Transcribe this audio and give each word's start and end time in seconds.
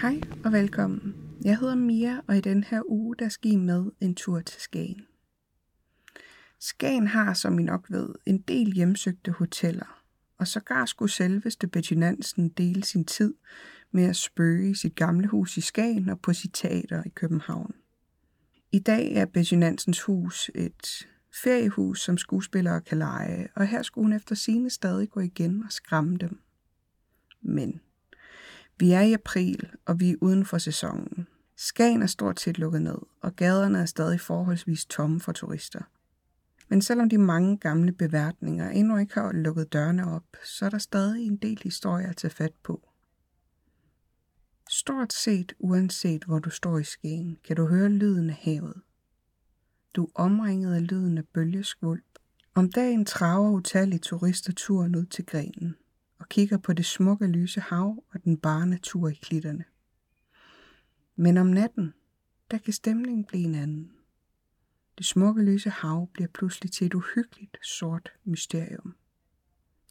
Hej 0.00 0.20
og 0.44 0.52
velkommen. 0.52 1.14
Jeg 1.44 1.58
hedder 1.58 1.74
Mia, 1.74 2.20
og 2.26 2.36
i 2.36 2.40
den 2.40 2.64
her 2.64 2.82
uge, 2.86 3.16
der 3.16 3.28
skal 3.28 3.50
I 3.50 3.56
med 3.56 3.90
en 4.00 4.14
tur 4.14 4.40
til 4.40 4.60
Skagen. 4.60 5.06
Skagen 6.58 7.06
har, 7.06 7.34
som 7.34 7.58
I 7.58 7.62
nok 7.62 7.90
ved, 7.90 8.08
en 8.26 8.38
del 8.38 8.72
hjemsøgte 8.72 9.30
hoteller, 9.30 10.02
og 10.38 10.46
sågar 10.46 10.84
skulle 10.86 11.12
selveste 11.12 11.66
Betty 11.66 11.92
Nansen 11.92 12.48
dele 12.48 12.84
sin 12.84 13.04
tid 13.04 13.34
med 13.90 14.04
at 14.04 14.16
spøge 14.16 14.70
i 14.70 14.74
sit 14.74 14.94
gamle 14.94 15.28
hus 15.28 15.56
i 15.56 15.60
Skagen 15.60 16.08
og 16.08 16.20
på 16.20 16.32
sit 16.32 16.54
teater 16.54 17.02
i 17.06 17.08
København. 17.08 17.74
I 18.72 18.78
dag 18.78 19.12
er 19.12 19.26
Betty 19.26 19.54
Nansens 19.54 20.02
hus 20.02 20.50
et 20.54 21.08
feriehus, 21.42 22.00
som 22.00 22.18
skuespillere 22.18 22.80
kan 22.80 22.98
lege, 22.98 23.48
og 23.56 23.66
her 23.66 23.82
skulle 23.82 24.04
hun 24.04 24.12
efter 24.12 24.34
sine 24.34 24.70
stadig 24.70 25.10
gå 25.10 25.20
igen 25.20 25.62
og 25.62 25.72
skræmme 25.72 26.16
dem. 26.16 26.40
Men 27.42 27.80
vi 28.80 28.90
er 28.90 29.00
i 29.00 29.12
april, 29.12 29.70
og 29.86 30.00
vi 30.00 30.10
er 30.10 30.16
uden 30.20 30.44
for 30.44 30.58
sæsonen. 30.58 31.26
Skagen 31.56 32.02
er 32.02 32.06
stort 32.06 32.40
set 32.40 32.58
lukket 32.58 32.82
ned, 32.82 32.98
og 33.20 33.36
gaderne 33.36 33.78
er 33.78 33.84
stadig 33.84 34.20
forholdsvis 34.20 34.86
tomme 34.86 35.20
for 35.20 35.32
turister. 35.32 35.80
Men 36.68 36.82
selvom 36.82 37.08
de 37.08 37.18
mange 37.18 37.56
gamle 37.56 37.92
beværtninger 37.92 38.70
endnu 38.70 38.96
ikke 38.96 39.14
har 39.14 39.32
lukket 39.32 39.72
dørene 39.72 40.10
op, 40.12 40.24
så 40.44 40.64
er 40.64 40.70
der 40.70 40.78
stadig 40.78 41.26
en 41.26 41.36
del 41.36 41.60
historier 41.62 42.08
at 42.08 42.16
tage 42.16 42.30
fat 42.30 42.52
på. 42.62 42.88
Stort 44.70 45.12
set 45.12 45.52
uanset 45.58 46.24
hvor 46.24 46.38
du 46.38 46.50
står 46.50 46.78
i 46.78 46.84
Skagen, 46.84 47.38
kan 47.44 47.56
du 47.56 47.66
høre 47.66 47.88
lyden 47.88 48.30
af 48.30 48.36
havet. 48.36 48.82
Du 49.94 50.04
er 50.04 50.10
omringet 50.14 50.74
af 50.74 50.86
lyden 50.90 51.18
af 51.18 51.24
bølgeskvulp. 51.34 52.04
Om 52.54 52.72
dagen 52.72 53.04
traver 53.04 53.50
utallige 53.50 54.00
turister 54.00 54.52
turen 54.52 54.96
ud 54.96 55.06
til 55.06 55.26
grenen 55.26 55.76
og 56.20 56.28
kigger 56.28 56.58
på 56.58 56.72
det 56.72 56.86
smukke 56.86 57.26
lyse 57.26 57.60
hav 57.60 58.04
og 58.10 58.24
den 58.24 58.36
bare 58.36 58.66
natur 58.66 59.08
i 59.08 59.14
klitterne. 59.14 59.64
Men 61.16 61.36
om 61.36 61.46
natten, 61.46 61.92
der 62.50 62.58
kan 62.58 62.72
stemningen 62.72 63.24
blive 63.24 63.44
en 63.44 63.54
anden. 63.54 63.92
Det 64.98 65.06
smukke 65.06 65.42
lyse 65.42 65.70
hav 65.70 66.08
bliver 66.12 66.28
pludselig 66.28 66.72
til 66.72 66.86
et 66.86 66.94
uhyggeligt 66.94 67.56
sort 67.66 68.12
mysterium. 68.24 68.94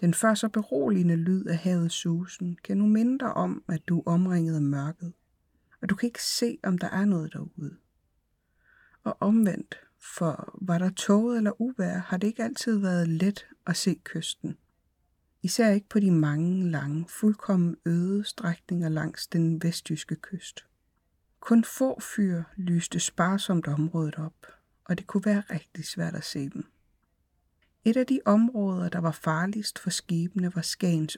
Den 0.02 0.14
før 0.14 0.34
så 0.34 0.50
beroligende 0.50 1.16
lyd 1.16 1.46
af 1.46 1.58
havets 1.58 1.96
susen 1.96 2.58
kan 2.64 2.78
nu 2.78 2.86
minde 2.86 3.20
dig 3.20 3.34
om, 3.34 3.64
at 3.68 3.82
du 3.88 4.00
er 4.00 4.04
omringet 4.12 4.56
af 4.56 4.62
mørket, 4.62 5.14
og 5.82 5.90
du 5.90 5.96
kan 5.96 6.08
ikke 6.08 6.24
se, 6.24 6.58
om 6.64 6.78
der 6.78 6.88
er 6.88 7.06
noget 7.06 7.34
derude. 7.34 7.78
Og 9.04 9.18
omvendt, 9.20 9.76
for 10.18 10.60
var 10.62 10.78
der 10.78 10.90
tåget 10.90 11.38
eller 11.38 11.62
uvær, 11.62 11.98
har 11.98 12.18
det 12.18 12.28
ikke 12.28 12.44
altid 12.44 12.78
været 12.78 13.08
let 13.08 13.48
at 13.66 13.78
se 13.78 14.02
kysten. 14.04 14.58
Især 15.42 15.70
ikke 15.70 15.90
på 15.90 16.00
de 16.00 16.12
mange 16.12 16.70
lange, 16.70 17.06
fuldkommen 17.10 17.76
øde 17.86 18.24
strækninger 18.24 18.90
langs 18.90 19.28
den 19.28 19.64
vestjyske 19.64 20.16
kyst. 20.16 20.66
Kun 21.40 21.64
få 21.64 22.00
fyr 22.00 22.44
lyste 22.58 23.00
sparsomt 23.00 23.68
området 23.68 24.16
op, 24.16 24.46
og 24.86 24.98
det 24.98 25.08
kunne 25.08 25.26
være 25.26 25.44
rigtig 25.50 25.86
svært 25.86 26.16
at 26.16 26.24
se 26.24 26.50
dem. 26.50 26.66
Et 27.86 27.98
af 27.98 28.08
de 28.08 28.20
områder, 28.26 28.90
der 28.90 29.00
var 29.00 29.12
farligst 29.12 29.80
for 29.80 29.90
skibene, 29.90 30.56
var 30.56 30.62
Skagens 30.62 31.18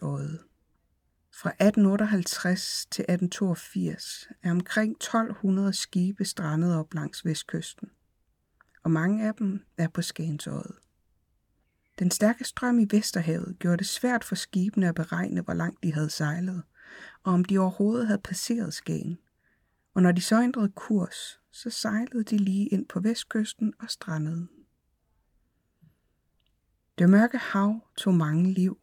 Fra 1.34 1.50
1858 1.50 2.88
til 2.92 3.02
1882 3.02 4.28
er 4.44 4.52
omkring 4.52 4.92
1200 4.92 5.74
skibe 5.74 6.26
strandet 6.26 6.76
op 6.76 6.94
langs 6.94 7.26
vestkysten, 7.26 7.92
og 8.84 8.92
mange 8.92 9.28
af 9.28 9.36
dem 9.36 9.66
er 9.78 9.88
på 9.88 10.02
Skagens 10.02 10.48
den 12.00 12.12
stærke 12.12 12.44
strøm 12.44 12.80
i 12.80 12.88
Vesterhavet 12.92 13.56
gjorde 13.60 13.78
det 13.78 13.88
svært 13.88 14.24
for 14.24 14.36
skibene 14.36 14.88
at 14.88 14.96
beregne, 14.96 15.42
hvor 15.42 15.54
langt 15.54 15.84
de 15.84 15.94
havde 15.94 16.10
sejlet, 16.10 16.64
og 17.24 17.34
om 17.34 17.46
de 17.46 17.58
overhovedet 17.58 18.08
havde 18.08 18.22
passeret 18.24 18.74
Skagen. 18.74 19.18
Og 19.94 20.02
når 20.02 20.12
de 20.12 20.22
så 20.22 20.42
ændrede 20.42 20.72
kurs, 20.76 21.40
så 21.52 21.70
sejlede 21.70 22.24
de 22.24 22.38
lige 22.38 22.68
ind 22.68 22.86
på 22.86 23.00
vestkysten 23.00 23.74
og 23.80 23.90
strandede. 23.90 24.48
Det 26.98 27.10
mørke 27.10 27.38
hav 27.38 27.80
tog 27.98 28.14
mange 28.14 28.54
liv, 28.54 28.78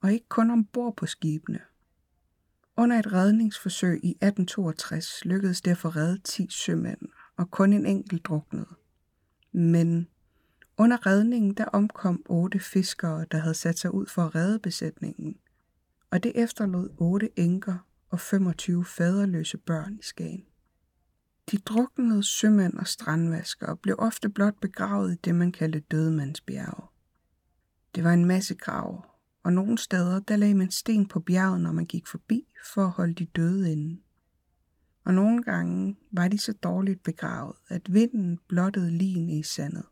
og 0.00 0.12
ikke 0.12 0.28
kun 0.28 0.50
ombord 0.50 0.96
på 0.96 1.06
skibene. 1.06 1.60
Under 2.76 2.98
et 2.98 3.12
redningsforsøg 3.12 4.00
i 4.04 4.10
1862 4.10 5.24
lykkedes 5.24 5.60
det 5.60 5.70
at 5.70 5.78
få 5.78 5.88
reddet 5.88 6.24
10 6.24 6.46
sømænd, 6.50 7.00
og 7.36 7.50
kun 7.50 7.72
en 7.72 7.86
enkelt 7.86 8.24
druknede. 8.24 8.68
Men 9.52 10.08
under 10.78 11.06
redningen 11.06 11.54
der 11.54 11.64
omkom 11.64 12.22
otte 12.28 12.58
fiskere, 12.58 13.26
der 13.30 13.38
havde 13.38 13.54
sat 13.54 13.78
sig 13.78 13.94
ud 13.94 14.06
for 14.06 14.22
at 14.22 14.34
redde 14.34 14.58
besætningen, 14.58 15.36
og 16.10 16.22
det 16.22 16.32
efterlod 16.34 16.88
otte 16.98 17.38
enker 17.40 17.86
og 18.10 18.20
25 18.20 18.84
faderløse 18.84 19.58
børn 19.58 19.94
i 19.94 20.02
Skagen. 20.02 20.44
De 21.50 21.58
druknede 21.58 22.22
sømænd 22.22 22.74
og 22.74 22.86
strandvaskere 22.86 23.76
blev 23.76 23.96
ofte 23.98 24.28
blot 24.28 24.60
begravet 24.60 25.12
i 25.12 25.16
det, 25.24 25.34
man 25.34 25.52
kaldte 25.52 25.80
dødmandsbjerge. 25.80 26.88
Det 27.94 28.04
var 28.04 28.12
en 28.12 28.24
masse 28.24 28.54
grav, 28.54 29.06
og 29.42 29.52
nogle 29.52 29.78
steder 29.78 30.20
der 30.20 30.36
lagde 30.36 30.54
man 30.54 30.70
sten 30.70 31.08
på 31.08 31.20
bjerget, 31.20 31.60
når 31.60 31.72
man 31.72 31.86
gik 31.86 32.06
forbi, 32.06 32.46
for 32.74 32.84
at 32.84 32.90
holde 32.90 33.14
de 33.14 33.24
døde 33.24 33.72
inde. 33.72 34.00
Og 35.04 35.14
nogle 35.14 35.42
gange 35.42 35.96
var 36.12 36.28
de 36.28 36.38
så 36.38 36.52
dårligt 36.52 37.02
begravet, 37.02 37.56
at 37.68 37.94
vinden 37.94 38.38
blottede 38.48 38.90
ligene 38.90 39.38
i 39.38 39.42
sandet. 39.42 39.84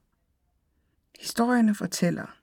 Historierne 1.21 1.75
fortæller, 1.75 2.39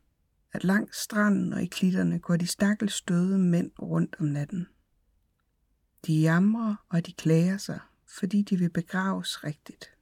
at 0.51 0.63
langs 0.63 0.97
stranden 0.97 1.53
og 1.53 1.63
i 1.63 1.65
klitterne 1.65 2.19
går 2.19 2.35
de 2.37 2.47
stakkels 2.47 3.01
døde 3.01 3.39
mænd 3.39 3.71
rundt 3.81 4.15
om 4.19 4.25
natten. 4.25 4.67
De 6.07 6.21
jamrer 6.21 6.75
og 6.89 7.05
de 7.05 7.13
klager 7.13 7.57
sig, 7.57 7.79
fordi 8.19 8.41
de 8.41 8.57
vil 8.57 8.69
begraves 8.69 9.43
rigtigt. 9.43 9.93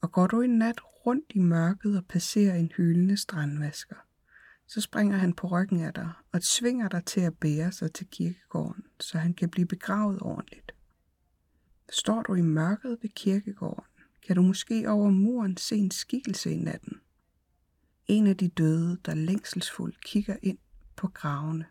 Og 0.00 0.12
går 0.12 0.26
du 0.26 0.40
en 0.40 0.58
nat 0.58 0.80
rundt 1.06 1.32
i 1.34 1.38
mørket 1.38 1.96
og 1.96 2.06
passerer 2.06 2.54
en 2.54 2.72
hyldende 2.76 3.16
strandvasker, 3.16 3.96
så 4.66 4.80
springer 4.80 5.16
han 5.16 5.32
på 5.32 5.46
ryggen 5.46 5.80
af 5.80 5.94
dig 5.94 6.12
og 6.32 6.42
tvinger 6.42 6.88
dig 6.88 7.04
til 7.04 7.20
at 7.20 7.38
bære 7.38 7.72
sig 7.72 7.92
til 7.92 8.06
kirkegården, 8.06 8.84
så 9.00 9.18
han 9.18 9.34
kan 9.34 9.50
blive 9.50 9.66
begravet 9.66 10.18
ordentligt. 10.22 10.72
Står 11.90 12.22
du 12.22 12.34
i 12.34 12.40
mørket 12.40 12.98
ved 13.02 13.10
kirkegården, 13.10 13.84
kan 14.26 14.36
du 14.36 14.42
måske 14.42 14.90
over 14.90 15.10
muren 15.10 15.56
se 15.56 15.76
en 15.76 15.90
skikkelse 15.90 16.50
i 16.52 16.56
natten. 16.56 17.00
En 18.08 18.26
af 18.26 18.36
de 18.36 18.48
døde, 18.48 18.98
der 19.04 19.14
længselsfuldt 19.14 20.04
kigger 20.04 20.36
ind 20.42 20.58
på 20.96 21.08
gravene. 21.08 21.66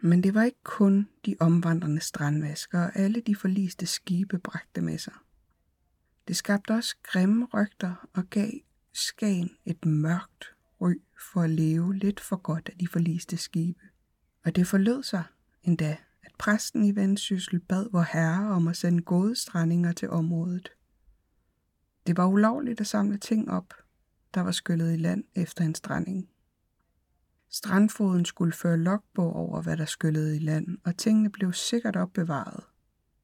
Men 0.00 0.22
det 0.22 0.34
var 0.34 0.42
ikke 0.42 0.62
kun 0.62 1.08
de 1.26 1.36
omvandrende 1.40 2.00
strandvasker 2.00 2.80
og 2.80 2.96
alle 2.96 3.20
de 3.20 3.36
forliste 3.36 3.86
skibe 3.86 4.38
bragte 4.38 4.80
med 4.80 4.98
sig. 4.98 5.14
Det 6.28 6.36
skabte 6.36 6.70
også 6.70 6.96
grimme 7.02 7.46
rygter 7.54 8.08
og 8.12 8.24
gav 8.30 8.50
Skagen 8.92 9.50
et 9.64 9.84
mørkt 9.84 10.54
ry 10.80 10.94
for 11.32 11.42
at 11.42 11.50
leve 11.50 11.94
lidt 11.94 12.20
for 12.20 12.36
godt 12.36 12.68
af 12.68 12.78
de 12.78 12.88
forliste 12.88 13.36
skibe. 13.36 13.80
Og 14.44 14.56
det 14.56 14.66
forlød 14.66 15.02
sig 15.02 15.24
endda, 15.62 15.96
at 16.22 16.32
præsten 16.38 16.84
i 16.84 16.94
Vendsyssel 16.96 17.60
bad 17.60 17.90
vor 17.92 18.06
herre 18.12 18.50
om 18.50 18.68
at 18.68 18.76
sende 18.76 19.02
gode 19.02 19.36
strandinger 19.36 19.92
til 19.92 20.10
området. 20.10 20.68
Det 22.06 22.16
var 22.16 22.26
ulovligt 22.26 22.80
at 22.80 22.86
samle 22.86 23.18
ting 23.18 23.50
op, 23.50 23.74
der 24.34 24.40
var 24.40 24.52
skyllet 24.52 24.92
i 24.94 24.96
land 24.96 25.24
efter 25.34 25.64
en 25.64 25.74
stranding. 25.74 26.28
Strandfoden 27.50 28.24
skulle 28.24 28.52
føre 28.52 28.76
logbog 28.76 29.36
over, 29.36 29.62
hvad 29.62 29.76
der 29.76 29.84
skyllede 29.84 30.36
i 30.36 30.38
land, 30.38 30.78
og 30.84 30.96
tingene 30.96 31.30
blev 31.30 31.52
sikkert 31.52 31.96
opbevaret. 31.96 32.64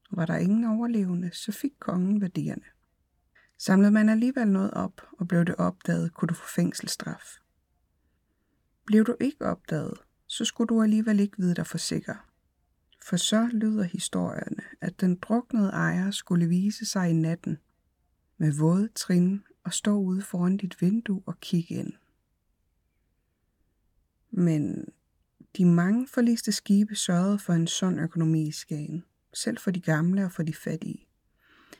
Og 0.09 0.17
var 0.17 0.25
der 0.25 0.35
ingen 0.35 0.63
overlevende, 0.63 1.29
så 1.33 1.51
fik 1.51 1.71
kongen 1.79 2.21
værdierne. 2.21 2.63
Samlede 3.57 3.91
man 3.91 4.09
alligevel 4.09 4.47
noget 4.47 4.71
op, 4.71 5.01
og 5.19 5.27
blev 5.27 5.45
det 5.45 5.55
opdaget, 5.55 6.13
kunne 6.13 6.27
du 6.27 6.33
få 6.33 6.47
fængselsstraf. 6.55 7.37
Blev 8.85 9.05
du 9.05 9.15
ikke 9.19 9.45
opdaget, 9.45 9.97
så 10.27 10.45
skulle 10.45 10.67
du 10.67 10.81
alligevel 10.81 11.19
ikke 11.19 11.37
vide 11.37 11.55
dig 11.55 11.67
for 11.67 11.77
sikker. 11.77 12.27
For 13.03 13.17
så 13.17 13.49
lyder 13.53 13.83
historierne, 13.83 14.63
at 14.81 15.01
den 15.01 15.15
druknede 15.15 15.69
ejer 15.69 16.11
skulle 16.11 16.47
vise 16.47 16.85
sig 16.85 17.09
i 17.09 17.13
natten 17.13 17.57
med 18.37 18.51
våde 18.59 18.89
trin 18.95 19.43
og 19.67 19.73
stå 19.73 19.95
ude 19.95 20.21
foran 20.21 20.57
dit 20.57 20.81
vindue 20.81 21.23
og 21.25 21.39
kigge 21.39 21.75
ind. 21.75 21.93
Men 24.31 24.85
De 25.57 25.65
mange 25.65 26.07
forliste 26.07 26.51
skibe 26.51 26.95
sørgede 26.95 27.39
for 27.39 27.53
en 27.53 27.67
sund 27.67 27.99
økonomi 27.99 28.47
i 28.47 28.51
Skagen, 28.51 29.03
selv 29.33 29.57
for 29.57 29.71
de 29.71 29.79
gamle 29.79 30.25
og 30.25 30.31
for 30.31 30.43
de 30.43 30.53
fattige. 30.53 31.07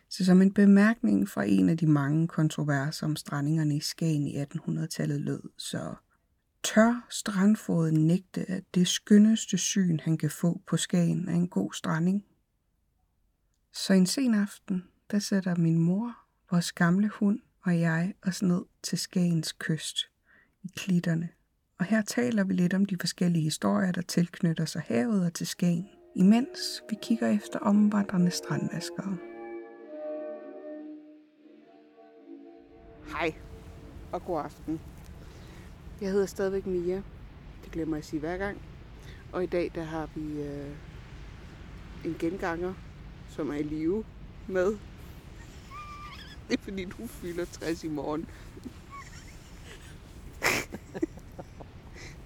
Så 0.09 0.25
som 0.25 0.41
en 0.41 0.53
bemærkning 0.53 1.29
fra 1.29 1.43
en 1.43 1.69
af 1.69 1.77
de 1.77 1.87
mange 1.87 2.27
kontroverser 2.27 3.05
om 3.05 3.15
strandingerne 3.15 3.75
i 3.75 3.79
Skagen 3.79 4.27
i 4.27 4.43
1800-tallet 4.43 5.21
lød, 5.21 5.41
så 5.57 5.95
tør 6.63 7.07
strandfoden 7.09 8.07
nægte, 8.07 8.51
at 8.51 8.63
det 8.73 8.87
skønneste 8.87 9.57
syn, 9.57 9.99
han 9.99 10.17
kan 10.17 10.31
få 10.31 10.61
på 10.67 10.77
Skagen, 10.77 11.29
er 11.29 11.33
en 11.33 11.47
god 11.47 11.73
stranding. 11.73 12.25
Så 13.73 13.93
en 13.93 14.05
sen 14.05 14.33
aften, 14.33 14.83
der 15.11 15.19
sætter 15.19 15.55
min 15.55 15.79
mor, 15.79 16.17
vores 16.51 16.71
gamle 16.71 17.07
hund 17.07 17.39
og 17.67 17.79
jeg 17.79 18.13
os 18.27 18.41
ned 18.41 18.65
til 18.83 18.97
Skagens 18.97 19.51
kyst 19.51 19.97
i 20.63 20.67
klitterne. 20.75 21.29
Og 21.79 21.85
her 21.85 22.01
taler 22.01 22.43
vi 22.43 22.53
lidt 22.53 22.73
om 22.73 22.85
de 22.85 22.97
forskellige 22.99 23.43
historier, 23.43 23.91
der 23.91 24.01
tilknytter 24.01 24.65
sig 24.65 24.81
havet 24.85 25.25
og 25.25 25.33
til 25.33 25.47
Skagen, 25.47 25.89
imens 26.15 26.83
vi 26.89 26.95
kigger 27.01 27.27
efter 27.27 27.59
omvandrende 27.59 28.31
strandvaskere. 28.31 29.17
Hej 33.07 33.33
og 34.11 34.25
god 34.25 34.41
aften. 34.41 34.79
Jeg 36.01 36.11
hedder 36.11 36.25
stadigvæk 36.25 36.65
Mia. 36.65 37.03
Det 37.63 37.71
glemmer 37.71 37.95
jeg 37.95 38.01
at 38.01 38.05
sige 38.05 38.19
hver 38.19 38.37
gang. 38.37 38.61
Og 39.31 39.43
i 39.43 39.47
dag 39.47 39.71
der 39.75 39.83
har 39.83 40.09
vi 40.15 40.41
øh, 40.41 40.75
en 42.05 42.15
genganger, 42.19 42.73
som 43.29 43.49
er 43.49 43.55
i 43.55 43.63
live 43.63 44.03
med. 44.47 44.77
Det 46.49 46.59
er 46.59 46.63
fordi 46.63 46.85
du 46.85 47.07
fylder 47.07 47.45
60 47.45 47.83
i 47.83 47.87
morgen. 47.87 48.27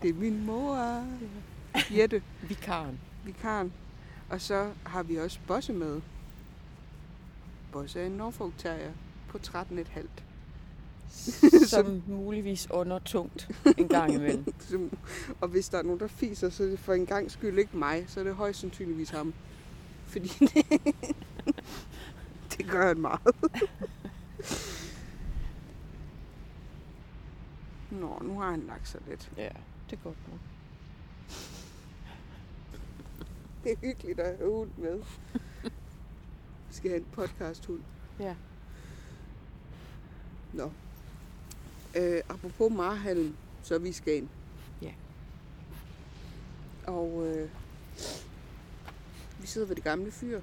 det 0.02 0.10
er 0.10 0.14
min 0.14 0.46
mor. 0.46 1.06
Jette, 1.92 2.24
Vikaren. 2.42 3.00
vikaren. 3.26 3.74
Og 4.30 4.42
så 4.42 4.72
har 4.86 5.04
vi 5.04 5.16
også 5.18 5.40
Bosse 5.48 5.74
med. 5.74 6.02
Bosse 7.72 8.00
er 8.00 8.06
en 8.06 8.12
Norfolk 8.12 8.54
Terrier 8.58 8.92
på 9.30 9.38
13,5. 9.48 10.08
Som 11.68 12.04
muligvis 12.08 12.68
under 12.72 13.00
tungt 13.00 13.50
en 13.78 13.88
gang 13.88 14.14
imellem. 14.14 14.54
Som- 14.70 14.98
Og 15.42 15.48
hvis 15.48 15.70
der 15.70 15.78
er 15.78 15.82
nogen, 15.84 16.00
der 16.00 16.08
fiser, 16.08 16.50
så 16.50 16.64
er 16.64 16.68
det 16.68 16.80
for 16.80 16.94
en 16.94 17.06
gang 17.06 17.32
skyld 17.32 17.60
ikke 17.60 17.78
mig, 17.78 18.06
så 18.08 18.20
er 18.20 18.24
det 18.24 18.36
højst 18.36 18.60
sandsynligvis 18.60 19.10
ham. 19.10 19.34
Fordi 20.06 20.28
det, 20.28 20.66
det 22.58 22.66
gør 22.70 22.88
han 22.88 23.00
meget. 23.00 23.22
Nå, 27.92 28.20
nu 28.22 28.40
har 28.40 28.52
han 28.52 28.62
lagt 28.62 28.88
sig 28.88 29.02
lidt. 29.08 29.32
Ja, 29.38 29.50
det 29.90 30.00
er 30.00 30.04
godt 30.04 30.18
nok. 30.32 30.40
Det 33.64 33.72
er 33.72 33.76
hyggeligt 33.82 34.20
at 34.20 34.38
have 34.38 34.52
hund 34.52 34.72
med. 34.78 35.04
Vi 36.68 36.74
skal 36.76 36.92
have 36.92 37.00
en 37.00 37.08
podcast-hund. 37.12 37.82
Ja. 38.20 38.36
Nå. 40.54 40.72
Øh, 41.96 42.22
apropos 42.30 42.72
Marhallen, 42.72 43.38
så 43.64 43.76
er 43.76 43.80
vi 43.80 43.90
i 43.90 43.94
Skagen. 43.94 44.30
Ja. 44.82 44.94
Og 46.88 47.28
øh, 47.28 47.50
vi 49.40 49.48
sidder 49.48 49.68
ved 49.68 49.76
det 49.76 49.84
gamle 49.84 50.12
fyr. 50.12 50.42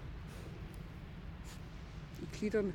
I 2.23 2.25
klitterne. 2.33 2.75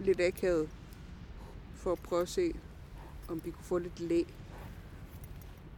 Lidt 0.00 0.20
akavet. 0.20 0.68
For 1.86 1.92
at 1.92 1.98
prøve 1.98 2.22
at 2.22 2.28
se, 2.28 2.52
om 3.28 3.44
vi 3.44 3.50
kunne 3.50 3.64
få 3.64 3.78
lidt 3.78 4.00
læ. 4.00 4.22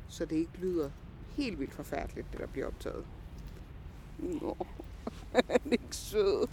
Så 0.08 0.24
det 0.24 0.36
ikke 0.36 0.58
lyder 0.58 0.90
helt 1.36 1.58
vildt 1.60 1.72
forfærdeligt, 1.72 2.32
det 2.32 2.40
der 2.40 2.46
bliver 2.46 2.66
optaget. 2.66 3.06
Nå, 4.18 4.56
han 5.32 5.60
er 5.64 5.72
ikke 5.72 5.96
sød. 5.96 6.48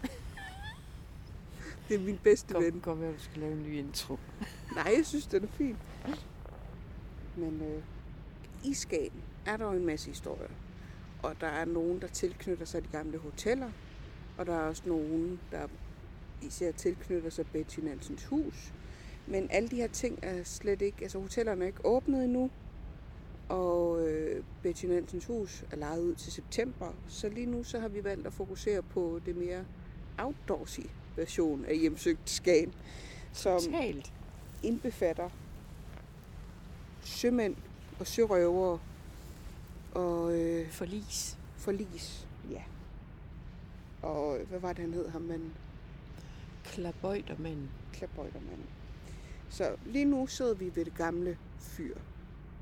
Det 1.90 1.96
er 1.96 2.00
min 2.00 2.20
bedste 2.24 2.54
Godt, 2.54 2.66
ven. 2.66 2.80
godt 2.82 3.02
være, 3.02 3.14
du 3.14 3.20
skal 3.20 3.40
lave 3.42 3.54
en 3.54 3.64
ny 3.64 3.78
intro. 3.78 4.20
Nej, 4.76 4.94
jeg 4.98 5.06
synes, 5.06 5.28
den 5.28 5.44
er 5.44 5.48
fin. 5.48 5.78
Men 7.36 7.62
øh, 7.62 7.84
i 8.64 8.74
Skagen 8.74 9.22
er 9.46 9.58
der 9.58 9.66
jo 9.66 9.72
en 9.72 9.86
masse 9.86 10.08
historier. 10.08 10.50
Og 11.24 11.42
der 11.42 11.48
er 11.48 11.66
nogen, 11.66 12.02
der 12.02 12.08
tilknytter 12.08 12.66
sig 12.66 12.84
de 12.84 12.88
gamle 12.88 13.18
hoteller. 13.18 13.72
Og 14.38 14.46
der 14.46 14.54
er 14.54 14.68
også 14.68 14.84
nogen, 14.86 15.40
der 15.52 15.68
især 16.42 16.72
tilknytter 16.72 17.30
sig 17.30 17.48
Betty 17.48 17.80
Nansens 17.80 18.26
hus. 18.26 18.74
Men 19.28 19.48
alle 19.52 19.70
de 19.70 19.76
her 19.76 19.88
ting 19.88 20.20
er 20.22 20.44
slet 20.44 20.82
ikke... 20.82 20.98
Altså 21.02 21.20
hotellerne 21.20 21.64
er 21.64 21.68
ikke 21.68 21.86
åbnet 21.86 22.24
endnu. 22.24 22.50
Og 23.50 24.08
øh, 24.08 24.44
Betty 24.64 24.86
Nansens 24.86 25.26
hus 25.26 25.64
er 25.72 25.76
lejet 25.76 26.02
ud 26.02 26.16
til 26.16 26.32
september. 26.32 26.94
Så 27.08 27.30
lige 27.30 27.46
nu 27.46 27.64
så 27.64 27.80
har 27.80 27.88
vi 27.88 28.04
valgt 28.04 28.28
at 28.28 28.34
fokusere 28.34 28.82
på 28.82 29.20
det 29.26 29.36
mere 29.36 29.66
outdoorsy 30.18 30.80
version 31.16 31.66
af 31.66 31.78
hjemsøgt 31.78 32.30
Skagen. 32.30 32.74
Som 33.34 33.62
Talt. 33.62 34.14
indbefatter 34.64 35.30
sømænd 37.04 37.56
og 38.00 38.08
sørøvere 38.08 38.80
og 39.94 40.34
øh, 40.40 40.70
Forlis. 40.72 41.38
forlis. 41.58 42.28
Ja. 42.52 42.62
Og 44.02 44.40
øh, 44.40 44.50
hvad 44.50 44.60
var 44.60 44.74
det, 44.74 44.80
han 44.82 44.94
hed 44.94 45.10
ham, 45.10 45.22
man 45.22 45.54
Klabøjtermanden. 46.64 47.70
klapbøjtermanden. 47.94 48.66
Så 49.56 49.76
lige 49.86 50.06
nu 50.06 50.28
sidder 50.28 50.54
vi 50.54 50.72
ved 50.76 50.86
det 50.86 50.96
gamle 50.96 51.38
fyr. 51.60 51.96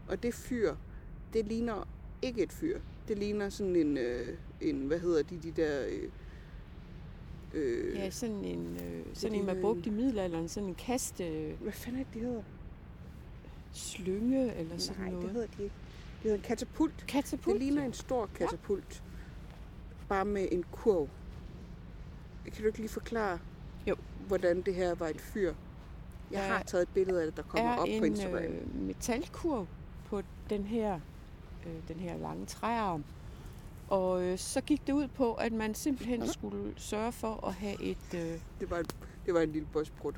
Og 0.07 0.23
det 0.23 0.33
fyr, 0.33 0.75
det 1.33 1.45
ligner 1.45 1.87
ikke 2.21 2.43
et 2.43 2.51
fyr. 2.53 2.79
Det 3.07 3.19
ligner 3.19 3.49
sådan 3.49 3.75
en, 3.75 3.97
øh, 3.97 4.37
en 4.61 4.87
hvad 4.87 4.99
hedder 4.99 5.23
de, 5.23 5.37
de 5.43 5.51
der... 5.51 5.85
Øh, 5.87 6.09
øh, 7.53 7.95
Ja, 7.95 8.09
sådan 8.09 8.43
en, 8.45 8.77
øh, 8.83 9.05
sådan 9.13 9.39
en, 9.39 9.45
man 9.45 9.61
brugte 9.61 9.89
i 9.89 9.93
middelalderen. 9.93 10.47
Sådan 10.47 10.69
en 10.69 10.75
kaste 10.75 11.53
Hvad 11.61 11.71
fanden 11.71 12.01
er 12.01 12.05
det, 12.05 12.13
de 12.13 12.19
hedder? 12.19 12.43
slynge 13.73 14.55
eller 14.55 14.77
sådan 14.77 15.01
Nej, 15.01 15.11
noget. 15.11 15.25
det 15.25 15.31
hedder 15.33 15.47
de 15.57 15.63
ikke. 15.63 15.75
Det 16.15 16.23
hedder 16.23 16.37
en 16.37 16.43
katapult. 16.43 17.05
Katapult. 17.07 17.53
Det 17.53 17.63
ligner 17.63 17.85
en 17.85 17.93
stor 17.93 18.25
katapult. 18.35 19.03
Bare 20.09 20.25
med 20.25 20.47
en 20.51 20.63
kurv. 20.71 21.09
Kan 22.45 22.61
du 22.61 22.67
ikke 22.67 22.79
lige 22.79 22.89
forklare, 22.89 23.39
Jo. 23.87 23.95
hvordan 24.27 24.61
det 24.61 24.75
her 24.75 24.95
var 24.95 25.07
et 25.07 25.21
fyr? 25.21 25.53
Jeg 26.33 26.47
har 26.47 26.63
taget 26.63 26.81
et 26.81 26.89
billede 26.93 27.21
af 27.21 27.25
det, 27.27 27.37
der 27.37 27.43
kommer 27.43 27.71
er 27.71 27.77
op 27.77 27.87
på 27.99 28.05
Instagram. 28.05 28.43
øh, 28.43 28.75
metalkurv 28.75 29.67
på 30.05 30.21
den 30.49 30.63
her, 30.63 30.99
øh, 31.65 31.73
den 31.87 31.99
her 31.99 32.17
lange 32.17 32.45
træarm. 32.45 33.03
Og 33.87 34.23
øh, 34.23 34.37
så 34.37 34.61
gik 34.61 34.87
det 34.87 34.93
ud 34.93 35.07
på, 35.07 35.33
at 35.33 35.51
man 35.51 35.75
simpelthen 35.75 36.27
skulle 36.27 36.73
sørge 36.77 37.11
for 37.11 37.47
at 37.47 37.53
have 37.53 37.81
et, 37.81 38.13
øh, 38.13 38.39
Det, 38.59 38.71
var 38.71 38.77
en, 38.77 38.85
det 39.25 39.33
var 39.33 39.39
en 39.39 39.51
lille 39.51 39.67
bosbrud. 39.73 40.13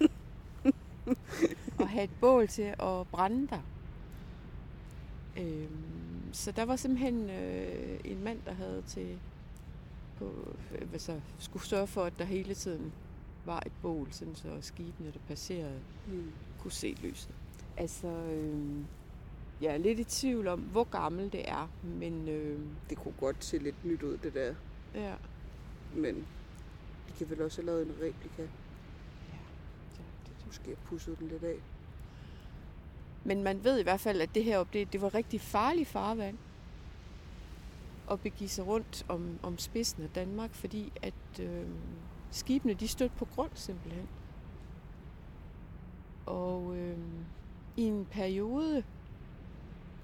at 1.80 1.88
have 1.88 2.04
et 2.04 2.10
bål 2.20 2.48
til 2.48 2.62
at 2.62 3.06
brænde 3.12 3.48
der. 3.48 3.60
Øhm, 5.36 6.32
så 6.32 6.52
der 6.52 6.64
var 6.64 6.76
simpelthen 6.76 7.30
øh, 7.30 8.00
en 8.04 8.24
mand, 8.24 8.38
der 8.46 8.52
havde 8.52 8.82
til 8.86 9.18
på, 10.18 10.54
øh, 10.72 11.00
så, 11.00 11.20
skulle 11.38 11.66
sørge 11.66 11.86
for, 11.86 12.04
at 12.04 12.12
der 12.18 12.24
hele 12.24 12.54
tiden 12.54 12.92
var 13.44 13.62
et 13.66 13.72
bål, 13.82 14.08
sådan 14.12 14.34
så 14.34 14.48
skibene, 14.60 15.12
der 15.12 15.18
passerede, 15.28 15.80
Hmm. 16.06 16.32
kunne 16.58 16.72
se 16.72 16.96
lyset. 17.02 17.34
Altså, 17.76 18.06
øh, 18.08 18.84
jeg 19.60 19.72
er 19.74 19.78
lidt 19.78 19.98
i 19.98 20.04
tvivl 20.04 20.48
om, 20.48 20.60
hvor 20.60 20.84
gammel 20.84 21.32
det 21.32 21.48
er, 21.50 21.70
men 21.82 22.28
øh, 22.28 22.60
Det 22.90 22.98
kunne 22.98 23.14
godt 23.20 23.44
se 23.44 23.58
lidt 23.58 23.84
nyt 23.84 24.02
ud, 24.02 24.16
det 24.16 24.34
der. 24.34 24.54
ja, 24.94 25.14
Men 25.96 26.14
de 27.08 27.12
kan 27.18 27.30
vel 27.30 27.42
også 27.42 27.60
have 27.62 27.66
lavet 27.66 27.86
en 27.86 27.92
replika. 28.02 28.42
det, 28.42 28.50
det, 30.26 30.46
Måske 30.46 30.64
have 30.64 30.76
pudset 30.84 31.18
den 31.18 31.28
lidt 31.28 31.44
af. 31.44 31.56
Men 33.24 33.42
man 33.42 33.64
ved 33.64 33.78
i 33.78 33.82
hvert 33.82 34.00
fald, 34.00 34.20
at 34.20 34.34
det 34.34 34.44
her 34.44 34.64
det, 34.64 34.92
det 34.92 35.00
var 35.02 35.14
rigtig 35.14 35.40
farligt 35.40 35.88
farvand 35.88 36.38
at 38.10 38.20
begive 38.20 38.48
sig 38.48 38.66
rundt 38.66 39.04
om, 39.08 39.38
om 39.42 39.58
spidsen 39.58 40.02
af 40.02 40.08
Danmark, 40.10 40.54
fordi 40.54 40.92
at 41.02 41.40
øh, 41.40 41.66
skibene 42.32 42.74
de 42.74 42.88
stødte 42.88 43.14
på 43.16 43.24
grund 43.24 43.50
simpelthen. 43.54 44.08
Og 46.26 46.76
øh, 46.76 46.98
i 47.76 47.82
en 47.82 48.06
periode, 48.10 48.84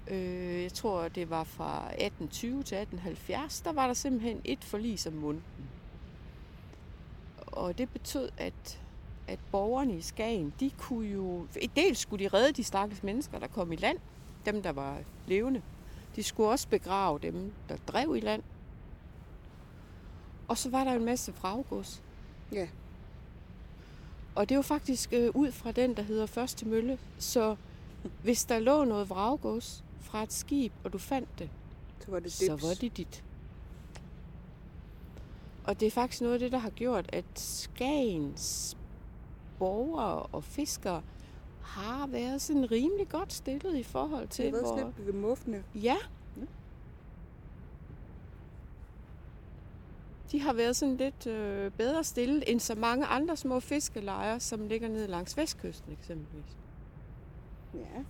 øh, 0.07 0.63
jeg 0.63 0.73
tror 0.73 1.07
det 1.07 1.29
var 1.29 1.43
fra 1.43 1.77
1820 1.77 2.51
til 2.51 2.77
1870, 2.77 3.61
der 3.61 3.73
var 3.73 3.87
der 3.87 3.93
simpelthen 3.93 4.41
et 4.45 4.63
forlis 4.63 5.07
om 5.07 5.13
munden. 5.13 5.43
Og 7.47 7.77
det 7.77 7.89
betød, 7.89 8.29
at 8.37 8.79
at 9.29 9.39
borgerne 9.51 9.97
i 9.97 10.01
Skagen, 10.01 10.53
de 10.59 10.71
kunne 10.77 11.07
jo... 11.07 11.47
Dels 11.75 11.99
skulle 11.99 12.25
de 12.25 12.27
redde 12.27 12.51
de 12.51 12.63
stakkels 12.63 13.03
mennesker, 13.03 13.39
der 13.39 13.47
kom 13.47 13.71
i 13.71 13.75
land, 13.75 13.97
dem 14.45 14.63
der 14.63 14.71
var 14.71 14.99
levende. 15.27 15.61
De 16.15 16.23
skulle 16.23 16.49
også 16.49 16.67
begrave 16.67 17.19
dem, 17.19 17.53
der 17.69 17.77
drev 17.87 18.15
i 18.15 18.19
land. 18.19 18.43
Og 20.47 20.57
så 20.57 20.69
var 20.69 20.83
der 20.83 20.91
en 20.91 21.05
masse 21.05 21.33
fraggods. 21.33 22.03
Ja. 22.51 22.67
Og 24.35 24.49
det 24.49 24.57
var 24.57 24.63
faktisk 24.63 25.13
øh, 25.13 25.29
ud 25.35 25.51
fra 25.51 25.71
den, 25.71 25.97
der 25.97 26.03
hedder 26.03 26.25
Første 26.25 26.67
Mølle. 26.67 26.97
Så 27.17 27.55
hvis 28.23 28.45
der 28.45 28.59
lå 28.59 28.83
noget 28.83 29.09
vraggods 29.09 29.83
fra 29.99 30.23
et 30.23 30.33
skib, 30.33 30.71
og 30.83 30.93
du 30.93 30.97
fandt 30.97 31.29
det, 31.39 31.49
Så 32.05 32.11
var 32.11 32.19
det 32.19 32.31
så 32.31 32.51
dips. 32.53 32.63
var 32.63 32.73
det 32.81 32.97
dit. 32.97 33.23
Og 35.63 35.79
det 35.79 35.85
er 35.85 35.91
faktisk 35.91 36.21
noget 36.21 36.33
af 36.33 36.39
det, 36.39 36.51
der 36.51 36.57
har 36.57 36.69
gjort, 36.69 37.09
at 37.13 37.25
Skagens 37.35 38.77
borgere 39.59 40.21
og 40.23 40.43
fiskere 40.43 41.01
har 41.61 42.07
været 42.07 42.41
sådan 42.41 42.71
rimelig 42.71 43.09
godt 43.09 43.33
stillet 43.33 43.75
i 43.77 43.83
forhold 43.83 44.27
til, 44.27 44.45
Det 44.45 44.53
har 44.53 44.61
hvor... 44.61 44.75
været 44.75 44.93
lidt 44.97 45.07
ved 45.07 45.13
muffene. 45.13 45.63
Ja. 45.75 45.95
De 50.31 50.39
har 50.41 50.53
været 50.53 50.75
sådan 50.75 50.97
lidt 50.97 51.27
øh, 51.27 51.71
bedre 51.71 52.03
stillet 52.03 52.43
end 52.47 52.59
så 52.59 52.75
mange 52.75 53.05
andre 53.05 53.37
små 53.37 53.59
fiskelejre, 53.59 54.39
som 54.39 54.67
ligger 54.67 54.87
nede 54.87 55.07
langs 55.07 55.37
vestkysten 55.37 55.93
eksempelvis. 56.01 56.57
Ja. 57.73 58.03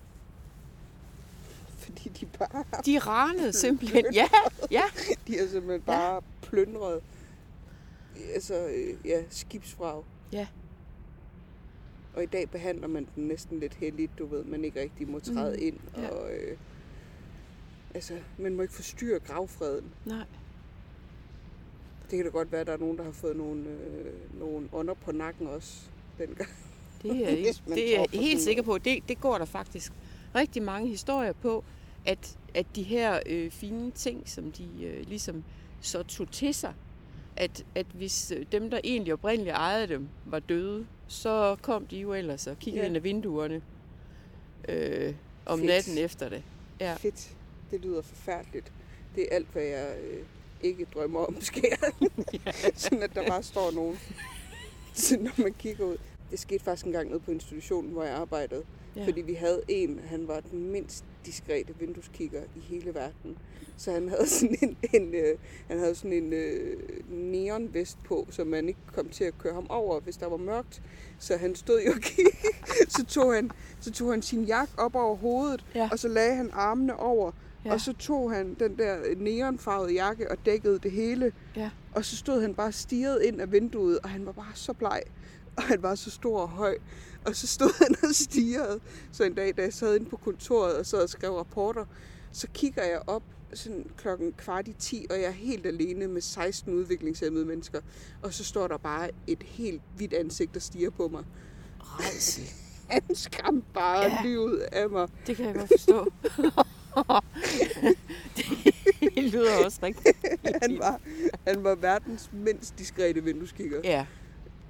Fordi 1.77 2.09
de 2.09 2.25
bare 2.25 2.63
De 2.85 2.99
ranede 2.99 3.53
simpelthen. 3.65 4.05
Ja, 4.13 4.27
ja. 4.71 4.83
de 5.27 5.37
har 5.37 5.47
simpelthen 5.47 5.81
bare 5.81 6.21
plyndret 6.41 7.01
altså, 8.33 8.67
øh, 8.67 8.95
ja, 9.07 9.23
skibsfrag. 9.29 10.03
Ja. 10.31 10.47
Og 12.15 12.23
i 12.23 12.25
dag 12.25 12.49
behandler 12.49 12.87
man 12.87 13.07
den 13.15 13.27
næsten 13.27 13.59
lidt 13.59 13.73
heldigt, 13.73 14.11
du 14.19 14.25
ved, 14.25 14.43
man 14.43 14.65
ikke 14.65 14.81
rigtig 14.81 15.07
må 15.09 15.19
træde 15.19 15.55
Mm, 15.57 15.63
ind. 15.67 15.79
ja. 15.97 16.09
Og, 16.09 16.31
øh, 16.31 16.57
altså, 17.93 18.13
man 18.37 18.55
må 18.55 18.61
ikke 18.61 18.73
forstyrre 18.73 19.19
gravfreden. 19.19 19.91
Nej. 20.05 20.25
Det 22.09 22.17
kan 22.17 22.23
da 22.25 22.29
godt 22.31 22.51
være, 22.51 22.61
at 22.61 22.67
der 22.67 22.73
er 22.73 22.77
nogen, 22.77 22.97
der 22.97 23.03
har 23.03 23.11
fået 23.11 23.35
nogle, 23.35 23.69
øh, 23.69 24.39
nogle 24.39 24.69
ånder 24.73 24.93
på 24.93 25.11
nakken 25.11 25.47
også 25.47 25.81
dengang. 26.17 26.49
Det 27.03 27.11
er, 27.25 27.29
ikke, 27.37 27.55
det 27.67 27.95
er 27.95 27.99
jeg 28.11 28.21
helt 28.21 28.41
sikker 28.41 28.63
på. 28.63 28.77
Det, 28.77 29.03
det 29.07 29.21
går 29.21 29.37
der 29.37 29.45
faktisk 29.45 29.91
rigtig 30.35 30.63
mange 30.63 30.87
historier 30.89 31.33
på, 31.33 31.63
at, 32.05 32.37
at 32.55 32.65
de 32.75 32.83
her 32.83 33.19
øh, 33.25 33.51
fine 33.51 33.91
ting, 33.91 34.29
som 34.29 34.51
de 34.51 34.67
øh, 34.83 35.07
ligesom 35.07 35.43
så 35.81 36.03
tog 36.03 36.31
til 36.31 36.53
sig, 36.53 36.73
at, 37.35 37.65
at 37.75 37.85
hvis 37.93 38.31
øh, 38.31 38.45
dem, 38.51 38.69
der 38.69 38.79
egentlig 38.83 39.13
oprindeligt 39.13 39.55
ejede 39.55 39.87
dem, 39.87 40.07
var 40.25 40.39
døde, 40.39 40.87
så 41.07 41.55
kom 41.61 41.85
de 41.87 41.97
jo 41.97 42.13
ellers 42.13 42.47
og 42.47 42.59
kiggede 42.59 42.81
Ja. 42.83 42.87
ind 42.87 42.95
ad 42.95 43.01
vinduerne 43.01 43.61
øh, 44.69 45.13
om 45.45 45.59
Fedt. 45.59 45.67
natten 45.69 45.97
efter 45.97 46.29
det. 46.29 46.43
Ja. 46.79 46.93
Fedt. 46.93 47.35
Det 47.71 47.81
lyder 47.81 48.01
forfærdeligt. 48.01 48.71
Det 49.15 49.23
er 49.31 49.35
alt, 49.35 49.47
hvad 49.53 49.63
jeg 49.63 49.95
øh, 50.03 50.23
ikke 50.63 50.85
drømmer 50.93 51.19
om 51.19 51.41
sker. 51.41 51.75
Sådan 52.75 53.03
at 53.03 53.15
der 53.15 53.27
bare 53.27 53.43
står 53.43 53.71
nogen, 53.71 53.99
så 54.93 55.17
når 55.19 55.41
man 55.43 55.53
kigger 55.53 55.85
ud. 55.85 55.97
Det 56.31 56.39
skete 56.39 56.63
faktisk 56.63 56.85
en 56.85 56.91
gang 56.91 57.07
nede 57.09 57.19
på 57.19 57.31
institutionen, 57.31 57.91
hvor 57.91 58.03
jeg 58.03 58.13
arbejdede. 58.15 58.63
Ja. 58.95 59.05
Fordi 59.05 59.21
vi 59.21 59.33
havde 59.33 59.61
en, 59.67 59.99
han 60.05 60.27
var 60.27 60.39
den 60.39 60.71
mindst 60.71 61.03
diskrete 61.25 61.73
vindueskigger 61.79 62.41
i 62.55 62.59
hele 62.59 62.93
verden. 62.93 63.37
Så 63.77 63.91
han 63.91 64.09
havde 64.09 64.27
sådan 64.27 64.57
en, 64.61 64.77
en, 64.93 65.15
øh, 65.15 65.37
han 65.67 65.79
havde 65.79 65.95
sådan 65.95 66.13
en 66.13 66.33
øh, 66.33 66.77
neonvest 67.09 67.97
på, 68.03 68.27
så 68.29 68.43
man 68.43 68.67
ikke 68.67 68.79
kom 68.93 69.09
til 69.09 69.23
at 69.23 69.37
køre 69.37 69.53
ham 69.53 69.67
over, 69.69 69.99
hvis 69.99 70.17
der 70.17 70.27
var 70.27 70.37
mørkt. 70.37 70.81
Så 71.19 71.37
han 71.37 71.55
stod 71.55 71.81
jo 71.81 71.91
og. 71.91 72.25
Så 72.97 73.05
tog 73.05 73.33
han, 73.33 73.51
så 73.81 73.91
tog 73.91 74.09
han 74.11 74.21
sin 74.21 74.43
jakke 74.43 74.73
op 74.77 74.95
over 74.95 75.15
hovedet, 75.15 75.65
Ja. 75.75 75.89
og 75.91 75.99
så 75.99 76.07
lagde 76.07 76.35
han 76.35 76.49
armene 76.53 76.99
over. 76.99 77.31
Ja. 77.65 77.73
Og 77.73 77.81
så 77.81 77.93
tog 77.93 78.31
han 78.31 78.53
den 78.59 78.77
der 78.77 78.97
neonfarvede 79.17 79.93
jakke 79.93 80.31
og 80.31 80.37
dækkede 80.45 80.79
det 80.79 80.91
hele. 80.91 81.31
Ja. 81.55 81.69
Og 81.95 82.05
så 82.05 82.17
stod 82.17 82.41
han 82.41 82.55
bare 82.55 82.71
stirret 82.71 83.21
ind 83.21 83.41
af 83.41 83.51
vinduet, 83.51 83.99
og 83.99 84.09
han 84.09 84.25
var 84.25 84.31
bare 84.31 84.51
så 84.53 84.73
bleg. 84.73 85.01
Og 85.57 85.63
han 85.63 85.83
var 85.83 85.95
så 85.95 86.11
stor 86.11 86.39
og 86.41 86.49
høj. 86.49 86.77
Og 87.25 87.35
så 87.35 87.47
stod 87.47 87.83
han 87.83 87.95
og 88.09 88.15
stirrede. 88.15 88.79
Så 89.11 89.23
en 89.23 89.33
dag, 89.33 89.57
da 89.57 89.61
jeg 89.61 89.73
sad 89.73 89.95
inde 89.95 90.09
på 90.09 90.17
kontoret 90.17 90.77
og 90.77 90.85
sad 90.85 91.03
og 91.03 91.09
skrev 91.09 91.33
rapporter, 91.33 91.85
så 92.31 92.47
kigger 92.53 92.83
jeg 92.83 93.01
op 93.07 93.23
sådan 93.53 93.85
klokken 93.97 94.33
kvart 94.33 94.67
i 94.67 94.73
10, 94.79 95.05
og 95.09 95.15
jeg 95.15 95.25
er 95.25 95.31
helt 95.31 95.65
alene 95.65 96.07
med 96.07 96.21
16 96.21 96.73
udviklingshemmede 96.73 97.45
mennesker. 97.45 97.81
Og 98.21 98.33
så 98.33 98.43
står 98.43 98.67
der 98.67 98.77
bare 98.77 99.09
et 99.27 99.43
helt 99.43 99.81
hvidt 99.95 100.13
ansigt, 100.13 100.53
der 100.53 100.59
stiger 100.59 100.89
på 100.89 101.07
mig. 101.07 101.23
Rejsel. 101.79 102.43
Han 102.89 103.15
skræmte 103.15 103.67
bare 103.73 104.03
ja. 104.03 104.17
livet 104.23 104.59
af 104.59 104.89
mig. 104.89 105.07
Det 105.27 105.35
kan 105.35 105.45
jeg 105.45 105.55
godt 105.55 105.67
forstå. 105.67 106.11
det 109.15 109.23
lyder 109.23 109.65
også 109.65 109.79
rigtigt. 109.83 110.17
Han 110.61 110.79
var, 110.79 110.99
han 111.47 111.63
var 111.63 111.75
verdens 111.75 112.29
mindst 112.33 112.79
diskrete 112.79 113.23
vindueskigger. 113.23 113.79
Ja. 113.83 114.05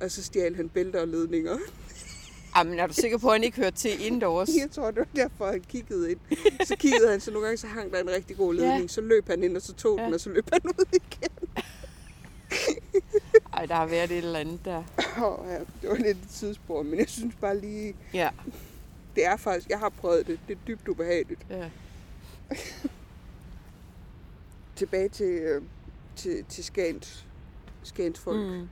Og 0.01 0.11
så 0.11 0.23
stjal 0.23 0.55
han 0.55 0.69
bælter 0.69 1.01
og 1.01 1.07
ledninger. 1.07 1.57
Jamen, 2.57 2.79
er 2.79 2.87
du 2.87 2.93
sikker 2.93 3.17
på, 3.17 3.27
at 3.27 3.33
han 3.33 3.43
ikke 3.43 3.57
hører 3.57 3.69
til 3.71 4.05
indendørs? 4.05 4.49
Jeg 4.59 4.71
tror, 4.71 4.91
det 4.91 4.97
var 4.99 5.07
derfor, 5.15 5.51
han 5.51 5.61
kiggede 5.69 6.11
ind. 6.11 6.19
Så 6.65 6.75
kiggede 6.75 7.09
han, 7.11 7.19
så 7.19 7.31
nogle 7.31 7.45
gange 7.45 7.57
så 7.57 7.67
hang 7.67 7.91
der 7.91 7.99
en 8.01 8.09
rigtig 8.09 8.37
god 8.37 8.55
Ja. 8.55 8.61
ledning. 8.61 8.89
Så 8.89 9.01
løb 9.01 9.27
han 9.27 9.43
ind, 9.43 9.55
og 9.55 9.61
så 9.61 9.73
tog 9.73 9.97
Ja. 9.97 10.05
den, 10.05 10.13
og 10.13 10.19
så 10.19 10.29
løb 10.29 10.49
han 10.53 10.61
ud 10.65 10.85
igen. 10.93 11.29
Ej, 13.53 13.65
der 13.65 13.75
har 13.75 13.85
været 13.85 14.11
et 14.11 14.17
eller 14.17 14.39
andet 14.39 14.59
der. 14.65 14.83
Oh, 15.23 15.47
ja, 15.51 15.59
det 15.81 15.89
var 15.89 15.95
lidt 15.95 16.17
et 16.17 16.27
tidsspor, 16.33 16.83
men 16.83 16.99
jeg 16.99 17.09
synes 17.09 17.35
bare 17.41 17.59
lige, 17.59 17.93
Ja. 18.13 18.29
det 19.15 19.25
er 19.25 19.37
faktisk, 19.37 19.69
jeg 19.69 19.79
har 19.79 19.89
prøvet 19.89 20.27
det. 20.27 20.39
Det 20.47 20.53
er 20.55 20.59
dybt 20.67 20.87
ubehageligt. 20.87 21.41
ja. 21.49 21.69
Tilbage 24.75 25.09
til, 25.09 25.25
øh, 25.25 25.61
til, 26.15 26.45
til 26.45 26.63
Skans, 26.63 27.27
Skans 27.83 28.19
folk. 28.19 28.39
Mm. 28.39 28.69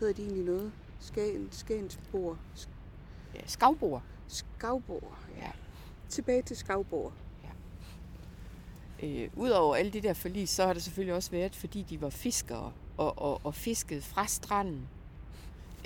Hedder 0.00 0.14
de 0.14 0.22
egentlig 0.22 0.44
noget? 0.44 0.72
Skagen, 1.00 1.48
Skagensborg. 1.50 2.36
ja 3.34 3.40
skavbord. 3.46 4.02
Skavborg. 4.28 5.12
Ja. 5.36 5.50
Tilbage 6.08 6.42
til 6.42 6.56
Skavborg. 6.56 7.12
Øh, 9.02 9.28
Udover 9.36 9.76
alle 9.76 9.90
de 9.92 10.00
der 10.00 10.14
forlis, 10.14 10.50
så 10.50 10.66
har 10.66 10.72
det 10.72 10.82
selvfølgelig 10.82 11.14
også 11.14 11.30
været, 11.30 11.54
fordi 11.56 11.82
de 11.82 12.00
var 12.00 12.10
fiskere 12.10 12.72
og, 12.96 13.18
og, 13.18 13.40
og 13.44 13.54
fiskede 13.54 14.02
fra 14.02 14.26
stranden. 14.26 14.88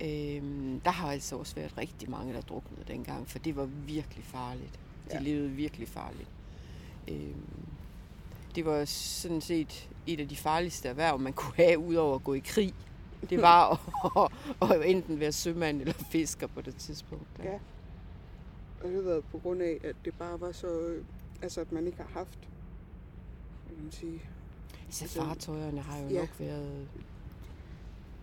Øhm, 0.03 0.81
der 0.85 0.91
har 0.91 1.11
altså 1.13 1.37
også 1.37 1.55
været 1.55 1.79
rigtig 1.79 2.11
mange, 2.11 2.35
der 2.35 2.41
druknede 2.41 2.85
dengang, 2.89 3.29
for 3.29 3.39
det 3.39 3.57
var 3.57 3.65
virkelig 3.65 4.25
farligt. 4.25 4.73
De 4.73 4.79
Ja. 5.11 5.17
ja. 5.17 5.23
levede 5.23 5.49
virkelig 5.51 5.89
farligt. 5.89 6.29
Øhm, 7.09 7.67
det 8.55 8.65
var 8.65 8.85
sådan 8.85 9.41
set 9.41 9.89
et 10.07 10.21
af 10.21 10.29
de 10.29 10.37
farligste 10.37 10.89
erhverv, 10.89 11.19
man 11.19 11.33
kunne 11.33 11.55
have, 11.57 11.79
udover 11.79 12.15
at 12.15 12.25
gå 12.25 12.35
i 12.35 12.39
krig. 12.39 12.75
Det 13.31 13.43
var 13.43 13.73
at, 14.17 14.71
at, 14.71 14.91
enten 14.91 15.21
være 15.21 15.33
sømand 15.33 15.81
eller 15.81 15.93
fisker 15.93 16.47
på 16.47 16.61
det 16.61 16.77
tidspunkt. 16.77 17.29
Ja. 17.45 17.59
Og 18.83 18.89
det 18.89 19.05
været 19.05 19.25
på 19.25 19.39
grund 19.39 19.63
af, 19.63 19.79
at 19.85 19.97
det 20.05 20.15
bare 20.15 20.41
var 20.41 20.53
så... 20.53 20.67
øh, 20.67 21.05
Altså, 21.43 21.61
at 21.61 21.73
man 21.73 21.87
ikke 21.87 21.99
har 21.99 22.09
haft... 22.13 22.39
Kan 23.69 23.83
man 23.83 23.93
sige? 23.93 24.23
Så 24.91 25.05
Altså, 25.05 25.21
fartøjerne 25.21 25.81
har 25.81 25.99
jo 25.99 26.07
ja. 26.09 26.15
ja. 26.15 26.21
nok 26.21 26.31
været 26.39 26.89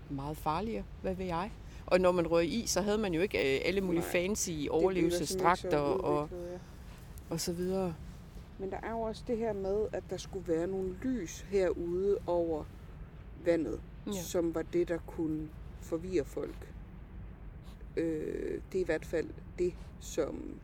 meget 0.09 0.37
farligere, 0.37 0.83
hvad 1.01 1.15
ved 1.15 1.25
jeg. 1.25 1.51
Og 1.85 2.01
når 2.01 2.11
man 2.11 2.27
røg 2.27 2.47
i, 2.49 2.67
så 2.67 2.81
havde 2.81 2.97
man 2.97 3.13
jo 3.13 3.21
ikke 3.21 3.55
øh, 3.55 3.61
alle 3.65 3.81
mulige 3.81 4.01
Nej, 4.01 4.11
fancy 4.11 4.51
overlevelsesdragter 4.69 5.77
og, 5.77 6.29
ja. 6.31 6.57
og 7.29 7.41
så 7.41 7.53
videre. 7.53 7.95
Men 8.59 8.71
der 8.71 8.77
er 8.83 8.91
jo 8.91 9.01
også 9.01 9.23
det 9.27 9.37
her 9.37 9.53
med, 9.53 9.87
at 9.93 10.03
der 10.09 10.17
skulle 10.17 10.47
være 10.47 10.67
nogle 10.67 10.95
lys 11.03 11.41
herude 11.41 12.17
over 12.27 12.63
vandet, 13.45 13.81
ja. 14.07 14.11
Som 14.11 14.55
var 14.55 14.61
det, 14.61 14.87
der 14.87 14.97
kunne 14.97 15.49
forvirre 15.81 16.25
folk. 16.25 16.73
Øh, 17.97 18.61
det 18.71 18.77
er 18.77 18.81
i 18.81 18.85
hvert 18.85 19.05
fald 19.05 19.29
det, 19.59 19.73
som 19.99 20.59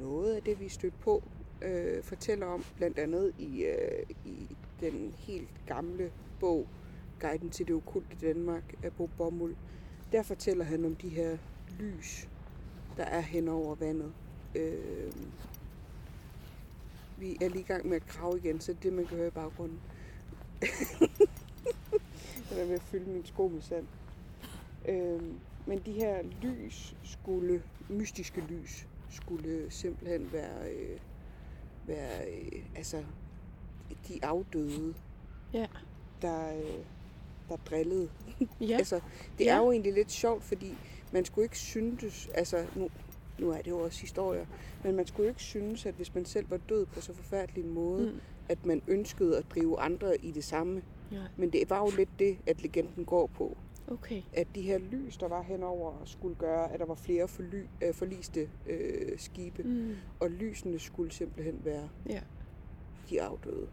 noget 0.00 0.34
af 0.34 0.42
det, 0.42 0.60
vi 0.60 0.68
stødte 0.68 0.96
på, 1.00 1.22
øh, 1.62 2.02
fortæller 2.02 2.46
om, 2.46 2.64
blandt 2.76 2.98
andet 2.98 3.32
i, 3.38 3.64
øh, 3.64 4.06
i 4.24 4.56
den 4.80 5.14
helt 5.18 5.60
gamle 5.66 6.12
bog, 6.40 6.66
Guiden 7.20 7.50
til 7.50 7.66
det 7.66 7.74
okulte 7.74 8.16
Danmark 8.28 8.74
af 8.82 8.92
Bo 8.92 9.10
Bommel. 9.16 9.56
Der 10.12 10.22
fortæller 10.22 10.64
han 10.64 10.84
om 10.84 10.96
de 10.96 11.08
her 11.08 11.36
lys, 11.78 12.28
der 12.96 13.04
er 13.04 13.20
hen 13.20 13.48
over 13.48 13.74
vandet. 13.74 14.12
Øh, 14.54 15.12
vi 17.20 17.36
er 17.40 17.48
lige 17.48 17.60
i 17.60 17.64
gang 17.64 17.86
med 17.88 17.96
at 17.96 18.06
grave 18.06 18.38
igen, 18.38 18.60
så 18.60 18.72
det 18.72 18.82
det, 18.82 18.92
man 18.92 19.06
kan 19.06 19.16
høre 19.16 19.26
i 19.28 19.30
baggrunden. 19.30 19.80
jeg 22.50 22.60
er 22.60 22.64
ved 22.64 22.74
at 22.74 22.82
fylde 22.82 23.10
min 23.10 23.24
sko 23.26 23.48
med 23.48 23.62
sand. 23.62 23.86
Øhm, 24.88 25.38
men 25.66 25.78
de 25.86 25.92
her 25.92 26.22
lys 26.42 26.94
skulle, 27.04 27.62
mystiske 27.88 28.40
lys, 28.40 28.86
skulle 29.10 29.70
simpelthen 29.70 30.32
være, 30.32 30.72
øh, 30.72 30.98
være 31.86 32.30
øh, 32.30 32.62
altså, 32.76 33.04
de 34.08 34.24
afdøde, 34.24 34.94
Ja. 35.52 35.66
der, 36.22 36.56
øh, 36.56 36.84
der 37.48 37.56
drillede. 37.56 38.10
Ja. 38.60 38.76
Altså, 38.78 39.00
det 39.38 39.44
Ja. 39.44 39.54
er 39.54 39.58
jo 39.58 39.70
egentlig 39.72 39.92
lidt 39.92 40.12
sjovt, 40.12 40.44
fordi 40.44 40.74
man 41.12 41.24
skulle 41.24 41.44
ikke 41.44 41.58
synes, 41.58 42.28
altså 42.34 42.66
nu, 42.76 42.88
nu 43.40 43.50
er 43.50 43.56
det 43.56 43.70
jo 43.70 43.78
også 43.78 44.00
historier, 44.00 44.46
men 44.84 44.96
man 44.96 45.06
skulle 45.06 45.28
ikke 45.28 45.42
synes, 45.42 45.86
at 45.86 45.94
hvis 45.94 46.14
man 46.14 46.24
selv 46.24 46.50
var 46.50 46.56
død 46.68 46.86
på 46.86 47.00
så 47.00 47.12
forfærdelig 47.14 47.64
en 47.64 47.70
måde, 47.74 48.06
mm. 48.12 48.20
At 48.48 48.66
man 48.66 48.82
ønskede 48.88 49.38
at 49.38 49.44
drive 49.54 49.80
andre 49.80 50.24
i 50.24 50.30
det 50.30 50.44
samme. 50.44 50.82
Ja. 51.12 51.16
Men 51.36 51.50
det 51.50 51.70
var 51.70 51.78
jo 51.78 51.90
lidt 51.96 52.08
det, 52.18 52.38
at 52.46 52.62
legenden 52.62 53.04
går 53.04 53.26
på. 53.26 53.56
Okay. 53.88 54.22
at 54.32 54.46
de 54.54 54.60
her 54.62 54.78
lys, 54.78 55.16
der 55.16 55.28
var 55.28 55.42
henover, 55.42 55.92
skulle 56.04 56.34
gøre, 56.34 56.72
at 56.72 56.80
der 56.80 56.86
var 56.86 56.94
flere 56.94 57.28
forly, 57.28 57.62
øh, 57.82 57.94
forliste 57.94 58.48
øh, 58.66 59.18
skibe. 59.18 59.62
Mm. 59.62 59.94
og 60.20 60.30
lysene 60.30 60.78
skulle 60.78 61.12
simpelthen 61.12 61.60
være 61.64 61.88
Ja. 62.08 62.20
de 63.10 63.22
afdøde. 63.22 63.66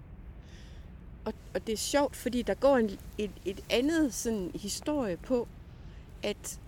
Og, 1.26 1.34
og 1.54 1.68
det 1.68 1.74
er 1.74 1.78
sjovt, 1.78 2.16
fordi 2.16 2.42
der 2.42 2.54
går 2.54 2.78
en, 2.78 2.90
et, 3.18 3.32
et 3.46 3.64
andet 3.70 4.14
sådan 4.14 4.52
historie 4.56 5.18
på, 5.18 5.48
at 6.24 6.60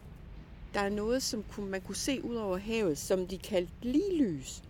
der 0.74 0.80
er 0.80 0.90
noget, 0.90 1.24
som 1.24 1.44
kunne, 1.52 1.70
man 1.70 1.82
kunne 1.82 1.96
se 1.96 2.26
ud 2.26 2.36
over 2.36 2.58
havet, 2.58 2.98
som 2.98 3.28
de 3.28 3.38
kaldte 3.38 3.74
liglys. 3.82 4.64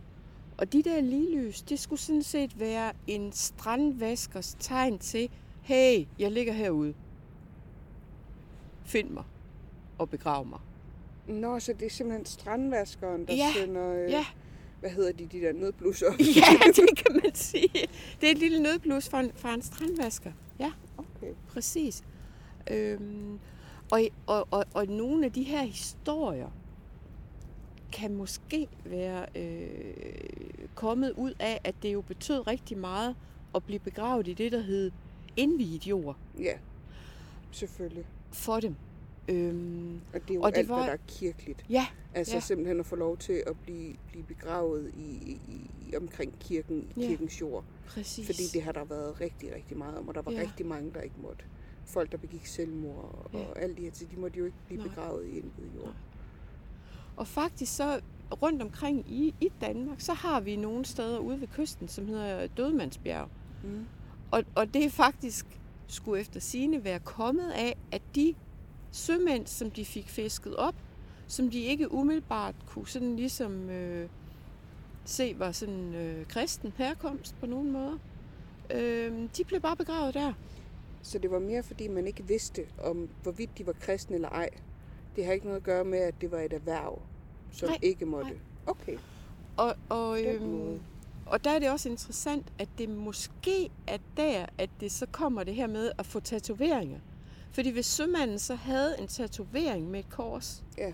Og 0.58 0.74
de 0.74 0.84
der 0.84 1.02
liglys, 1.02 1.62
det 1.62 1.80
skulle 1.80 2.00
sådan 2.00 2.24
set 2.24 2.60
være 2.60 2.94
en 3.08 3.32
strandvaskers 3.32 4.56
tegn 4.60 5.00
til, 5.00 5.30
hey, 5.62 6.06
jeg 6.20 6.32
ligger 6.32 6.54
herude. 6.54 6.94
Find 8.86 9.10
mig 9.10 9.24
og 9.98 10.10
begrav 10.10 10.46
mig. 10.46 10.60
Nå, 11.28 11.60
så 11.60 11.74
det 11.74 11.86
er 11.86 11.90
simpelthen 11.90 12.26
strandvaskeren, 12.26 13.26
der 13.28 13.34
Ja, 13.36 13.52
sender, 13.56 13.94
øh, 14.04 14.12
Ja, 14.12 14.26
hvad 14.80 14.90
hedder 14.90 15.12
de, 15.12 15.26
de 15.26 15.40
der 15.42 15.54
nødblusser? 15.54 16.12
ja, 16.20 16.72
det 16.82 16.98
kan 17.06 17.20
man 17.24 17.36
sige. 17.36 17.88
Det 18.22 18.28
er 18.28 18.32
et 18.32 18.38
lille 18.38 18.60
nødblus 18.64 19.10
fra 19.10 19.20
en, 19.20 19.32
fra 19.36 19.54
en 19.54 19.62
strandvasker. 19.62 20.32
Ja. 20.60 20.72
Okay. 20.98 21.34
Præcis. 21.48 22.04
Øhm, 22.72 23.40
og, 23.92 24.02
og, 24.28 24.48
og, 24.52 24.66
og 24.74 24.88
nogle 24.88 25.26
af 25.26 25.32
de 25.32 25.44
her 25.44 25.64
historier 25.64 26.50
kan 27.92 28.16
måske 28.16 28.68
være 28.86 29.26
øh, 29.36 30.68
kommet 30.76 31.12
ud 31.12 31.34
af, 31.40 31.62
at 31.64 31.76
det 31.84 31.94
jo 31.94 32.02
betød 32.02 32.48
rigtig 32.48 32.78
meget 32.78 33.16
at 33.56 33.64
blive 33.64 33.80
begravet 33.80 34.28
i 34.28 34.34
det, 34.34 34.52
der 34.52 34.60
hed 34.60 34.92
indviet 35.38 35.88
jord 35.88 36.18
Ja, 36.40 36.54
selvfølgelig. 37.52 38.06
for 38.32 38.60
dem. 38.60 38.76
Øhm, 39.28 40.02
Og 40.14 40.20
det 40.22 40.30
er 40.30 40.34
jo 40.36 40.42
Og 40.42 40.52
det 40.52 40.58
alt, 40.58 40.70
var- 40.70 40.76
hvad 40.78 40.86
der 40.88 40.94
er 40.94 40.98
kirkeligt. 41.08 41.66
ja, 41.70 41.88
Altså 42.14 42.34
Ja. 42.36 42.40
simpelthen 42.40 42.80
at 42.80 42.86
få 42.86 42.96
lov 42.96 43.18
til 43.18 43.44
at 43.48 43.60
blive, 43.64 43.96
blive 44.08 44.24
begravet 44.24 44.92
i, 44.98 45.38
i, 45.90 45.96
omkring 45.96 46.34
kirken, 46.40 46.88
Ja. 46.98 47.02
kirkens 47.08 47.42
jord. 47.42 47.64
præcis. 47.88 48.26
Fordi 48.26 48.44
det 48.54 48.62
har 48.62 48.72
der 48.72 48.84
været 48.86 49.22
rigtig, 49.22 49.56
rigtig 49.56 49.78
meget 49.78 49.98
om, 49.98 50.08
og 50.08 50.16
der 50.16 50.22
var 50.22 50.32
ja. 50.32 50.42
rigtig 50.42 50.66
mange, 50.66 50.92
der 50.94 51.02
ikke 51.02 51.16
måtte. 51.22 51.44
Folk, 51.90 52.12
der 52.12 52.18
begik 52.18 52.46
selvmord 52.46 52.96
og, 53.24 53.30
Ja. 53.34 53.40
ja. 53.40 53.46
og 53.46 53.62
alle 53.62 53.76
de 53.76 53.82
her 53.82 53.92
ting, 53.92 54.12
de 54.12 54.20
måtte 54.20 54.40
jo 54.40 54.46
ikke 54.46 54.58
blive 54.66 54.82
Nej. 54.82 54.88
begravet 54.90 55.26
i 55.26 55.30
indvidet 55.30 55.72
jord. 55.76 55.86
Nej. 55.86 55.94
Og 57.18 57.28
faktisk 57.28 57.76
så 57.76 58.00
rundt 58.42 58.62
omkring 58.62 59.12
i, 59.12 59.34
i 59.42 59.52
Danmark, 59.62 60.02
så 60.02 60.14
har 60.14 60.40
vi 60.40 60.56
nogle 60.56 60.86
steder 60.86 61.20
ude 61.20 61.42
ved 61.42 61.48
kysten, 61.48 61.88
som 61.88 62.08
hedder 62.08 62.48
Dødmandsbjerg. 62.48 63.30
Mm. 63.64 63.86
Og, 64.32 64.44
og 64.56 64.74
det 64.74 64.86
er 64.86 64.90
faktisk 64.90 65.46
skulle 65.88 66.22
efter 66.22 66.40
sine 66.40 66.84
være 66.84 67.00
kommet 67.00 67.52
af, 67.52 67.78
at 67.92 68.02
de 68.16 68.36
sømænd, 68.92 69.48
som 69.48 69.72
de 69.72 69.86
fik 69.86 70.10
fisket 70.10 70.56
op, 70.56 70.76
som 71.28 71.50
de 71.52 71.60
ikke 71.60 71.92
umiddelbart 71.94 72.56
kunne 72.68 72.88
sådan 72.88 73.16
ligesom 73.16 73.70
øh, 73.70 74.10
se 75.06 75.36
var 75.40 75.52
sådan 75.52 75.96
øh, 75.96 76.26
kristen 76.28 76.74
herkomst 76.78 77.36
på 77.40 77.46
nogen 77.46 77.72
måde, 77.72 78.00
øh, 78.74 79.30
de 79.38 79.44
blev 79.44 79.60
bare 79.62 79.76
begravet 79.76 80.14
der. 80.14 80.34
Så 81.02 81.20
det 81.20 81.32
var 81.32 81.40
mere, 81.40 81.64
fordi 81.64 81.88
man 81.88 82.08
ikke 82.08 82.28
vidste, 82.28 82.66
om 82.84 83.10
hvorvidt 83.24 83.58
de 83.58 83.68
var 83.68 83.74
kristne 83.74 84.16
eller 84.16 84.30
ej. 84.30 84.50
Det 85.16 85.26
har 85.26 85.34
ikke 85.34 85.46
noget 85.46 85.58
at 85.58 85.64
gøre 85.64 85.86
med, 85.86 86.00
at 86.00 86.16
det 86.22 86.32
var 86.32 86.40
et 86.40 86.54
erhverv, 86.54 87.02
som 87.52 87.70
Nej, 87.70 87.78
ikke 87.82 88.06
måtte. 88.06 88.30
nej. 88.32 88.40
Okay, 88.68 88.98
Og, 89.58 89.76
og, 89.90 90.24
øhm, 90.24 90.80
og 91.26 91.44
der 91.44 91.50
er 91.52 91.60
det 91.60 91.72
også 91.72 91.90
interessant, 91.90 92.54
at 92.60 92.70
det 92.78 92.90
måske 92.90 93.70
er 93.88 93.98
der, 94.18 94.46
at 94.58 94.70
det 94.80 94.92
så 94.92 95.06
kommer 95.12 95.44
det 95.44 95.56
her 95.56 95.68
med 95.68 95.92
at 95.98 96.06
få 96.06 96.20
tatoveringer. 96.20 97.00
Fordi 97.52 97.70
hvis 97.70 97.86
sømanden 97.86 98.40
så 98.40 98.56
havde 98.56 98.96
en 99.00 99.08
tatovering 99.08 99.90
med 99.92 100.00
et 100.00 100.10
kors, 100.10 100.64
Ja. 100.78 100.94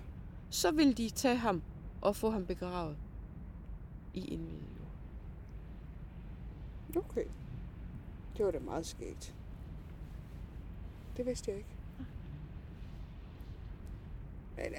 så 0.49 0.71
ville 0.71 0.93
de 0.93 1.09
tage 1.09 1.35
ham 1.35 1.61
og 2.01 2.15
få 2.15 2.29
ham 2.29 2.45
begravet 2.45 2.97
i 4.13 4.33
en 4.33 4.39
video. 4.45 4.85
Okay. 7.01 7.25
Det 8.37 8.45
var 8.45 8.51
da 8.51 8.59
meget 8.59 8.85
skægt. 8.85 9.33
Det 11.17 11.25
vidste 11.25 11.51
jeg 11.51 11.57
ikke. 11.57 11.69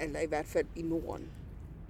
Eller- 0.03 0.19
i 0.19 0.25
hvert 0.27 0.45
fald 0.45 0.65
i 0.75 0.81
Norden, 0.81 1.25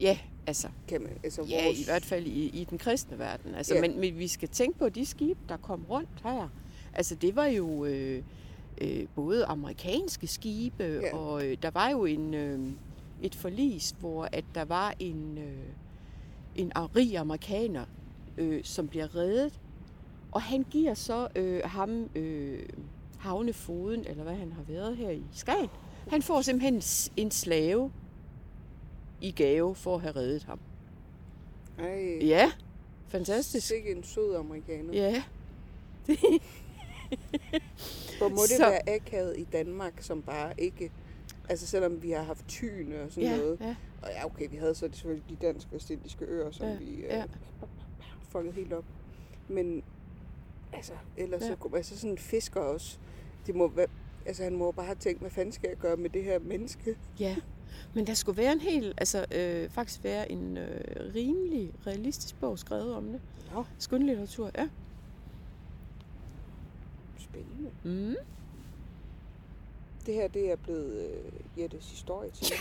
Ja, 0.02 0.18
altså, 0.48 0.68
kan 0.88 1.02
man. 1.02 1.12
Altså 1.24 1.44
ja, 1.44 1.64
vores... 1.66 1.80
i 1.80 1.84
hvert 1.86 2.06
fald 2.06 2.26
i, 2.26 2.46
i 2.62 2.64
den 2.64 2.78
kristne 2.78 3.20
verden. 3.20 3.56
Altså, 3.56 3.76
Ja. 3.76 3.82
men, 3.82 4.00
men 4.00 4.18
vi 4.18 4.28
skal 4.28 4.50
tænke 4.50 4.80
på 4.80 4.90
de 4.90 5.06
skibe, 5.06 5.40
der 5.50 5.58
kom 5.58 5.86
rundt 5.90 6.10
her. 6.24 6.50
Altså, 6.94 7.16
det 7.16 7.36
var 7.36 7.46
jo 7.46 7.86
øh, 7.86 8.24
øh, 8.82 9.08
både 9.16 9.46
amerikanske 9.46 10.28
skibe, 10.28 10.84
Ja. 10.84 11.16
og 11.18 11.46
øh, 11.48 11.58
der 11.62 11.72
var 11.72 11.90
jo 11.90 12.06
en, 12.06 12.34
øh, 12.34 12.70
et 13.22 13.36
forlis, 13.36 13.96
hvor 14.00 14.30
at 14.32 14.46
der 14.56 14.66
var 14.66 14.94
en, 15.00 15.38
øh, 15.38 15.66
en 16.56 16.72
rig 16.96 17.18
amerikaner, 17.18 17.86
øh, 18.38 18.64
som 18.64 18.88
bliver 18.88 19.16
reddet. 19.16 19.60
Og 20.32 20.42
han 20.42 20.64
giver 20.72 20.94
så 20.94 21.28
øh, 21.36 21.62
ham 21.66 22.10
øh, 22.16 22.64
havnefoden, 23.28 24.06
eller 24.08 24.24
hvad 24.24 24.36
han 24.36 24.52
har 24.52 24.64
været 24.68 24.98
her 24.98 25.10
i 25.10 25.24
Skagen. 25.34 25.70
Han 26.10 26.22
får 26.22 26.42
simpelthen 26.42 26.82
en 27.18 27.32
slave 27.32 27.92
i 29.22 29.32
gave 29.32 29.76
for 29.76 29.96
at 29.96 30.02
have 30.02 30.16
reddet 30.16 30.44
ham. 30.44 30.60
Ej, 31.80 32.18
Ja, 32.22 32.52
fantastisk. 33.08 33.68
Sikke 33.68 33.92
en 33.92 34.04
sød 34.04 34.36
amerikaner. 34.36 34.94
Ja, 34.94 35.24
Hvor 38.18 38.30
må 38.30 38.42
det 38.42 38.50
Så- 38.58 38.70
være 38.70 38.90
akavet 38.90 39.38
i 39.38 39.44
Danmark, 39.44 39.94
som 40.02 40.22
bare 40.22 40.54
ikke... 40.58 40.92
Altså 41.50 41.68
selvom 41.68 42.02
vi 42.04 42.12
har 42.12 42.24
haft 42.24 42.48
tyne 42.48 43.02
og 43.02 43.12
sådan 43.12 43.30
ja, 43.30 43.38
noget. 43.38 43.58
ja. 43.62 43.76
Og 44.02 44.10
ja, 44.10 44.26
okay, 44.26 44.48
vi 44.52 44.56
havde 44.58 44.76
så 44.76 44.90
selvfølgelig 44.92 45.24
de 45.30 45.36
dansk 45.48 45.68
vestindiske 45.72 46.26
øer, 46.26 46.52
som 46.52 46.68
Ja, 46.68 46.76
vi 46.76 46.86
øh, 46.96 47.04
ja. 47.04 47.24
fuckede 48.30 48.54
helt 48.54 48.74
op. 48.74 48.84
Men 49.48 49.84
altså, 50.74 50.94
ellers 51.18 51.42
Ja. 51.42 51.48
så, 51.48 51.70
altså 51.76 52.00
sådan 52.00 52.18
fisker 52.18 52.60
også. 52.60 52.98
Det 53.48 53.56
må 53.56 53.68
være, 53.68 53.88
altså 54.26 54.44
han 54.44 54.56
må 54.56 54.72
bare 54.72 54.86
have 54.86 54.96
tænkt, 54.96 55.22
hvad 55.22 55.32
fanden 55.32 55.52
skal 55.52 55.68
jeg 55.68 55.78
gøre 55.78 55.98
med 55.98 56.10
det 56.10 56.24
her 56.24 56.40
menneske? 56.40 56.98
ja. 57.20 57.36
Men 57.94 58.08
der 58.08 58.14
skulle 58.14 58.38
være 58.38 58.52
en 58.54 58.60
helt, 58.60 58.94
altså 58.98 59.26
øh, 59.32 59.70
faktisk 59.70 60.04
være 60.04 60.32
en 60.32 60.58
øh, 60.58 61.14
rimelig 61.16 61.72
realistisk 61.88 62.40
bog 62.40 62.60
skrevet 62.60 62.96
om 62.96 63.06
det. 63.06 63.22
Nå, 63.54 63.64
Skønlitteratur, 63.78 64.52
ja. 64.56 64.68
spændende. 67.20 67.70
Mm. 67.84 68.16
Det 70.06 70.14
her, 70.14 70.28
det 70.28 70.52
er 70.52 70.56
blevet 70.56 71.06
øh, 71.06 71.62
Jettes 71.62 71.90
historie 71.90 72.30
til. 72.30 72.56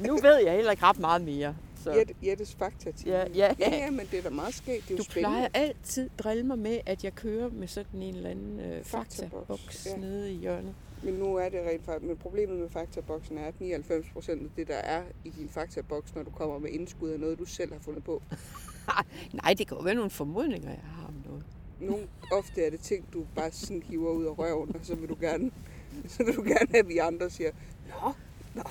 Nu 0.06 0.16
ved 0.16 0.36
jeg 0.44 0.54
heller 0.54 0.70
ikke 0.70 0.82
ret 0.82 0.98
meget 0.98 1.22
mere. 1.22 1.56
Så. 1.92 1.98
Jette, 1.98 2.14
Jettes 2.22 2.54
fakta 2.54 2.90
til. 2.92 3.08
Ja, 3.08 3.24
ja. 3.34 3.54
ja, 3.58 3.76
ja, 3.76 3.90
men 3.90 4.06
det 4.10 4.18
er 4.18 4.22
da 4.22 4.30
meget 4.30 4.54
skægt. 4.54 4.82
Det 4.88 4.90
er 4.90 4.94
jo 4.94 4.98
Du 4.98 5.02
spændende. 5.04 5.30
plejer 5.30 5.48
altid 5.54 6.10
drille 6.18 6.42
mig 6.42 6.58
med, 6.58 6.80
at 6.86 7.04
jeg 7.04 7.14
kører 7.14 7.50
med 7.50 7.68
sådan 7.68 8.02
en 8.02 8.14
eller 8.14 8.30
anden 8.30 8.60
øh, 8.60 8.84
Faktaboks, 8.84 9.30
faktaboks 9.48 9.86
ja. 9.86 9.96
nede 9.96 10.32
i 10.32 10.36
hjørnet. 10.36 10.74
Men 11.02 11.14
nu 11.14 11.34
er 11.36 11.48
det 11.48 11.60
rent 11.70 11.84
faktisk, 11.84 12.08
men 12.08 12.16
problemet 12.16 12.58
med 12.58 12.68
faktaboksen 12.68 13.38
er, 13.38 13.46
at 13.46 13.60
99 13.60 14.06
procent 14.12 14.42
af 14.42 14.48
det, 14.56 14.68
der 14.68 14.74
er 14.74 15.02
i 15.24 15.30
din 15.30 15.48
faktaboks, 15.48 16.14
når 16.14 16.22
du 16.22 16.30
kommer 16.30 16.58
med 16.58 16.70
indskud 16.70 17.10
af 17.10 17.20
noget, 17.20 17.38
du 17.38 17.44
selv 17.44 17.72
har 17.72 17.80
fundet 17.80 18.04
på. 18.04 18.22
Nej, 19.42 19.54
det 19.54 19.68
kan 19.68 19.76
jo 19.76 19.82
være 19.82 19.94
nogle 19.94 20.10
formodninger, 20.10 20.68
jeg 20.70 20.80
har 20.84 21.06
om 21.06 21.14
noget. 21.26 21.44
Nogle, 21.80 22.08
ofte 22.32 22.64
er 22.66 22.70
det 22.70 22.80
ting, 22.80 23.04
du 23.12 23.24
bare 23.34 23.50
sådan 23.50 23.82
hiver 23.82 24.10
ud 24.10 24.24
af 24.24 24.38
røven, 24.38 24.76
og 24.76 24.80
så 24.82 24.94
vil 24.94 25.08
du 25.08 25.16
gerne, 25.20 25.50
så 26.08 26.24
vil 26.24 26.36
du 26.36 26.42
gerne 26.42 26.66
have, 26.70 26.78
at 26.78 26.88
vi 26.88 26.98
andre 26.98 27.30
siger, 27.30 27.50
Nå, 27.88 28.12
nå, 28.54 28.62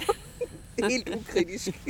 helt 0.90 1.16
ukritisk. 1.16 1.70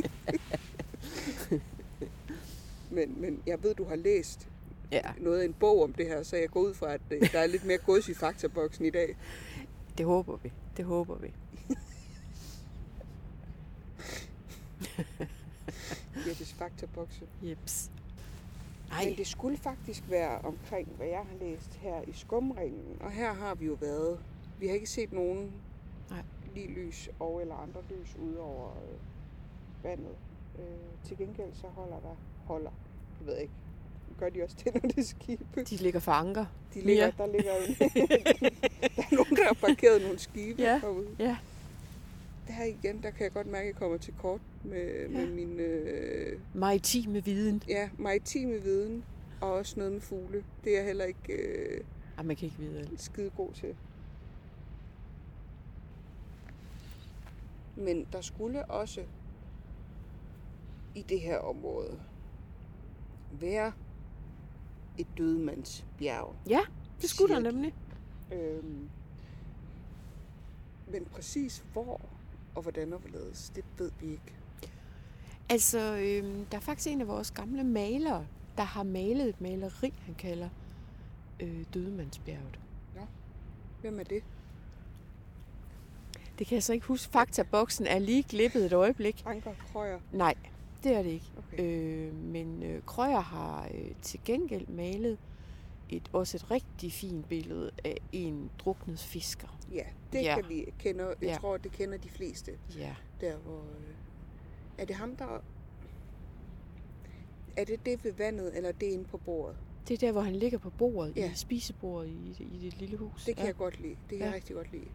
men, 2.95 3.21
men 3.21 3.43
jeg 3.45 3.63
ved, 3.63 3.75
du 3.75 3.83
har 3.83 3.95
læst 3.95 4.49
Ja, 4.91 5.01
noget 5.19 5.39
af 5.41 5.45
en 5.45 5.53
bog 5.53 5.83
om 5.83 5.93
det 5.93 6.07
her, 6.07 6.23
så 6.23 6.37
jeg 6.37 6.49
går 6.49 6.59
ud 6.59 6.73
fra, 6.73 6.93
at 6.93 7.01
øh, 7.11 7.31
der 7.31 7.39
er 7.39 7.47
lidt 7.47 7.65
mere 7.65 7.77
gods 7.77 8.09
i 8.09 8.13
faktaboksen 8.13 8.85
i 8.85 8.89
dag. 8.89 9.17
det 9.97 10.05
håber 10.05 10.37
vi. 10.43 10.51
Det 10.77 10.85
håber 10.85 11.15
vi. 11.15 11.33
Jettes 16.27 16.53
faktabokse. 16.53 17.27
Jeps. 17.43 17.91
Nej, 18.89 19.05
Men 19.05 19.17
det 19.17 19.27
skulle 19.27 19.57
faktisk 19.57 20.03
være 20.09 20.39
omkring, 20.41 20.87
hvad 20.87 21.07
jeg 21.07 21.25
har 21.29 21.37
læst 21.39 21.73
her 21.73 22.01
i 22.01 22.11
skumringen. 22.13 22.97
Og 23.01 23.11
her 23.11 23.33
har 23.33 23.55
vi 23.55 23.65
jo 23.65 23.73
været. 23.73 24.19
Vi 24.59 24.67
har 24.67 24.73
ikke 24.73 24.89
set 24.89 25.13
nogen 25.13 25.51
Nej. 26.09 26.23
lige 26.55 26.67
lys 26.67 27.09
og 27.19 27.41
eller 27.41 27.55
andre 27.55 27.81
lys 27.89 28.15
ud 28.15 28.33
over 28.35 28.69
øh, 28.69 28.97
vandet. 29.83 30.15
Øh, 30.59 30.65
til 31.07 31.17
gengæld 31.17 31.53
så 31.53 31.67
holder 31.67 31.99
der 31.99 32.15
holder. 32.45 32.71
Jeg 33.19 33.27
ved 33.27 33.37
ikke. 33.37 33.53
Gør 34.19 34.29
de 34.29 34.43
også 34.43 34.55
til, 34.55 34.71
når 34.73 34.79
det 34.89 34.97
er 34.97 35.03
skibe? 35.03 35.63
de 35.69 35.75
ligger 35.75 35.99
for 35.99 36.11
anker. 36.11 36.45
De 36.73 36.81
ligger, 36.81 37.03
Ja. 37.05 37.11
Der 37.17 37.25
ligger 37.31 37.51
jo 37.55 37.61
der 38.95 39.03
er 39.03 39.15
nogen, 39.15 39.35
der 39.35 39.45
har 39.45 39.53
parkeret 39.53 40.01
nogle 40.01 40.19
skibe 40.19 40.61
Ja. 40.61 40.79
herude. 40.79 41.07
Ja. 41.19 41.37
Der 42.47 42.63
igen, 42.63 43.03
der 43.03 43.09
kan 43.11 43.23
jeg 43.23 43.31
godt 43.33 43.47
mærke, 43.47 43.61
at 43.61 43.67
jeg 43.67 43.75
kommer 43.75 43.97
til 43.97 44.13
kort 44.21 44.41
med, 44.63 45.07
med 45.09 45.25
Ja. 45.27 45.33
min 45.35 45.59
øh, 45.59 46.39
Maritime 46.53 47.23
viden. 47.25 47.63
ja, 47.67 47.89
maritime 47.97 48.61
viden. 48.61 49.03
Og 49.41 49.51
også 49.53 49.73
noget 49.77 49.93
med 49.93 50.01
fugle. 50.01 50.43
Det 50.63 50.71
er 50.73 50.77
jeg 50.77 50.85
heller 50.85 51.05
ikke 51.05 51.33
øh, 51.33 51.81
Ej, 52.17 52.23
man 52.23 52.35
kan 52.35 52.45
ikke 52.45 52.57
vide 52.59 52.79
alt. 52.79 53.01
skide 53.01 53.29
god 53.37 53.51
til. 53.53 53.75
Men 57.75 58.07
der 58.13 58.21
skulle 58.21 58.65
også 58.65 59.01
i 60.95 61.01
det 61.09 61.19
her 61.21 61.37
område 61.37 61.99
være 63.41 63.71
et 64.97 65.07
dødmandsbjerg. 65.17 66.35
Ja, 66.49 66.59
det 67.01 67.09
skulle 67.09 67.35
der 67.35 67.41
nemlig. 67.41 67.73
Øhm, 68.33 68.89
men 70.91 71.05
præcis 71.05 71.63
hvor 71.73 72.01
og 72.55 72.61
hvordan 72.61 72.93
og 72.93 72.99
hvorledes, 72.99 73.49
det 73.55 73.65
ved 73.77 73.91
vi 73.99 74.11
ikke. 74.11 74.35
Altså, 75.49 75.79
øhm, 75.79 76.45
der 76.45 76.57
er 76.57 76.61
faktisk 76.61 76.87
en 76.87 77.01
af 77.01 77.07
vores 77.07 77.31
gamle 77.31 77.63
malere, 77.63 78.27
der 78.57 78.63
har 78.63 78.83
malet 78.83 79.29
et 79.29 79.41
maleri, 79.41 79.93
han 80.05 80.15
kalder 80.15 80.49
øh, 81.39 81.65
Dødemandsbjerget. 81.73 82.59
Hvem 83.81 83.99
er 83.99 84.03
det? 84.03 84.23
Det 86.39 86.47
kan 86.47 86.55
jeg 86.55 86.63
så 86.63 86.73
ikke 86.73 86.85
huske. 86.85 87.11
Faktaboksen 87.11 87.87
er 87.87 87.99
lige 87.99 88.23
glippet 88.23 88.65
et 88.65 88.73
øjeblik. 88.73 89.23
Anker 89.25 89.53
Krøyer. 89.71 89.99
Nej, 90.11 90.35
det 90.89 90.95
er 90.97 91.03
det 91.03 91.09
ikke. 91.09 91.31
Okay. 91.37 91.63
Øh, 91.63 92.13
men 92.15 92.63
øh, 92.63 92.81
Krøyer 92.85 93.19
har 93.19 93.69
øh, 93.73 93.91
til 94.01 94.19
gengæld 94.25 94.67
malet 94.67 95.17
et, 95.89 96.09
også 96.13 96.37
et 96.37 96.51
rigtig 96.51 96.91
fint 96.91 97.27
billede 97.29 97.71
af 97.85 97.97
en 98.11 98.49
druknet 98.59 98.99
fisker. 98.99 99.57
Ja, 99.71 99.83
det 100.13 100.21
Ja. 100.23 100.35
kan 100.35 100.49
vi 100.49 100.65
kende. 100.79 101.03
Jeg 101.07 101.15
Ja. 101.21 101.37
tror, 101.41 101.57
det 101.57 101.71
kender 101.71 101.97
de 101.97 102.09
fleste. 102.09 102.51
Ja. 102.77 102.95
Der 103.21 103.37
hvor... 103.37 103.57
Øh, 103.59 103.93
er 104.77 104.85
det 104.85 104.95
ham, 104.95 105.15
der... 105.15 105.41
Er 107.57 107.65
det 107.65 107.85
det 107.85 108.03
ved 108.03 108.11
vandet, 108.13 108.57
eller 108.57 108.69
er 108.69 108.73
det 108.73 108.85
inde 108.87 109.03
på 109.05 109.17
bordet? 109.17 109.57
Det 109.87 109.93
er 109.93 109.97
der, 110.07 110.11
hvor 110.11 110.21
han 110.21 110.35
ligger 110.35 110.57
på 110.57 110.69
bordet, 110.69 111.17
Ja. 111.17 111.31
i 111.31 111.35
spisebordet 111.35 112.09
i, 112.09 112.43
i 112.43 112.57
det 112.61 112.77
lille 112.79 112.97
hus. 112.97 113.25
Det 113.25 113.35
kan 113.35 113.43
ja. 113.43 113.47
jeg 113.47 113.55
godt 113.55 113.79
lide. 113.79 113.95
Det 114.09 114.09
kan 114.09 114.17
Ja. 114.17 114.25
jeg 114.25 114.33
rigtig 114.33 114.55
godt 114.55 114.71
lide. 114.71 114.87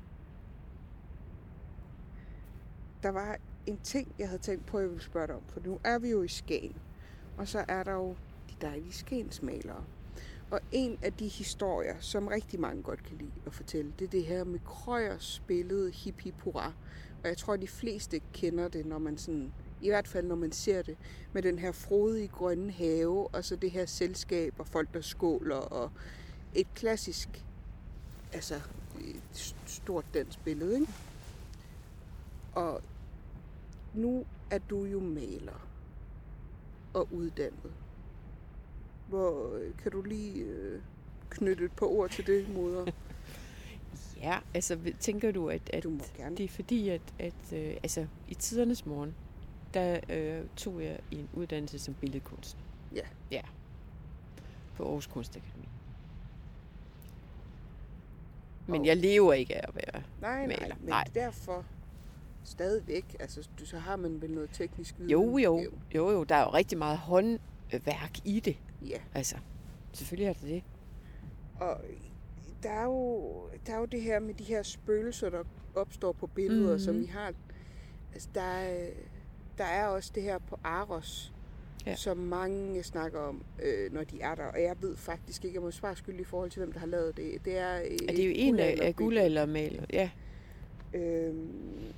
Der 3.03 3.09
var 3.11 3.37
en 3.67 3.79
ting, 3.85 4.15
jeg 4.19 4.29
havde 4.29 4.43
tænkt 4.43 4.67
på, 4.67 4.77
at 4.77 4.83
jeg 4.83 4.91
ville 4.91 5.05
spørge 5.05 5.27
dig 5.27 5.37
om. 5.37 5.43
For 5.49 5.61
nu 5.65 5.81
er 5.85 5.99
vi 5.99 6.11
jo 6.11 6.23
i 6.23 6.29
Skagen. 6.29 6.77
Og 7.37 7.49
så 7.49 7.65
er 7.69 7.83
der 7.83 7.93
jo 7.93 8.17
de 8.51 8.55
dejlige 8.61 8.93
skensmalere. 8.93 9.85
Og 10.51 10.61
en 10.73 10.99
af 11.03 11.13
de 11.13 11.29
historier, 11.29 11.95
som 12.01 12.27
rigtig 12.27 12.61
mange 12.61 12.83
godt 12.83 13.03
kan 13.03 13.17
lide 13.17 13.33
at 13.47 13.55
fortælle, 13.55 13.93
det 13.99 14.05
er 14.05 14.11
det 14.11 14.25
her 14.25 14.45
med 14.45 14.59
Krøyers 14.65 15.43
billede 15.47 15.91
Hip 15.91 16.21
Hip 16.21 16.41
Hurra. 16.41 16.73
Og 17.23 17.29
jeg 17.29 17.37
tror, 17.37 17.57
de 17.57 17.69
fleste 17.69 18.21
kender 18.33 18.69
det, 18.69 18.87
når 18.87 18.99
man 18.99 19.19
sådan, 19.19 19.53
i 19.81 19.89
hvert 19.89 20.09
fald 20.09 20.27
når 20.27 20.37
man 20.37 20.53
ser 20.53 20.83
det, 20.83 20.97
med 21.33 21.43
den 21.43 21.59
her 21.59 21.73
frodige 21.73 22.29
grønne 22.29 22.73
have, 22.73 23.35
og 23.35 23.45
så 23.45 23.57
det 23.57 23.71
her 23.71 23.87
selskab 23.87 24.55
og 24.59 24.67
folk, 24.67 24.95
der 24.95 25.01
skåler, 25.01 25.57
og 25.57 25.91
et 26.55 26.67
klassisk, 26.75 27.45
altså 28.33 28.61
et 29.01 29.55
stort 29.67 30.05
dansk 30.15 30.45
billede, 30.45 30.81
ikke? 30.81 30.93
Og 32.55 32.83
nu 33.95 34.25
er 34.51 34.59
du 34.59 34.85
jo 34.85 35.01
maler 35.01 35.69
og 36.95 37.09
uddannet. 37.13 37.73
Hvor 39.09 39.57
øh, 39.57 39.77
kan 39.83 39.93
du 39.93 40.03
lige 40.03 40.45
øh, 40.45 40.81
knytte 41.31 41.65
et 41.65 41.73
par 41.73 41.87
ord 41.87 42.11
til 42.11 42.27
det, 42.27 42.55
moder? 42.55 42.87
Ja, 44.23 44.39
altså 44.55 44.79
tænker 45.01 45.33
du, 45.33 45.49
at, 45.51 45.71
at 45.73 45.83
Du 45.83 45.91
må 45.91 46.01
gerne. 46.17 46.37
det 46.37 46.45
er 46.45 46.49
fordi, 46.49 46.89
at, 46.89 47.01
at 47.19 47.53
øh, 47.53 47.77
altså, 47.83 48.07
i 48.29 48.35
tidernes 48.35 48.87
morgen, 48.87 49.15
der 49.75 50.01
øh, 50.09 50.45
tog 50.57 50.83
jeg 50.85 51.01
en 51.11 51.29
uddannelse 51.33 51.79
som 51.79 51.95
billedkunstner. 51.95 52.63
Ja. 52.95 53.03
Ja. 53.31 53.41
På 54.77 54.85
Aarhus 54.85 55.07
Kunstakademi. 55.07 55.69
Men 58.67 58.81
Og- 58.81 58.87
jeg 58.87 58.97
lever 58.97 59.33
ikke 59.33 59.57
af 59.57 59.69
at 59.69 59.75
være 59.75 60.03
Nej, 60.21 60.47
nej, 60.47 60.57
maler. 60.61 60.75
men 60.81 60.89
Nej. 60.89 61.05
derfor 61.15 61.65
stadigvæk, 62.45 63.17
altså 63.21 63.49
du, 63.61 63.67
så 63.67 63.79
har 63.79 63.97
man 63.97 64.23
vel 64.23 64.31
noget 64.31 64.51
teknisk 64.53 64.95
viden. 64.99 65.11
Jo, 65.11 65.39
jo, 65.39 65.61
jo, 65.95 66.11
jo, 66.11 66.25
der 66.25 66.35
er 66.35 66.43
jo 66.43 66.49
rigtig 66.51 66.79
meget 66.79 66.99
håndværk 66.99 68.19
i 68.25 68.41
det. 68.41 68.57
Ja, 68.87 68.99
Altså, 69.15 69.37
selvfølgelig 69.93 70.29
er 70.29 70.33
det 70.33 70.43
det. 70.43 70.63
og 71.61 71.77
der 72.63 72.71
er, 72.71 72.85
jo, 72.85 73.23
der 73.67 73.73
er 73.75 73.79
jo 73.79 73.85
det 73.85 74.03
her 74.03 74.21
med 74.21 74.35
de 74.35 74.45
her 74.45 74.63
spøgelser, 74.63 75.31
der 75.31 75.43
opstår 75.75 76.13
på 76.13 76.27
billeder, 76.27 76.61
Mhm. 76.61 76.67
mm-hmm. 76.69 76.79
som 76.85 77.01
vi 77.01 77.07
har. 77.07 77.33
Altså, 78.13 78.29
der, 78.35 78.41
er, 78.43 78.89
der 79.59 79.65
er 79.65 79.87
også 79.87 80.13
det 80.15 80.23
her 80.23 80.39
på 80.39 80.59
Aros, 80.65 81.33
Ja. 81.87 81.95
som 81.97 82.17
mange 82.17 82.83
snakker 82.83 83.21
om, 83.21 83.43
øh, 83.63 83.93
når 83.93 84.05
de 84.05 84.21
er 84.21 84.35
der. 84.35 84.45
Og 84.45 84.63
jeg 84.63 84.77
ved 84.81 84.97
faktisk 84.97 85.45
ikke, 85.45 85.55
jeg 85.55 85.63
må 85.63 85.71
svare 85.71 85.97
skyld 85.97 86.21
i 86.21 86.25
forhold 86.25 86.51
til, 86.51 86.59
hvem 86.61 86.73
der 86.73 86.81
har 86.81 86.87
lavet 86.87 87.17
det. 87.17 87.45
Det 87.45 87.59
er, 87.59 87.65
Er 87.67 87.83
det 88.09 88.21
er 88.21 88.27
jo 88.27 88.33
en 88.35 88.59
af, 88.59 88.97
guldaldermaler. 88.97 89.83
Ja, 89.93 90.11
Øhm, 90.95 91.53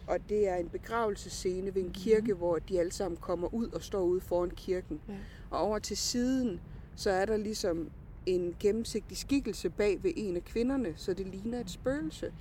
og 0.06 0.18
det 0.28 0.48
er 0.48 0.56
en 0.56 0.68
begravelsescene 0.68 1.74
ved 1.74 1.82
en 1.82 1.92
kirke, 1.92 2.34
hvor 2.34 2.58
de 2.58 2.80
alle 2.80 2.92
sammen 2.92 3.18
kommer 3.20 3.54
ud 3.54 3.68
og 3.68 3.82
står 3.82 4.02
ude 4.02 4.20
foran 4.20 4.50
kirken. 4.50 5.00
Ja. 5.08 5.14
Og 5.50 5.58
over 5.60 5.78
til 5.78 5.96
siden, 5.96 6.60
så 6.96 7.10
er 7.10 7.24
der 7.24 7.36
ligesom 7.36 7.90
en 8.26 8.56
gennemsigtig 8.60 9.16
skikkelse 9.16 9.70
bag 9.70 10.02
ved 10.02 10.12
en 10.16 10.36
af 10.36 10.44
kvinderne, 10.44 10.92
så 10.96 11.14
det 11.14 11.26
ligner 11.26 11.60
et 11.60 11.70
spøgelse. 11.70 12.32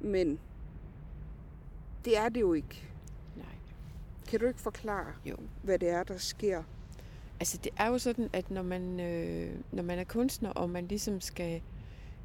Men 0.00 0.38
det 2.04 2.16
er 2.18 2.28
det 2.28 2.40
jo 2.40 2.52
ikke. 2.52 2.82
nej. 3.36 3.46
Kan 4.28 4.40
du 4.40 4.46
ikke 4.46 4.60
forklare, 4.60 5.12
Jo. 5.26 5.36
hvad 5.62 5.78
det 5.78 5.88
er, 5.88 6.02
der 6.02 6.16
sker? 6.16 6.62
Altså 7.40 7.58
det 7.64 7.72
er 7.78 7.86
jo 7.88 7.98
sådan, 7.98 8.28
at 8.32 8.50
når 8.50 8.62
man, 8.62 9.00
øh, 9.00 9.54
når 9.72 9.82
man 9.82 9.98
er 9.98 10.04
kunstner, 10.04 10.50
og 10.50 10.70
man 10.70 10.86
ligesom 10.86 11.20
skal, 11.20 11.62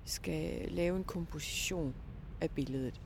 skal 0.06 0.72
lave 0.72 0.98
en 0.98 1.04
komposition 1.04 1.96
af 2.42 2.52
billedet, 2.52 3.02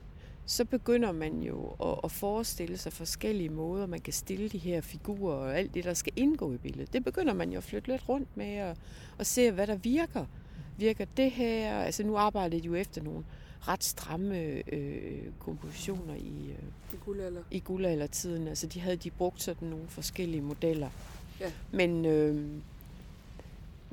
så 0.46 0.64
begynder 0.64 1.12
man 1.12 1.42
jo 1.42 1.66
at, 1.82 1.98
at 2.04 2.12
forestille 2.12 2.78
sig 2.78 2.92
forskellige 2.92 3.48
måder, 3.48 3.86
man 3.86 4.00
kan 4.00 4.12
stille 4.12 4.48
de 4.48 4.58
her 4.58 4.80
figurer 4.80 5.34
og 5.36 5.58
alt 5.58 5.74
det, 5.74 5.84
der 5.84 5.94
skal 5.94 6.12
indgå 6.16 6.52
i 6.52 6.56
billedet. 6.56 6.92
Det 6.92 7.04
begynder 7.04 7.32
man 7.34 7.50
jo 7.52 7.58
at 7.58 7.64
flytte 7.64 7.88
lidt 7.88 8.08
rundt 8.08 8.36
med 8.36 8.62
og, 8.62 8.76
og 9.18 9.26
se, 9.26 9.50
hvad 9.50 9.66
der 9.66 9.76
virker. 9.76 10.26
Virker 10.78 11.04
det 11.16 11.30
her? 11.30 11.78
Altså 11.78 12.02
nu 12.04 12.16
arbejder 12.16 12.58
de 12.60 12.66
jo 12.66 12.74
efter 12.74 13.02
nogle 13.02 13.24
ret 13.68 13.84
stramme 13.84 14.36
øh, 14.72 15.22
kompositioner 15.38 16.14
i, 16.14 16.50
øh, 16.50 16.56
Det 16.92 17.00
guldalder. 17.04 17.42
i 17.50 17.58
guldaldertiden. 17.60 18.48
Altså 18.48 18.66
de 18.66 18.80
havde 18.80 18.96
de 18.96 19.10
brugt 19.10 19.42
sådan 19.42 19.68
nogle 19.68 19.84
forskellige 19.88 20.40
modeller. 20.42 20.88
Ja. 21.40 21.50
Men, 21.72 22.04
øh, 22.04 22.48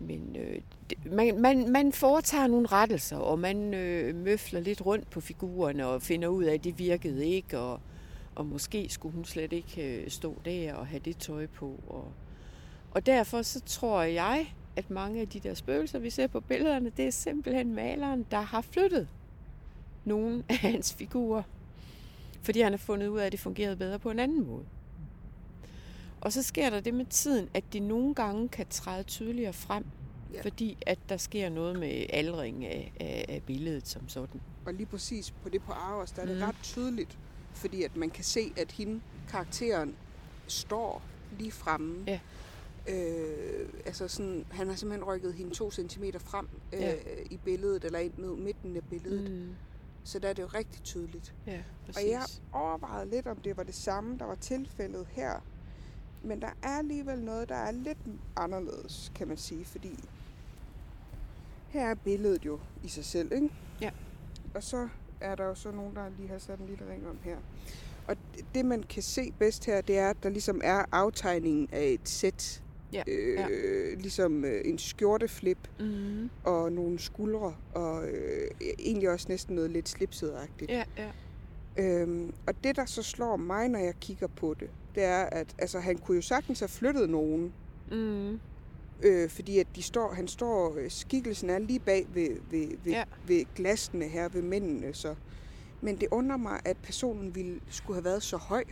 men 0.02 0.36
øh, 0.40 0.62
det, 0.90 1.14
man, 1.14 1.42
man, 1.42 1.72
man 1.72 1.92
foretager 1.92 2.48
nogle 2.48 2.68
rettelser, 2.68 3.18
og 3.18 3.40
man 3.40 3.74
øh, 3.74 4.16
møfler 4.16 4.60
lidt 4.60 4.86
rundt 4.86 5.10
på 5.10 5.22
figurerne 5.22 5.88
og 5.88 6.02
finder 6.02 6.28
ud 6.28 6.44
af, 6.44 6.54
at 6.54 6.64
det 6.64 6.80
virkede 6.80 7.28
ikke, 7.28 7.60
og, 7.60 7.80
og 8.36 8.46
måske 8.46 8.90
skulle 8.90 9.16
hun 9.16 9.26
slet 9.26 9.54
ikke 9.54 10.02
øh, 10.02 10.10
stå 10.10 10.36
der 10.46 10.74
og 10.74 10.88
have 10.88 11.02
det 11.06 11.18
tøj 11.18 11.48
på. 11.48 11.80
Og, 11.88 12.12
og 12.92 13.06
derfor 13.06 13.42
så 13.42 13.62
tror 13.66 14.02
jeg, 14.02 14.54
at 14.76 14.90
mange 14.90 15.22
af 15.22 15.28
de 15.28 15.40
der 15.40 15.54
spøgelser, 15.54 16.00
vi 16.00 16.10
ser 16.10 16.28
på 16.28 16.40
billederne, 16.40 16.92
det 16.98 17.08
er 17.08 17.12
simpelthen 17.12 17.74
maleren, 17.76 18.26
der 18.32 18.42
har 18.42 18.62
flyttet 18.62 19.08
nogle 20.06 20.44
af 20.50 20.58
hans 20.58 20.94
figurer. 20.94 21.44
Fordi 22.42 22.62
han 22.62 22.74
har 22.74 22.78
fundet 22.78 23.08
ud 23.08 23.20
af, 23.20 23.26
at 23.26 23.32
det 23.32 23.40
fungerede 23.40 23.76
bedre 23.76 24.00
på 24.00 24.12
en 24.12 24.20
anden 24.20 24.48
måde. 24.48 24.66
Og 26.22 26.34
så 26.34 26.44
sker 26.44 26.70
der 26.70 26.80
det 26.80 26.94
med 26.94 27.06
tiden, 27.06 27.50
at 27.54 27.64
det 27.74 27.82
nogle 27.82 28.16
gange 28.16 28.50
kan 28.50 28.66
træde 28.70 29.04
tydeligere 29.04 29.54
frem, 29.54 29.86
Ja. 30.34 30.42
fordi 30.42 30.78
at 30.86 31.00
der 31.10 31.18
sker 31.18 31.50
noget 31.50 31.80
med 31.80 32.06
aldring 32.10 32.66
af, 32.66 32.94
af, 33.00 33.26
af 33.30 33.44
billedet 33.44 33.88
som 33.88 34.10
sådan. 34.10 34.42
Og 34.66 34.74
lige 34.74 34.86
præcis 34.86 35.32
på 35.32 35.50
det 35.50 35.62
på 35.62 35.72
Aros, 35.72 36.12
der 36.12 36.22
er 36.22 36.26
det 36.26 36.36
Mm. 36.38 36.44
ret 36.44 36.56
tydeligt, 36.64 37.18
fordi 37.54 37.84
at 37.84 37.96
man 37.96 38.10
kan 38.10 38.24
se, 38.24 38.54
at 38.58 38.72
hende, 38.72 39.02
karakteren, 39.30 39.96
står 40.48 41.02
lige 41.40 41.52
fremme. 41.52 42.04
Ja. 42.08 42.20
Øh, 42.90 43.70
altså 43.86 44.08
sådan, 44.08 44.46
han 44.52 44.68
har 44.68 44.76
simpelthen 44.76 45.04
rykket 45.08 45.34
hende 45.34 45.54
to 45.56 45.72
centimeter 45.72 46.20
frem 46.20 46.48
øh, 46.74 46.80
Ja. 46.82 46.94
i 47.32 47.38
billedet, 47.38 47.84
eller 47.86 48.00
ind 48.00 48.14
ned 48.18 48.36
midten 48.36 48.76
af 48.76 48.84
billedet. 48.90 49.32
Mm, 49.32 49.56
Så 50.04 50.20
der 50.20 50.30
er 50.30 50.34
det 50.34 50.42
jo 50.44 50.48
rigtig 50.48 50.84
tydeligt. 50.84 51.34
ja, 51.48 51.60
præcis. 51.86 52.04
Og 52.04 52.10
jeg 52.10 52.22
overvejede 52.54 53.10
lidt, 53.10 53.28
om 53.28 53.38
det 53.38 53.58
var 53.58 53.64
det 53.64 53.76
samme, 53.76 54.18
der 54.18 54.26
var 54.26 54.36
tilfældet 54.36 55.08
her. 55.12 55.32
Men 56.24 56.42
der 56.42 56.48
er 56.64 56.78
alligevel 56.78 57.20
noget, 57.20 57.50
der 57.50 57.56
er 57.56 57.72
lidt 57.72 57.98
anderledes, 58.36 59.12
kan 59.16 59.28
man 59.28 59.38
sige, 59.38 59.66
fordi 59.66 60.00
her 61.68 61.88
er 61.90 61.96
billedet 61.96 62.46
jo 62.46 62.60
i 62.84 62.88
sig 62.88 63.06
selv, 63.06 63.32
ikke? 63.34 63.50
Ja. 63.82 63.90
Og 64.56 64.64
så 64.64 64.88
er 65.22 65.36
der 65.36 65.46
jo 65.46 65.56
så 65.56 65.72
nogen, 65.72 65.96
der 65.96 66.10
lige 66.18 66.30
har 66.30 66.38
sat 66.38 66.60
en 66.60 66.66
lille 66.66 66.84
ring 66.92 67.08
om 67.08 67.18
her. 67.24 67.38
Og 68.08 68.16
det- 68.56 68.66
man 68.66 68.84
kan 68.84 69.04
se 69.04 69.32
bedst 69.40 69.66
her, 69.66 69.82
det 69.82 69.98
er, 69.98 70.10
at 70.10 70.18
der 70.24 70.30
ligesom 70.30 70.62
er 70.64 70.86
aftegningen 70.92 71.70
af 71.72 71.84
et 71.88 72.10
sæt. 72.10 72.64
Ja, 72.94 73.04
Øh, 73.08 73.34
ja. 73.36 73.48
Ligesom 73.96 74.46
øh, 74.46 74.62
en 74.66 74.78
skjorteflip 74.78 75.58
Mm, 75.80 76.30
og 76.44 76.72
nogle 76.72 77.00
skuldre, 77.00 77.56
og 77.74 78.08
øh, 78.08 78.48
egentlig 78.80 79.10
også 79.10 79.26
næsten 79.30 79.56
noget 79.56 79.72
lidt 79.72 79.90
slipset-agtigt. 79.90 80.72
ja, 80.72 80.84
ja. 80.98 81.12
Øhm, 81.78 82.34
og 82.48 82.54
det, 82.64 82.76
der 82.76 82.86
så 82.86 83.04
slår 83.04 83.36
mig, 83.38 83.68
når 83.70 83.80
jeg 83.80 83.94
kigger 84.02 84.28
på 84.28 84.54
det, 84.60 84.70
det 84.96 85.04
er, 85.04 85.24
at 85.24 85.48
altså, 85.58 85.80
han 85.80 85.98
kunne 85.98 86.16
jo 86.16 86.22
sagtens 86.22 86.60
have 86.60 86.70
flyttet 86.70 87.10
nogen, 87.10 87.54
Mm, 87.92 88.40
øh, 89.04 89.30
fordi 89.30 89.60
at 89.60 89.68
de 89.76 89.82
står, 89.84 90.14
han 90.14 90.28
står, 90.28 90.76
øh, 90.78 90.92
skikkelsen 90.92 91.50
er 91.50 91.60
lige 91.60 91.80
bag 91.80 92.08
ved, 92.14 92.30
ved, 92.52 92.68
ved, 92.84 92.92
Ja. 92.92 92.98
ja. 92.98 93.04
ved 93.28 93.46
glasene 93.56 94.06
her, 94.06 94.30
ved 94.30 94.42
mændene, 94.42 94.94
så. 94.94 95.16
Men 95.82 95.96
det 96.00 96.08
undrer 96.12 96.38
mig, 96.38 96.60
at 96.66 96.78
personen 96.78 97.36
ville 97.36 97.60
skulle 97.70 97.96
have 97.96 98.06
været 98.06 98.24
så 98.24 98.38
høj. 98.38 98.64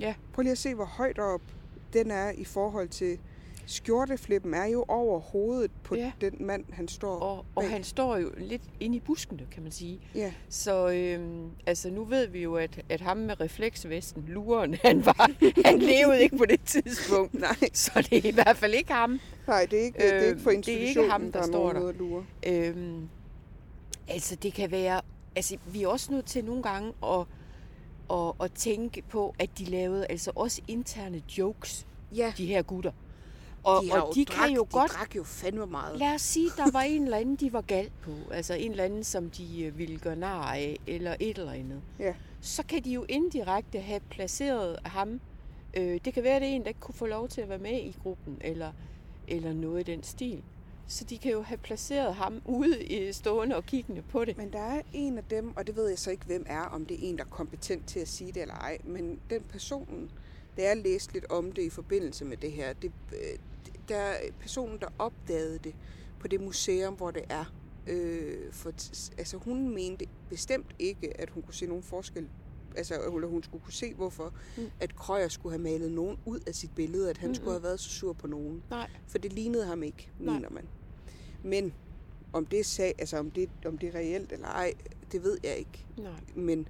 Ja. 0.00 0.14
Prøv 0.32 0.42
lige 0.42 0.52
at 0.52 0.58
se, 0.58 0.74
hvor 0.74 0.84
højt 0.84 1.18
op 1.18 1.40
den 1.92 2.10
er 2.10 2.30
i 2.30 2.44
forhold 2.44 2.88
til... 2.88 3.18
Skjorteflippen 3.66 4.54
er 4.54 4.64
jo 4.64 4.84
over 4.88 5.20
hovedet 5.20 5.70
på 5.84 5.94
Ja. 5.96 6.12
den 6.20 6.46
mand, 6.46 6.64
han 6.72 6.88
står 6.88 7.16
Og, 7.18 7.38
og 7.54 7.62
bag. 7.62 7.70
han 7.70 7.84
står 7.84 8.16
jo 8.16 8.30
lidt 8.38 8.62
inde 8.80 8.96
i 8.96 9.00
buskene, 9.00 9.46
kan 9.52 9.62
man 9.62 9.72
sige. 9.72 10.00
Ja, 10.14 10.32
Så 10.48 10.90
øhm, 10.90 11.50
altså, 11.66 11.90
nu 11.90 12.04
ved 12.04 12.26
vi 12.26 12.42
jo, 12.42 12.54
at, 12.56 12.80
at 12.88 13.00
ham 13.00 13.16
med 13.16 13.40
refleksvesten, 13.40 14.24
luren, 14.28 14.74
han, 14.84 15.06
var, 15.06 15.30
han 15.64 15.78
levede 15.78 16.22
ikke 16.22 16.36
på 16.36 16.44
det 16.44 16.60
tidspunkt. 16.66 17.34
nej, 17.48 17.56
Så 17.72 18.06
det 18.10 18.24
er 18.24 18.28
i 18.28 18.34
hvert 18.34 18.56
fald 18.56 18.74
ikke 18.74 18.92
ham. 18.92 19.20
nej 19.46 19.66
det, 19.70 19.80
er 19.80 19.84
ikke, 19.84 19.98
det 19.98 20.14
er 20.14 20.28
ikke 20.28 20.40
for 20.40 20.50
Øh, 20.50 20.56
det 20.56 20.68
er 20.68 20.72
ikke 20.72 20.80
institutionen, 20.82 21.10
ham, 21.10 21.32
der 21.32 21.40
er 21.40 21.46
står 21.46 21.72
der. 21.72 21.92
lure. 21.92 22.24
Øhm, 22.46 23.08
altså, 24.08 24.36
det 24.36 24.52
kan 24.54 24.70
være... 24.70 25.00
Altså, 25.36 25.56
vi 25.66 25.82
er 25.82 25.88
også 25.88 26.12
nødt 26.12 26.26
til 26.26 26.44
nogle 26.44 26.62
gange 26.62 26.92
at, 27.04 27.20
at, 28.12 28.32
at 28.42 28.52
tænke 28.52 29.02
på, 29.08 29.34
at 29.38 29.50
de 29.58 29.64
lavede 29.64 30.06
altså 30.10 30.30
også 30.34 30.62
interne 30.68 31.22
jokes, 31.38 31.86
Ja, 32.16 32.32
de 32.38 32.46
her 32.46 32.62
gutter. 32.62 32.92
Og 33.64 33.84
de, 33.84 33.92
og 33.92 34.14
de 34.14 34.24
drak, 34.24 34.46
kan 34.46 34.56
jo 34.56 34.62
de 34.62 34.68
godt 34.70 34.90
drak 34.90 35.16
jo 35.16 35.24
fandme 35.24 35.66
meget. 35.66 35.98
Lad 35.98 36.14
os 36.14 36.22
sige, 36.22 36.50
der 36.56 36.70
var 36.70 36.80
en 36.92 37.04
eller 37.04 37.16
anden, 37.16 37.36
de 37.36 37.52
var 37.52 37.60
gal 37.60 37.90
på. 38.02 38.10
Altså 38.30 38.54
en 38.54 38.70
eller 38.70 38.84
anden, 38.84 39.04
som 39.04 39.30
de 39.30 39.62
øh, 39.62 39.78
ville 39.78 39.98
gøre 39.98 40.16
nar 40.16 40.54
af, 40.54 40.78
eller 40.86 41.16
et 41.20 41.38
eller 41.38 41.52
andet. 41.52 41.82
Ja. 41.98 42.14
Så 42.40 42.62
kan 42.62 42.84
de 42.84 42.90
jo 42.90 43.04
indirekte 43.08 43.80
have 43.80 44.00
placeret 44.10 44.78
ham. 44.84 45.20
Øh, 45.74 46.00
det 46.04 46.14
kan 46.14 46.22
være, 46.22 46.36
at 46.36 46.42
det 46.42 46.50
er 46.50 46.54
en, 46.54 46.62
der 46.62 46.68
ikke 46.68 46.80
kunne 46.80 46.94
få 46.94 47.06
lov 47.06 47.28
til 47.28 47.40
at 47.40 47.48
være 47.48 47.58
med 47.58 47.80
i 47.80 47.96
gruppen, 48.02 48.38
eller, 48.40 48.72
eller 49.28 49.52
noget 49.52 49.88
i 49.88 49.92
den 49.92 50.02
stil. 50.02 50.42
Så 50.86 51.04
de 51.04 51.18
kan 51.18 51.32
jo 51.32 51.42
have 51.42 51.58
placeret 51.58 52.14
ham 52.14 52.42
ude 52.44 52.84
i 52.84 53.12
stående 53.12 53.56
og 53.56 53.66
kiggende 53.66 54.02
på 54.02 54.24
det. 54.24 54.36
Men 54.38 54.52
der 54.52 54.58
er 54.58 54.82
en 54.92 55.18
af 55.18 55.24
dem, 55.30 55.56
og 55.56 55.66
det 55.66 55.76
ved 55.76 55.88
jeg 55.88 55.98
så 55.98 56.10
ikke, 56.10 56.24
hvem 56.24 56.44
er, 56.48 56.62
om 56.62 56.86
det 56.86 56.94
er 56.94 57.08
en, 57.08 57.18
der 57.18 57.24
er 57.24 57.28
kompetent 57.28 57.86
til 57.86 58.00
at 58.00 58.08
sige 58.08 58.32
det 58.32 58.42
eller 58.42 58.54
ej, 58.54 58.78
men 58.84 59.20
den 59.30 59.42
personen, 59.42 60.10
da 60.56 60.62
jeg 60.62 60.76
læste 60.76 61.12
lidt 61.12 61.30
om 61.30 61.52
det 61.52 61.62
i 61.62 61.70
forbindelse 61.70 62.24
med 62.24 62.36
det 62.36 62.52
her, 62.52 62.72
det, 62.72 62.92
øh, 63.12 63.38
der 63.88 63.96
er 63.96 64.16
personen, 64.40 64.78
der 64.80 64.88
opdagede 64.98 65.58
det 65.58 65.74
på 66.20 66.28
det 66.28 66.40
museum, 66.40 66.94
hvor 66.94 67.10
det 67.10 67.22
er. 67.28 67.44
Øh, 67.86 68.52
for, 68.52 68.70
altså 69.18 69.36
hun 69.36 69.74
mente 69.74 70.06
bestemt 70.28 70.74
ikke, 70.78 71.20
at 71.20 71.30
hun 71.30 71.42
kunne 71.42 71.54
se 71.54 71.66
nogen 71.66 71.82
forskel 71.82 72.28
altså, 72.76 72.94
eller 73.14 73.28
hun 73.28 73.42
skulle 73.42 73.64
kunne 73.64 73.72
se, 73.72 73.94
hvorfor 73.94 74.34
Mm. 74.56 74.70
at 74.80 74.96
Krøyer 74.96 75.28
skulle 75.28 75.52
have 75.52 75.62
malet 75.62 75.92
nogen 75.92 76.18
ud 76.24 76.40
af 76.46 76.54
sit 76.54 76.74
billede, 76.74 77.10
at 77.10 77.18
han 77.18 77.28
mm 77.28 77.34
skulle 77.34 77.50
have 77.52 77.62
været 77.62 77.80
så 77.80 77.90
sur 77.90 78.12
på 78.12 78.26
nogen. 78.26 78.62
Nej. 78.70 78.90
For 79.08 79.18
det 79.18 79.32
lignede 79.32 79.66
ham 79.66 79.82
ikke, 79.82 80.10
Nej. 80.18 80.34
mener 80.34 80.50
man. 80.50 80.64
Men 81.44 81.72
om 82.32 82.46
det, 82.46 82.66
sag, 82.66 82.94
altså 82.98 83.18
om, 83.18 83.30
det, 83.30 83.48
om 83.66 83.78
det 83.78 83.88
er 83.88 83.94
reelt 83.94 84.32
eller 84.32 84.46
ej, 84.48 84.74
det 85.12 85.22
ved 85.22 85.38
jeg 85.44 85.56
ikke. 85.56 85.86
Nej. 85.98 86.12
Men 86.34 86.68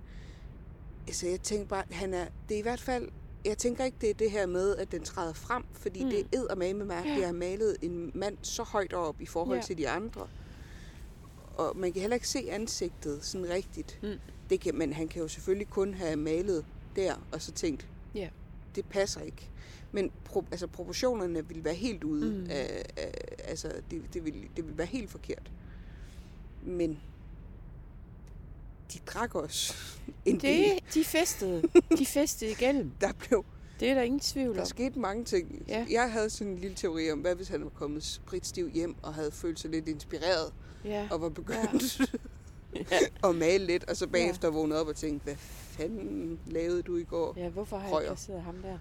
altså, 1.07 1.27
jeg 1.27 1.41
tænker 1.41 1.67
bare, 1.67 1.85
han 1.91 2.15
er, 2.15 2.27
det 2.49 2.55
er 2.55 2.59
i 2.59 2.63
hvert 2.63 2.81
fald, 2.81 3.09
jeg 3.45 3.59
tænker 3.59 3.85
ikke, 3.85 3.97
det 4.01 4.11
er 4.11 4.15
det 4.15 4.31
her 4.31 4.47
med, 4.47 4.77
at 4.77 4.93
den 4.93 5.03
træder 5.03 5.33
frem, 5.33 5.65
fordi 5.73 6.05
Mm. 6.05 6.11
det 6.11 6.21
er 6.21 6.25
eddermame 6.39 6.85
mærkeligt 6.85 7.15
Ja. 7.17 7.21
at 7.21 7.27
have 7.27 7.37
malet 7.39 7.77
en 7.83 8.11
mand 8.15 8.37
så 8.43 8.63
højt 8.63 8.93
op 8.93 9.21
i 9.21 9.27
forhold 9.27 9.59
Ja. 9.59 9.63
til 9.65 9.79
de 9.79 9.89
andre. 9.89 10.29
Og 11.57 11.77
man 11.77 11.93
kan 11.93 12.01
heller 12.01 12.15
ikke 12.15 12.29
se 12.29 12.51
ansigtet 12.51 13.25
sådan 13.25 13.49
rigtigt. 13.51 13.99
Mm. 14.03 14.15
Det 14.51 14.61
kan, 14.61 14.75
men 14.75 14.93
han 14.93 15.09
kan 15.09 15.23
jo 15.23 15.29
selvfølgelig 15.29 15.71
kun 15.71 15.95
have 15.95 16.17
malet 16.17 16.65
der, 16.97 17.15
og 17.33 17.43
så 17.43 17.53
tænkt, 17.53 17.89
Ja. 18.15 18.29
det 18.75 18.85
passer 18.89 19.21
ikke. 19.21 19.49
Men 19.93 20.11
pro, 20.25 20.45
altså, 20.51 20.67
proportionerne 20.67 21.49
vil 21.49 21.65
være 21.65 21.75
helt 21.75 22.05
ude. 22.05 22.31
Mm. 22.31 22.47
Af, 22.51 22.85
af, 22.97 23.15
altså, 23.45 23.73
det, 23.91 24.03
det, 24.15 24.25
vil, 24.25 24.35
det 24.57 24.67
vil 24.67 24.79
være 24.79 24.87
helt 24.87 25.11
forkert. 25.11 25.51
Men 26.67 26.99
de 28.93 28.99
drak 29.07 29.35
også 29.35 29.75
en 30.25 30.41
del. 30.41 30.71
Det, 30.75 30.95
de 30.95 31.05
festede. 31.05 31.63
De 31.99 32.07
festede 32.07 32.51
igennem. 32.51 32.91
Der 33.01 33.13
blev 33.29 33.45
Det 33.81 33.91
er 33.91 33.95
der 33.95 34.03
ingen 34.03 34.21
tvivl 34.21 34.55
der 34.55 34.61
om. 34.61 34.67
skete 34.67 34.99
mange 34.99 35.25
ting. 35.25 35.65
Ja. 35.69 35.87
Jeg 35.91 36.13
havde 36.13 36.31
sådan 36.31 36.53
en 36.53 36.59
lille 36.59 36.77
teori 36.77 37.11
om, 37.11 37.19
hvad 37.19 37.35
hvis 37.35 37.49
han 37.49 37.63
var 37.65 37.71
kommet 37.71 38.05
spritstiv 38.05 38.71
hjem 38.71 38.95
og 39.03 39.15
havde 39.15 39.31
følt 39.33 39.61
sig 39.61 39.71
lidt 39.71 39.89
inspireret 39.89 40.53
Ja. 40.85 41.09
og 41.11 41.21
var 41.21 41.29
begyndt 41.29 42.01
ja. 42.91 42.99
at 43.29 43.35
male 43.37 43.67
lidt, 43.67 43.85
og 43.85 43.97
så 43.97 44.07
bagefter 44.07 44.51
vågnede 44.51 44.81
op 44.81 44.87
og 44.87 44.97
tænkte, 44.97 45.25
hvad 45.25 45.37
fanden 45.37 46.39
lavede 46.47 46.83
du 46.83 46.97
i 46.97 47.05
går? 47.05 47.35
Ja, 47.37 47.49
hvorfor 47.49 47.77
har 47.77 47.85
jeg 47.87 47.93
Krøyer. 47.93 48.07
placeret 48.07 48.43
ham 48.43 48.57
der? 48.57 48.79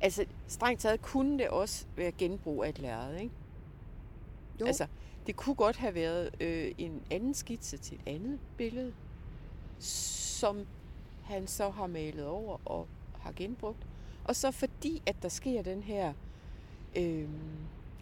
Altså, 0.00 0.24
strengt 0.48 0.80
taget 0.82 1.02
kunne 1.02 1.38
det 1.38 1.48
også 1.48 1.84
være 1.96 2.12
genbrug 2.12 2.64
af 2.64 2.68
et 2.68 2.78
lærred, 2.78 3.16
ikke? 3.20 3.34
Jo. 4.60 4.66
Altså, 4.66 4.86
det 5.26 5.36
kunne 5.36 5.54
godt 5.54 5.76
have 5.76 5.94
været 5.94 6.30
øh, 6.40 6.72
en 6.78 7.02
anden 7.10 7.34
skitse 7.34 7.76
til 7.76 7.94
et 7.94 8.12
andet 8.14 8.38
billede, 8.56 8.92
som 9.84 10.66
han 11.24 11.46
så 11.46 11.70
har 11.70 11.86
malet 11.86 12.26
over 12.26 12.58
og 12.64 12.86
har 13.20 13.32
genbrugt. 13.36 13.86
Og 14.24 14.36
så 14.36 14.50
fordi, 14.50 15.02
at 15.06 15.16
der 15.22 15.28
sker 15.28 15.62
den 15.62 15.82
her 15.82 16.12
øh, 16.96 17.28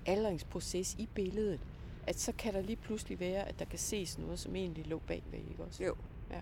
aldringsproces 0.06 0.94
i 0.98 1.08
billedet, 1.14 1.60
at 2.06 2.20
så 2.20 2.32
kan 2.38 2.54
der 2.54 2.60
lige 2.60 2.76
pludselig 2.76 3.20
være, 3.20 3.48
at 3.48 3.58
der 3.58 3.64
kan 3.64 3.78
ses 3.78 4.18
noget, 4.18 4.38
som 4.38 4.56
egentlig 4.56 4.86
lå 4.86 5.00
bagved, 5.06 5.38
ikke 5.50 5.62
også? 5.64 5.84
Jo. 5.84 5.94
Ja. 6.30 6.40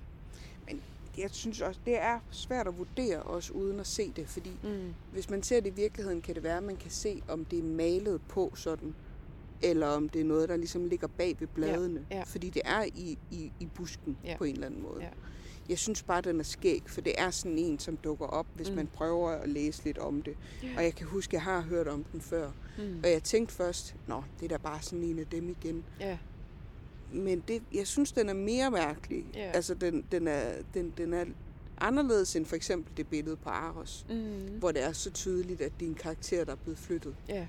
Men 0.67 0.83
jeg 1.19 1.31
synes 1.31 1.61
også, 1.61 1.81
det 1.87 1.99
er 1.99 2.21
svært 2.31 2.69
at 2.69 2.79
vurdere 2.79 3.23
også 3.23 3.53
uden 3.53 3.81
at 3.81 3.87
se 3.87 4.13
det, 4.17 4.29
fordi 4.29 4.51
Mm. 4.63 4.95
hvis 5.13 5.31
man 5.31 5.43
ser 5.43 5.61
det 5.61 5.71
i 5.71 5.75
virkeligheden, 5.75 6.23
kan 6.23 6.35
det 6.35 6.43
være, 6.43 6.57
at 6.57 6.63
man 6.63 6.77
kan 6.77 6.91
se, 6.91 7.23
om 7.29 7.45
det 7.45 7.59
er 7.59 7.63
malet 7.63 8.21
på 8.29 8.53
sådan, 8.55 8.95
eller 9.63 9.87
om 9.87 10.09
det 10.09 10.21
er 10.21 10.25
noget, 10.25 10.49
der 10.49 10.57
ligesom 10.57 10.85
ligger 10.85 11.07
bag 11.09 11.37
ved 11.41 11.47
bladene. 11.49 12.07
ja. 12.11 12.23
Fordi 12.23 12.51
det 12.51 12.63
er 12.65 12.85
i, 12.85 13.19
i, 13.31 13.53
i 13.61 13.67
busken 13.75 14.17
Ja. 14.25 14.37
på 14.39 14.45
en 14.45 14.55
eller 14.55 14.67
anden 14.67 14.83
måde. 14.83 15.01
Ja. 15.03 15.09
Jeg 15.69 15.79
synes 15.79 16.03
bare, 16.03 16.21
den 16.21 16.41
er 16.41 16.45
skæg, 16.45 16.83
for 16.87 17.01
det 17.01 17.13
er 17.19 17.31
sådan 17.31 17.59
en, 17.59 17.79
som 17.79 17.97
dukker 17.97 18.27
op, 18.27 18.47
hvis 18.57 18.71
Mm. 18.71 18.77
man 18.77 18.87
prøver 18.87 19.31
at 19.31 19.49
læse 19.49 19.85
lidt 19.85 19.99
om 19.99 20.23
det. 20.23 20.37
Og 20.77 20.83
jeg 20.85 20.95
kan 20.95 21.07
huske, 21.07 21.35
jeg 21.35 21.43
har 21.43 21.61
hørt 21.61 21.89
om 21.89 22.05
den 22.05 22.21
før. 22.21 22.51
Mm. 22.79 23.01
Og 23.05 23.11
jeg 23.11 23.23
tænkte 23.23 23.55
først, 23.55 23.95
nå, 24.09 24.23
det 24.41 24.45
er 24.45 24.49
da 24.49 24.63
bare 24.63 24.83
sådan 24.83 25.03
en 25.05 25.19
af 25.19 25.27
dem 25.27 25.49
igen. 25.49 25.85
Ja. 26.01 26.19
Men 27.13 27.43
det, 27.49 27.63
jeg 27.75 27.87
synes, 27.87 28.13
den 28.13 28.29
er 28.29 28.35
mere 28.35 28.71
mærkelig. 28.71 29.25
Ja. 29.35 29.51
Altså, 29.51 29.75
den, 29.75 30.05
den, 30.13 30.29
er, 30.29 30.53
den, 30.75 30.93
den 30.97 31.13
er 31.15 31.25
anderledes 31.79 32.37
end 32.37 32.47
for 32.47 32.57
eksempel 32.57 32.97
det 32.97 33.07
billede 33.09 33.37
på 33.37 33.49
Aros, 33.51 34.07
Mm. 34.11 34.59
hvor 34.59 34.73
det 34.73 34.83
er 34.83 34.93
så 34.93 35.11
tydeligt, 35.11 35.61
at 35.61 35.73
det 35.81 35.87
er 35.87 35.91
en 35.91 35.95
karakter, 35.97 36.45
der 36.45 36.53
er 36.53 36.57
blevet 36.57 36.79
flyttet. 36.79 37.15
Ja, 37.29 37.47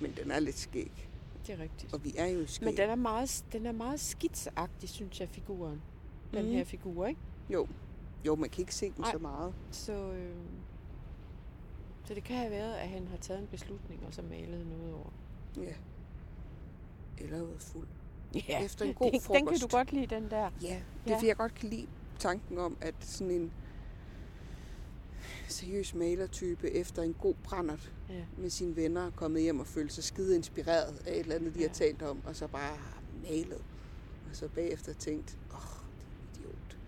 Men 0.00 0.12
den 0.22 0.30
er 0.30 0.38
lidt 0.40 0.58
skæg. 0.58 1.08
det 1.46 1.54
er 1.54 1.58
rigtigt. 1.58 1.94
Og 1.94 2.04
vi 2.04 2.14
er 2.16 2.26
jo 2.26 2.46
skæg. 2.46 2.66
Men 2.66 2.76
den 2.76 2.90
er 2.90 2.94
meget, 2.94 3.44
den 3.52 3.66
er 3.66 3.72
meget 3.72 4.00
skitseagtig, 4.00 4.88
synes 4.88 5.20
jeg, 5.20 5.28
figuren. 5.28 5.82
Den 6.34 6.44
Mhm. 6.44 6.52
her 6.54 6.64
figur, 6.64 7.06
ikke? 7.06 7.20
Jo. 7.50 7.66
jo, 8.26 8.34
man 8.36 8.50
kan 8.50 8.60
ikke 8.60 8.74
se 8.74 8.86
den 8.86 8.94
Nej. 9.00 9.12
så 9.12 9.18
meget. 9.18 9.54
Så, 9.70 9.92
øh, 10.12 10.34
så 12.04 12.14
det 12.14 12.24
kan 12.24 12.36
have 12.36 12.50
været, 12.50 12.74
at 12.74 12.88
han 12.88 13.08
har 13.08 13.16
taget 13.16 13.40
en 13.40 13.46
beslutning 13.46 14.06
og 14.06 14.14
så 14.14 14.22
malet 14.22 14.66
noget 14.66 14.94
over. 14.94 15.10
Ja. 15.56 15.72
Eller 17.18 17.38
været 17.38 17.62
fuld. 17.62 17.86
Ja, 18.48 18.64
Efter 18.64 18.84
en 18.84 18.94
god 18.94 19.10
den, 19.12 19.20
frokost. 19.20 19.38
den 19.40 19.46
kan 19.48 19.58
du 19.58 19.76
godt 19.76 19.92
lide, 19.92 20.06
den 20.06 20.30
der. 20.30 20.50
Ja, 20.62 20.66
det 20.66 20.72
er 20.72 20.80
Ja. 21.06 21.14
fordi, 21.16 21.26
jeg 21.26 21.36
godt 21.36 21.54
kan 21.54 21.68
lide 21.68 21.86
tanken 22.18 22.58
om, 22.58 22.76
at 22.80 22.94
sådan 23.00 23.30
en 23.30 23.52
seriøs 25.48 25.94
malertype 25.94 26.70
efter 26.70 27.02
en 27.02 27.14
god 27.14 27.34
brændert 27.44 27.92
Ja. 28.08 28.24
med 28.38 28.50
sine 28.50 28.76
venner 28.76 29.06
er 29.06 29.10
kommet 29.10 29.42
hjem 29.42 29.60
og 29.60 29.66
følt 29.66 29.92
sig 29.92 30.04
skide 30.04 30.36
inspireret 30.36 31.02
af 31.06 31.12
et 31.12 31.18
eller 31.20 31.34
andet, 31.34 31.54
de 31.54 31.60
Ja. 31.60 31.66
har 31.66 31.74
talt 31.74 32.02
om, 32.02 32.20
og 32.26 32.36
så 32.36 32.46
bare 32.46 32.76
malet. 33.22 33.62
Og 34.30 34.36
så 34.36 34.48
bagefter 34.48 34.92
tænkt, 34.92 35.38
åh, 35.50 35.56
oh, 35.56 35.62
det 36.34 36.40
er 36.40 36.48
idiot. 36.48 36.78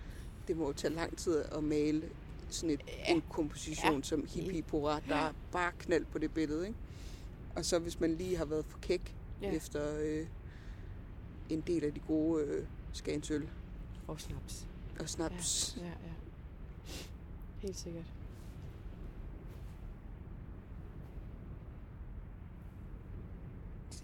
Det 0.49 0.57
må 0.57 0.67
jo 0.67 0.73
tage 0.73 0.95
lang 0.95 1.17
tid 1.19 1.39
at 1.39 1.65
male 1.65 2.03
sådan 2.49 2.71
et, 2.71 2.81
Ja. 2.89 3.15
en 3.15 3.23
komposition 3.31 3.97
Ja. 3.97 4.03
som 4.03 4.27
hippie 4.29 4.63
pora, 4.63 5.01
der 5.09 5.15
er 5.17 5.33
bare 5.53 5.73
knald 5.79 6.05
på 6.05 6.19
det 6.19 6.35
billede, 6.35 6.67
ikke? 6.67 6.79
Og 7.57 7.65
så 7.65 7.79
hvis 7.79 8.01
man 8.01 8.15
lige 8.15 8.37
har 8.37 8.45
været 8.45 8.65
for 8.69 8.79
kæk 8.79 9.15
Ja. 9.43 9.49
ja. 9.49 9.57
efter 9.57 9.99
øh, 10.01 10.27
en 11.49 11.61
del 11.61 11.85
af 11.85 11.95
de 11.95 12.01
gode 12.01 12.45
øh, 12.45 12.67
skagensøl 12.93 13.49
Og 14.07 14.21
snaps. 14.21 14.67
og 15.01 15.09
snaps. 15.09 15.77
Ja, 15.81 15.85
ja, 15.85 15.89
ja. 15.91 16.13
Helt 17.59 17.79
sikkert. 17.79 18.05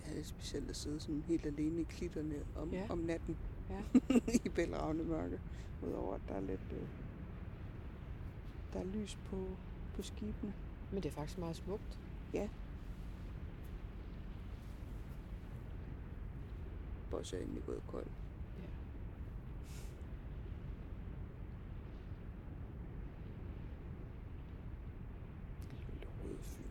Det 0.04 0.10
er 0.10 0.14
lidt 0.14 0.26
specielt 0.26 0.70
at 0.70 0.76
sidde 0.76 1.00
sådan 1.00 1.22
helt 1.22 1.46
alene 1.46 1.80
i 1.80 1.84
klitterne 1.84 2.44
om, 2.54 2.70
Ja. 2.72 2.78
ja. 2.80 2.86
om 2.90 2.98
natten 2.98 3.38
Ja. 3.70 3.82
i 4.44 4.48
bælragende 4.48 5.04
mørke. 5.04 5.40
Udover 5.82 6.14
at 6.14 6.20
der 6.28 6.34
er 6.34 6.40
lidt... 6.40 6.72
Øh, 6.72 6.88
der 8.72 8.80
er 8.80 8.84
lys 8.84 9.16
på, 9.16 9.58
på 9.94 10.02
skibene. 10.02 10.54
Men 10.90 11.02
det 11.02 11.08
er 11.08 11.12
faktisk 11.12 11.38
meget 11.38 11.56
smukt. 11.56 11.98
Boss 17.10 17.32
er 17.32 17.38
egentlig 17.38 17.64
gået 17.64 17.82
kold. 17.86 18.06
Ja. 18.58 18.68
Lille 25.70 26.06
rød 26.24 26.38
fyr. 26.42 26.64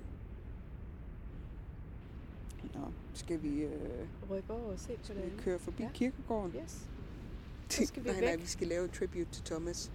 Nå, 2.73 2.79
skal 3.13 3.43
vi, 3.43 3.62
øh, 3.62 4.07
Rykke 4.29 4.51
over 4.53 4.71
og 4.71 4.79
se 4.79 4.97
på 5.07 5.13
det 5.13 5.38
vi 5.38 5.41
køre 5.43 5.59
forbi 5.59 5.83
Ja. 5.83 5.89
kirkegården? 5.93 6.55
Yes. 6.63 6.77
Så 7.69 7.86
skal 7.86 8.03
vi 8.03 8.09
nej, 8.09 8.19
væk. 8.19 8.23
nej, 8.29 8.36
vi 8.36 8.45
skal 8.47 8.67
lave 8.67 8.86
et 8.86 8.91
tribute 8.91 9.25
til 9.31 9.43
Thomas. 9.43 9.91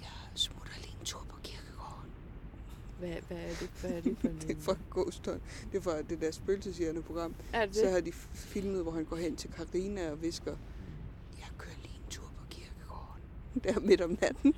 Jeg 0.00 0.08
smutter 0.34 0.72
lige 0.80 0.96
en 1.00 1.04
tur 1.04 1.26
på 1.28 1.36
kirkegården. 1.42 2.10
Hvad, 2.98 3.08
hvad, 3.28 3.36
er 3.36 3.48
det, 3.60 3.70
hvad 3.80 3.90
er 3.90 4.00
det 4.00 4.16
for 4.18 4.28
en... 4.28 4.38
Det 4.48 4.56
er 4.56 4.60
fra 4.60 4.76
Ghost. 4.90 5.24
Det 5.24 5.78
er 5.78 5.80
fra 5.80 6.02
det 6.02 6.20
der 6.20 6.30
spøgelsesjærende 6.30 7.02
program. 7.02 7.34
Er 7.52 7.66
det 7.66 7.76
Så 7.76 7.88
har 7.90 8.00
de 8.00 8.12
filmet, 8.12 8.82
hvor 8.82 8.92
han 8.92 9.04
går 9.04 9.16
hen 9.16 9.36
til 9.36 9.50
Karina 9.50 10.10
og 10.10 10.22
visker, 10.22 10.56
jeg 11.38 11.48
kører 11.58 11.74
lige 11.82 11.94
en 12.04 12.10
tur 12.10 12.30
på 12.38 12.44
kirkegården. 12.50 13.22
Der 13.64 13.80
midt 13.80 14.00
om 14.00 14.18
natten. 14.20 14.54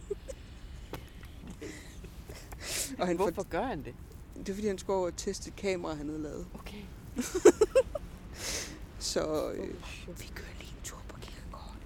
og 2.98 3.06
han 3.06 3.16
Hvorfor 3.16 3.42
gør 3.42 3.62
han 3.62 3.84
det? 3.84 3.94
det 4.38 4.48
er 4.48 4.54
fordi, 4.54 4.66
han 4.66 4.78
skulle 4.78 4.96
over 4.96 5.06
og 5.06 5.16
teste 5.16 5.48
et 5.48 5.56
kamera, 5.56 5.94
han 5.94 6.06
havde 6.08 6.22
lavet. 6.22 6.46
Okay. 6.54 6.82
Så 8.98 9.50
øh, 9.52 9.74
vi 10.06 10.30
kører 10.34 10.54
lige 10.58 10.70
en 10.70 10.82
tur 10.84 10.98
på 11.08 11.16
kirkegården. 11.20 11.80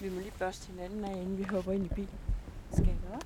Vi 0.00 0.08
må 0.08 0.20
lige 0.20 0.32
børste 0.38 0.72
hinanden 0.72 1.04
af, 1.04 1.12
inden 1.12 1.38
vi 1.38 1.42
hopper 1.42 1.72
ind 1.72 1.84
i 1.84 1.88
bilen. 1.88 2.18
Skal 2.72 2.86
jeg 2.86 3.14
op? 3.14 3.24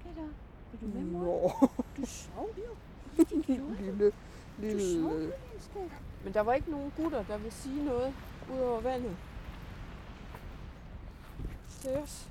Skal 0.00 0.10
jeg? 0.16 0.28
Vil 0.72 0.80
du 0.80 0.98
med, 0.98 1.04
mor? 1.06 1.72
Du 1.96 2.06
sov 2.06 2.50
jo. 2.58 2.74
lille, 3.78 4.12
lille... 4.58 5.02
sov, 5.02 5.16
øh, 5.16 5.32
Men 6.24 6.34
der 6.34 6.40
var 6.40 6.54
ikke 6.54 6.70
nogen 6.70 6.92
gutter, 6.96 7.22
der 7.24 7.38
vil 7.38 7.52
sige 7.52 7.84
noget 7.84 8.14
ud 8.52 8.58
over 8.58 8.80
vandet. 8.80 9.16
Seriøst. 11.68 12.30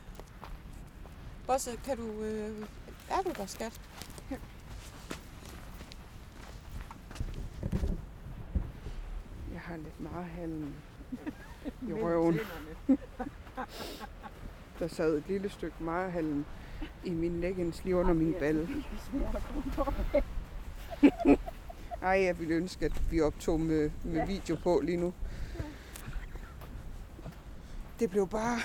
Bosse, 1.48 1.80
kan 1.86 1.98
du... 1.98 2.04
Øh, 2.04 2.66
er 3.10 3.22
du 3.22 3.32
der, 3.38 3.46
skat? 3.46 3.82
Har 9.70 9.78
lidt 9.78 10.00
marhalm 10.00 10.74
i 11.82 11.94
røven. 12.04 12.40
Der 14.80 14.88
sad 14.88 15.18
et 15.18 15.24
lille 15.28 15.50
stykke 15.50 15.84
marhalm 15.84 16.46
i 17.04 17.10
min 17.10 17.42
leggings 17.42 17.84
lige 17.84 17.96
under 17.96 18.14
min 18.14 18.36
balle. 18.40 18.70
Ej, 22.02 22.24
jeg 22.24 22.40
ville 22.40 22.54
ønske, 22.54 22.86
at 22.86 23.12
vi 23.12 23.22
optog 23.22 23.60
med, 23.60 23.92
med 24.04 24.28
video 24.28 24.56
på 24.64 24.82
lige 24.84 24.98
nu. 24.98 25.14
Det 28.00 28.10
blev 28.10 28.28
bare 28.28 28.60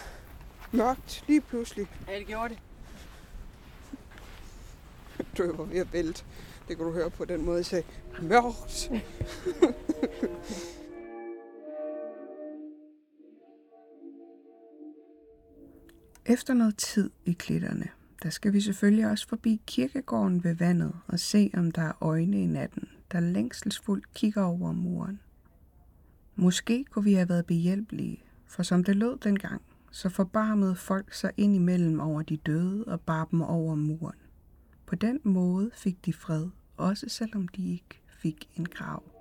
mørkt 0.73 1.25
lige 1.29 1.41
pludselig. 1.41 1.87
Ja, 2.09 2.19
det 2.19 2.27
gjorde 2.27 2.49
det. 2.49 2.59
Du 5.39 5.57
var 5.57 5.65
ved 5.65 5.79
at 5.79 5.93
vælte. 5.93 6.25
Det 6.69 6.77
kan 6.77 6.87
du 6.87 6.93
høre 6.93 7.11
på 7.11 7.25
den 7.25 7.45
måde, 7.45 7.57
jeg 7.57 7.67
sagde, 7.67 7.85
mørkt. 8.23 8.91
Efter 16.35 16.55
noget 16.55 16.77
tid 16.77 17.11
i 17.25 17.33
klitterne, 17.33 17.89
der 18.23 18.31
skal 18.31 18.53
vi 18.53 18.61
selvfølgelig 18.61 19.11
også 19.11 19.29
forbi 19.29 19.61
kirkegården 19.67 20.45
ved 20.45 20.55
vandet 20.55 20.93
og 21.07 21.21
se, 21.21 21.51
om 21.55 21.71
der 21.71 21.83
er 21.83 22.03
øjne 22.03 22.43
i 22.43 22.47
natten, 22.47 22.89
der 23.13 23.21
længselsfuldt 23.21 24.15
kigger 24.15 24.43
over 24.43 24.73
muren. 24.73 25.21
Måske 26.37 26.85
kunne 26.85 27.05
vi 27.05 27.13
have 27.13 27.29
været 27.29 27.47
behjælpelige, 27.47 28.23
for 28.47 28.63
som 28.63 28.85
det 28.85 28.97
lød 28.97 29.19
dengang, 29.19 29.63
så 29.91 30.09
forbarmede 30.09 30.77
folk 30.77 31.15
sig 31.15 31.31
ind 31.37 31.57
imellem 31.57 32.01
over 32.01 32.23
de 32.23 32.37
døde 32.37 32.85
og 32.85 33.01
bar 33.01 33.25
dem 33.25 33.41
over 33.41 33.75
muren. 33.75 34.19
På 34.87 34.95
den 34.95 35.21
måde 35.23 35.71
fik 35.75 36.05
de 36.05 36.13
fred, 36.13 36.47
også 36.77 37.09
selvom 37.09 37.49
de 37.49 37.73
ikke 37.73 38.03
fik 38.09 38.49
en 38.57 38.67
grav. 38.67 39.14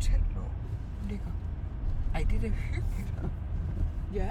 Jekels 0.00 0.08
Hotel 0.08 0.20
lå 0.34 0.42
ligger. 1.08 1.30
Ej, 2.14 2.26
det 2.30 2.36
er 2.36 2.40
da 2.40 2.48
hyggeligt. 2.48 3.12
Ja. 4.14 4.30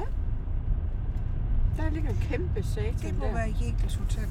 Der 1.77 1.89
ligger 1.89 2.09
en 2.09 2.15
kæmpe 2.15 2.63
satan 2.63 2.93
Det 3.01 3.17
må 3.19 3.25
der. 3.25 3.33
være 3.33 3.53
Jekels 3.61 3.95
Hotel. 3.95 4.27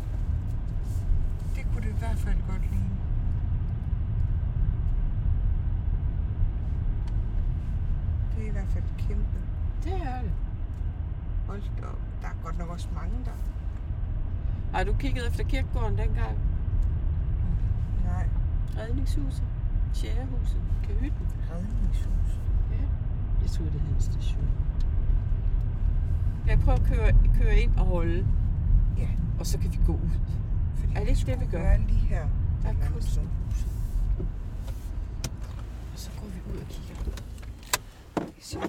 Det 1.57 1.67
kunne 1.73 1.83
det 1.83 1.89
i 1.95 1.99
hvert 1.99 2.19
fald 2.19 2.37
godt 2.51 2.71
ligne. 2.71 2.97
Det 8.37 8.45
er 8.45 8.49
i 8.49 8.53
hvert 8.53 8.69
fald 8.69 8.85
kæmpe. 8.99 9.39
Det 9.85 9.93
er 9.93 10.23
det. 10.23 10.33
Hold 11.47 11.63
da 11.81 11.87
op. 11.87 11.99
Der 12.23 12.29
er 12.29 12.33
godt 12.43 12.59
nok 12.59 12.69
også 12.69 12.89
mange 12.95 13.15
der. 13.25 13.37
Har 14.77 14.85
du 14.85 14.93
kigget 14.93 15.29
efter 15.29 15.45
kirkegården 15.45 15.99
dengang? 15.99 16.39
Nej, 18.05 18.29
Redningshuset, 18.77 19.45
Tjærehuset, 19.95 20.61
Kahytten. 20.85 21.27
redningshus. 21.51 22.41
Jeg 23.43 23.51
tror, 23.51 23.65
det 23.65 23.81
hedder 23.81 24.01
station. 24.01 24.49
Jeg 26.47 26.59
prøver 26.61 26.79
at 26.79 26.85
køre, 26.85 27.13
køre 27.43 27.61
ind 27.61 27.77
og 27.77 27.87
holde. 27.87 28.27
Ja. 28.99 29.09
Og 29.39 29.47
så 29.47 29.59
kan 29.59 29.73
vi 29.73 29.79
gå 29.87 29.93
ud. 29.93 30.11
Fordi 30.77 30.93
Er 30.97 31.01
det 31.01 31.09
ikke 31.09 31.33
det, 31.33 31.41
vi 31.41 31.47
gør? 31.47 31.63
være 31.63 31.81
lige 31.81 31.99
her. 31.99 32.29
Der 32.63 32.69
er 32.69 32.75
kunstnerhuset. 32.93 33.69
Og 35.93 35.99
så 35.99 36.11
går 36.21 36.27
vi 36.29 36.53
ud 36.55 36.61
og 36.61 36.67
kigger. 36.69 37.13
Vi 38.37 38.41
ser. 38.43 38.61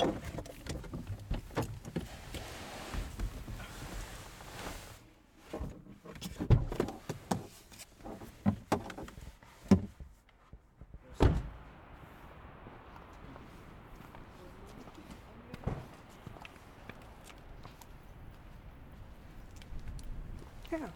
Her. 20.70 20.90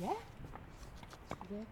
Ja. 0.00 0.12
Ja. 1.50 1.64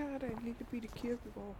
Der 0.00 0.06
er 0.06 0.18
der 0.18 0.26
en 0.26 0.42
lille 0.42 0.64
bitte 0.64 0.88
kirkegård. 0.88 1.56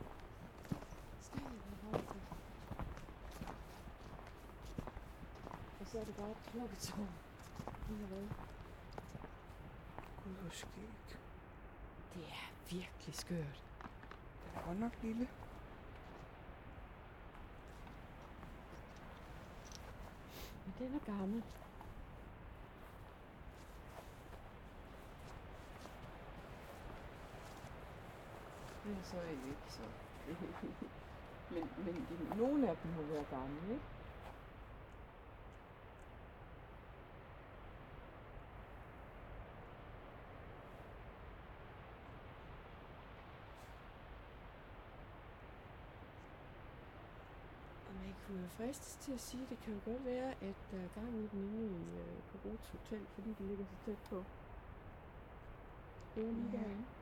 Og 5.80 5.86
så 5.86 5.98
er 5.98 6.04
det 6.04 6.14
bare 6.16 6.30
et 6.30 6.36
klokketårn. 6.50 7.08
Gud, 10.24 10.32
hvor 10.34 10.50
skægt. 10.50 11.18
Det 12.14 12.22
er 12.22 12.52
virkelig 12.70 13.14
skørt. 13.14 13.64
Den 14.44 14.60
er 14.60 14.66
godt 14.66 14.80
nok 14.80 14.92
lille. 15.02 15.28
Men 20.64 20.74
den 20.78 20.94
er 20.94 21.04
gammel. 21.04 21.44
Er 29.00 29.04
så 29.04 29.16
ikke 29.22 29.56
så. 29.68 29.82
men, 31.54 31.64
men 31.84 31.94
de, 31.94 32.38
nogle 32.38 32.68
af 32.68 32.76
dem 32.82 32.90
må 32.96 33.02
være 33.02 33.24
gamle, 33.30 33.72
ikke? 33.72 33.84
Og 47.88 47.94
man 47.94 48.14
kunne 48.26 48.48
fristes 48.48 48.96
til 48.96 49.12
at 49.12 49.20
sige, 49.20 49.42
at 49.42 49.50
det 49.50 49.58
kan 49.64 49.74
jo 49.74 49.80
godt 49.84 50.04
være, 50.04 50.30
at 50.30 50.56
der 50.70 50.78
er 50.78 50.88
gang 50.94 51.08
i 51.24 51.28
den 51.32 51.42
inde 51.44 51.66
i, 51.66 51.98
øh, 51.98 52.18
på 52.32 52.48
Rots 52.48 52.68
Hotel, 52.70 53.06
fordi 53.14 53.28
det 53.38 53.46
ligger 53.46 53.64
så 53.64 53.76
tæt 53.84 53.98
på. 54.10 54.24
Det 56.14 56.28
er 56.28 56.32
lige 56.32 56.52
derinde. 56.52 56.99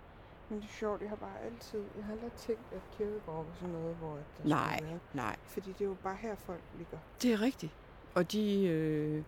Men 0.50 0.58
det 0.60 0.64
er 0.64 0.72
sjovt, 0.72 1.00
jeg 1.00 1.08
har 1.08 1.16
bare 1.16 1.40
altid, 1.44 1.84
jeg 1.96 2.04
har 2.04 2.12
aldrig 2.12 2.32
tænkt, 2.32 2.62
at 2.72 2.80
kirkegård 2.98 3.44
var 3.44 3.54
sådan 3.54 3.74
noget, 3.74 3.96
hvor 3.96 4.14
der 4.14 4.48
Nej, 4.48 4.78
være. 4.82 4.98
nej. 5.14 5.36
Fordi 5.44 5.72
det 5.72 5.80
er 5.80 5.84
jo 5.84 5.96
bare 6.02 6.16
her, 6.16 6.34
folk 6.36 6.60
ligger. 6.78 6.98
Det 7.22 7.32
er 7.32 7.40
rigtigt. 7.40 7.72
Og 8.14 8.32
de... 8.32 8.66
Øh... 8.66 9.22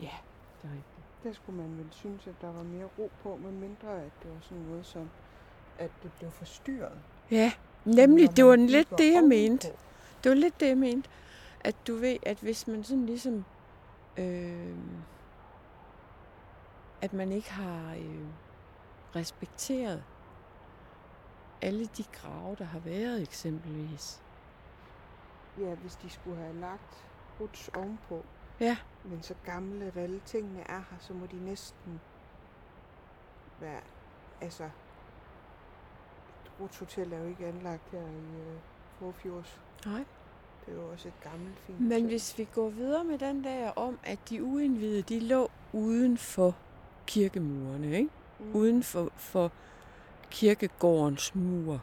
Ja, 0.00 0.10
det 0.62 0.68
er 0.70 0.74
rigtigt. 0.74 1.06
Der 1.24 1.32
skulle 1.32 1.62
man 1.62 1.78
vel 1.78 1.86
synes, 1.90 2.26
at 2.26 2.34
der 2.40 2.52
var 2.52 2.62
mere 2.62 2.88
ro 2.98 3.10
på, 3.22 3.36
med 3.36 3.52
mindre 3.52 4.02
at 4.02 4.10
det 4.22 4.30
var 4.30 4.40
sådan 4.40 4.62
noget 4.62 4.86
som 4.86 5.10
at 5.78 5.90
det 6.02 6.12
blev 6.18 6.30
forstyrret. 6.30 6.98
Ja, 7.30 7.52
nemlig, 7.84 8.36
det 8.36 8.44
var 8.44 8.56
lidt 8.56 8.90
det, 8.98 9.12
jeg 9.12 9.24
mente. 9.24 9.68
Det 10.24 10.30
var 10.30 10.34
lidt 10.36 10.60
det, 10.60 10.68
jeg 10.68 10.78
mente. 10.78 11.10
At 11.60 11.76
du 11.86 11.94
ved, 11.94 12.16
at 12.22 12.38
hvis 12.38 12.66
man 12.66 12.84
sådan 12.84 13.06
ligesom... 13.06 13.44
Øh, 14.16 14.74
at 17.02 17.12
man 17.12 17.32
ikke 17.32 17.52
har 17.52 17.94
øh, 17.94 18.26
respekteret 19.16 20.04
alle 21.62 21.86
de 21.86 22.04
grave, 22.12 22.56
der 22.58 22.64
har 22.64 22.78
været 22.78 23.22
eksempelvis. 23.22 24.22
Ja, 25.58 25.74
hvis 25.74 25.94
de 25.96 26.10
skulle 26.10 26.36
have 26.36 26.56
lagt 26.56 27.04
ruts 27.40 27.68
ovenpå. 27.68 28.24
Ja. 28.60 28.76
Men 29.04 29.22
så 29.22 29.34
gamle, 29.44 29.84
at 29.84 29.96
alle 29.96 30.20
tingene 30.24 30.60
er 30.60 30.82
her, 30.90 30.98
så 31.00 31.12
må 31.12 31.26
de 31.26 31.44
næsten 31.44 32.00
være, 33.60 33.80
altså, 34.40 34.64
et 34.64 34.70
Ruts 36.60 36.78
Hotel 36.78 37.12
er 37.12 37.18
jo 37.18 37.26
ikke 37.26 37.46
anlagt 37.46 37.90
her 37.92 38.00
i 38.00 38.40
øh, 38.40 38.56
Forfjords. 38.98 39.60
Nej. 39.86 40.04
Det 40.66 40.72
er 40.72 40.76
jo 40.76 40.92
også 40.92 41.08
et 41.08 41.20
gammelt, 41.22 41.58
fint 41.58 41.80
Men 41.80 41.90
hotel. 41.92 42.06
hvis 42.08 42.38
vi 42.38 42.44
går 42.54 42.68
videre 42.68 43.04
med 43.04 43.18
den 43.18 43.44
der 43.44 43.70
om, 43.70 43.98
at 44.04 44.18
de 44.28 44.44
uindvidede, 44.44 45.02
de 45.02 45.20
lå 45.20 45.50
uden 45.72 46.18
for 46.18 46.56
kirkemurene, 47.06 47.90
ikke? 47.98 48.10
Mm. 48.38 48.54
Uden 48.56 48.82
for, 48.82 49.10
for 49.16 49.52
kirkegårdens 50.30 51.34
mur. 51.34 51.82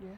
Ja. 0.00 0.16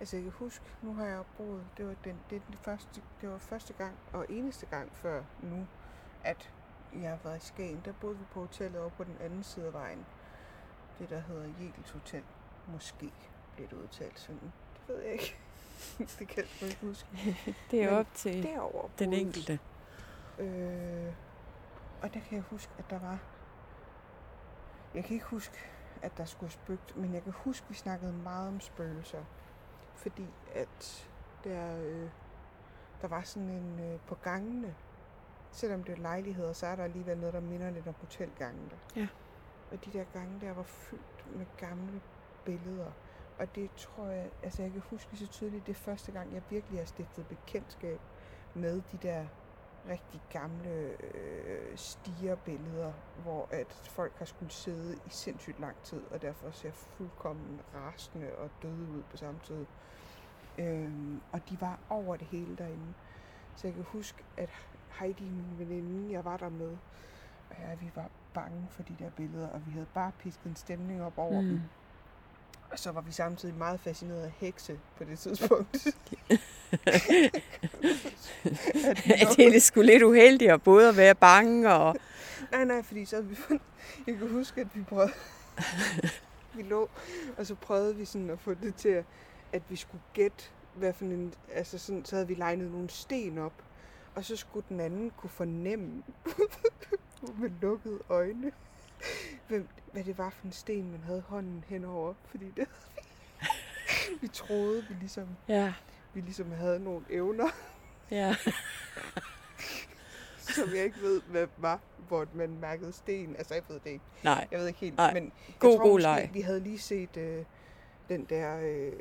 Altså 0.00 0.16
jeg 0.16 0.22
kan 0.22 0.32
huske, 0.32 0.64
nu 0.82 0.94
har 0.94 1.04
jeg 1.04 1.22
boet, 1.36 1.64
det 1.76 1.86
var 1.86 1.94
den, 2.04 2.20
det, 2.30 2.42
den 2.46 2.56
første, 2.62 3.02
det 3.20 3.28
var 3.30 3.38
første 3.38 3.72
gang 3.72 3.94
og 4.12 4.26
eneste 4.28 4.66
gang 4.66 4.92
før 4.92 5.22
nu, 5.42 5.66
at 6.24 6.50
jeg 6.92 7.10
har 7.10 7.18
været 7.24 7.42
i 7.42 7.46
Skagen. 7.46 7.82
Der 7.84 7.92
boede 8.00 8.18
vi 8.18 8.24
på 8.32 8.40
hotellet 8.40 8.80
over 8.80 8.90
på 8.90 9.04
den 9.04 9.16
anden 9.20 9.42
side 9.42 9.66
af 9.66 9.72
vejen. 9.72 10.06
Det 10.98 11.10
der 11.10 11.20
hedder 11.20 11.42
Jegels 11.60 11.90
Hotel. 11.90 12.22
Måske 12.72 13.12
bliver 13.54 13.68
det 13.68 13.76
udtalt 13.76 14.20
sådan. 14.20 14.52
Det 14.74 14.88
ved 14.88 15.02
jeg 15.02 15.12
ikke. 15.12 15.36
det 16.18 16.28
kan 16.28 16.44
jeg 16.60 16.68
ikke 16.68 16.86
huske. 16.86 17.08
Det 17.70 17.82
er 17.82 17.90
Men 17.90 17.98
op 17.98 18.06
til 18.14 18.42
Derovre 18.42 18.88
den 18.98 19.12
enkelte. 19.12 19.58
Øh, 20.38 21.12
og 22.02 22.14
der 22.14 22.20
kan 22.20 22.36
jeg 22.36 22.42
huske, 22.42 22.72
at 22.78 22.84
der 22.90 22.98
var... 22.98 23.18
Jeg 24.94 25.04
kan 25.04 25.14
ikke 25.14 25.26
huske, 25.26 25.58
at 26.02 26.16
der 26.16 26.24
skulle 26.24 26.52
spøgt, 26.52 26.96
men 26.96 27.14
jeg 27.14 27.22
kan 27.22 27.32
huske, 27.32 27.64
at 27.64 27.70
vi 27.70 27.74
snakkede 27.74 28.12
meget 28.12 28.48
om 28.48 28.60
spøgelser. 28.60 29.24
Fordi 29.94 30.26
at 30.54 31.08
der, 31.44 31.76
øh, 31.84 32.10
der 33.02 33.08
var 33.08 33.22
sådan 33.22 33.48
en 33.48 33.80
øh, 33.80 34.00
på 34.00 34.14
gangene, 34.14 34.74
selvom 35.50 35.84
det 35.84 35.92
er 35.92 36.02
lejligheder, 36.02 36.52
så 36.52 36.66
er 36.66 36.76
der 36.76 36.84
alligevel 36.84 37.18
noget, 37.18 37.34
der 37.34 37.40
minder 37.40 37.70
lidt 37.70 37.86
om 37.86 37.94
hotelgangene. 38.00 38.70
Ja. 38.96 39.08
Og 39.70 39.84
de 39.84 39.92
der 39.92 40.04
gange 40.04 40.40
der 40.40 40.52
var 40.52 40.62
fyldt 40.62 41.36
med 41.36 41.46
gamle 41.56 42.00
billeder. 42.44 42.92
Og 43.38 43.54
det 43.54 43.70
tror 43.76 44.06
jeg, 44.06 44.30
altså 44.42 44.62
jeg 44.62 44.72
kan 44.72 44.82
huske 44.90 45.16
så 45.16 45.26
tydeligt, 45.26 45.66
det 45.66 45.72
er 45.72 45.76
første 45.80 46.12
gang, 46.12 46.34
jeg 46.34 46.42
virkelig 46.50 46.78
har 46.78 46.86
stiftet 46.86 47.26
bekendtskab 47.26 48.00
med 48.54 48.82
de 48.92 48.98
der 48.98 49.26
rigtig 49.88 50.20
gamle 50.30 50.96
øh, 51.14 51.76
stigerbilleder, 51.76 52.92
hvor 53.22 53.48
at 53.50 53.72
folk 53.72 54.12
har 54.18 54.24
skulle 54.24 54.52
sidde 54.52 54.96
i 55.06 55.10
sindssygt 55.10 55.60
lang 55.60 55.76
tid, 55.82 56.02
og 56.10 56.22
derfor 56.22 56.50
ser 56.50 56.72
fuldkommen 56.72 57.60
rasende 57.74 58.34
og 58.38 58.50
døde 58.62 58.88
ud 58.88 59.02
på 59.10 59.16
samme 59.16 59.40
tid. 59.40 59.66
Øhm, 60.58 61.20
og 61.32 61.40
de 61.50 61.60
var 61.60 61.78
over 61.88 62.16
det 62.16 62.26
hele 62.26 62.56
derinde. 62.56 62.94
Så 63.56 63.66
jeg 63.66 63.74
kan 63.74 63.84
huske, 63.84 64.24
at 64.36 64.50
Heidi, 64.98 65.24
min 65.30 65.58
veninde, 65.58 66.12
jeg 66.12 66.24
var 66.24 66.36
der 66.36 66.48
med, 66.48 66.76
og 67.50 67.56
ja, 67.58 67.74
vi 67.74 67.90
var 67.94 68.10
bange 68.34 68.68
for 68.70 68.82
de 68.82 68.96
der 68.98 69.10
billeder, 69.10 69.48
og 69.48 69.66
vi 69.66 69.70
havde 69.70 69.86
bare 69.94 70.12
pisket 70.18 70.46
en 70.46 70.56
stemning 70.56 71.02
op 71.02 71.18
over 71.18 71.40
mm. 71.40 71.48
dem. 71.48 71.60
Og 72.72 72.78
så 72.78 72.92
var 72.92 73.00
vi 73.00 73.12
samtidig 73.12 73.54
meget 73.54 73.80
fascineret 73.80 74.22
af 74.22 74.32
hekse 74.36 74.78
på 74.98 75.04
det 75.04 75.18
tidspunkt. 75.18 75.86
At 76.72 76.92
At 79.20 79.36
det 79.36 79.56
er 79.56 79.60
sgu 79.60 79.82
lidt 79.82 80.02
uheldigt 80.02 80.50
at 80.50 80.62
både 80.62 80.88
at 80.88 80.96
være 80.96 81.14
bange 81.14 81.72
og... 81.72 81.96
Nej, 82.50 82.64
nej, 82.64 82.82
fordi 82.82 83.04
så 83.04 83.22
vi 83.22 83.34
fundet... 83.34 83.62
Jeg 84.06 84.16
kan 84.16 84.28
huske, 84.28 84.60
at 84.60 84.66
vi 84.74 84.82
prøvede... 84.82 85.12
vi 86.56 86.62
lå, 86.62 86.90
og 87.36 87.46
så 87.46 87.54
prøvede 87.54 87.96
vi 87.96 88.04
sådan 88.04 88.30
at 88.30 88.38
få 88.38 88.54
det 88.54 88.74
til, 88.74 88.88
at, 88.88 89.04
at 89.52 89.62
vi 89.68 89.76
skulle 89.76 90.02
gætte, 90.12 90.44
hvad 90.74 90.92
for 90.92 91.04
en... 91.04 91.34
Altså 91.54 91.78
sådan, 91.78 92.04
så 92.04 92.16
havde 92.16 92.28
vi 92.28 92.34
legnet 92.34 92.70
nogle 92.70 92.90
sten 92.90 93.38
op, 93.38 93.64
og 94.14 94.24
så 94.24 94.36
skulle 94.36 94.66
den 94.68 94.80
anden 94.80 95.12
kunne 95.16 95.30
fornemme 95.30 96.02
med 97.40 97.50
lukkede 97.60 97.98
øjne, 98.08 98.52
hvem, 99.48 99.68
hvad 99.92 100.04
det 100.04 100.18
var 100.18 100.30
for 100.30 100.46
en 100.46 100.52
sten, 100.52 100.90
man 100.90 101.00
havde 101.00 101.20
hånden 101.20 101.64
henover, 101.68 102.14
fordi 102.24 102.46
det 102.56 102.68
vi 104.20 104.28
troede, 104.28 104.84
vi 104.88 104.94
ligesom, 105.00 105.28
Ja, 105.48 105.72
vi 106.14 106.20
ligesom 106.20 106.52
havde 106.52 106.80
nogle 106.80 107.04
evner, 107.10 107.48
ja. 108.10 108.36
som 110.56 110.68
jeg 110.74 110.84
ikke 110.84 111.00
ved, 111.00 111.20
hvad 111.20 111.46
var, 111.56 111.80
hvor 112.08 112.26
man 112.34 112.58
mærkede 112.60 112.92
sten. 112.92 113.36
Altså, 113.36 113.54
jeg 113.54 113.62
ved 113.68 113.80
det 113.84 113.90
ikke. 113.90 114.04
Nej. 114.24 114.48
Jeg 114.50 114.58
ved 114.58 114.66
ikke 114.66 114.80
helt, 114.80 114.96
Nej. 114.96 115.14
men 115.14 115.32
God, 115.58 115.70
jeg 115.70 115.78
tror 115.78 115.88
god 115.88 116.00
leg. 116.00 116.30
vi 116.32 116.40
havde 116.40 116.60
lige 116.60 116.78
set 116.78 117.16
øh, 117.16 117.44
den 118.08 118.24
der 118.24 118.60
øh, 118.62 118.92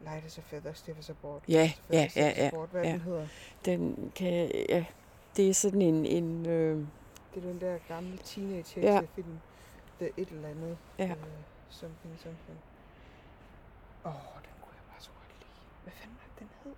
Light 0.00 0.24
as 0.26 0.38
a 0.38 0.40
Feather, 0.40 0.72
Stiff 0.72 0.98
as 0.98 1.10
a 1.10 1.12
Board. 1.22 1.42
Ja, 1.48 1.72
ja, 1.92 2.08
ja, 2.16 2.32
ja, 2.36 2.50
Board, 2.50 2.70
Hvad 2.70 2.82
ja. 2.82 2.92
den 2.92 3.00
hedder. 3.00 3.26
Den 3.64 4.12
kan... 4.14 4.50
Ja, 4.68 4.84
det 5.36 5.48
er 5.48 5.54
sådan 5.54 5.82
en... 5.82 6.06
en 6.06 6.46
øh, 6.46 6.84
Det 7.36 7.44
er 7.44 7.48
den 7.48 7.60
der 7.60 7.78
gamle 7.88 8.16
teenage 8.18 8.80
Ja. 8.80 9.00
film. 9.14 9.38
The 9.98 10.10
et 10.16 10.28
eller 10.28 10.48
andet. 10.48 10.78
Ja. 10.98 11.10
Øh, 11.10 11.16
something, 11.70 12.18
something. 12.18 12.58
Åh, 14.04 14.10
oh, 14.14 14.42
den 14.42 14.50
kunne 14.60 14.74
jeg 14.76 14.84
bare 14.92 15.00
så 15.00 15.10
godt 15.10 15.28
lide. 15.38 15.50
Hvad 15.82 15.92
fanden 15.92 16.16
var 16.22 16.38
den 16.38 16.48
hed? 16.64 16.72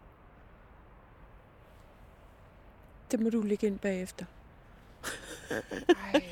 det 3.10 3.20
må 3.20 3.30
du 3.30 3.42
lægge 3.42 3.66
ind 3.66 3.78
bagefter. 3.78 4.24
Ej, 5.88 6.22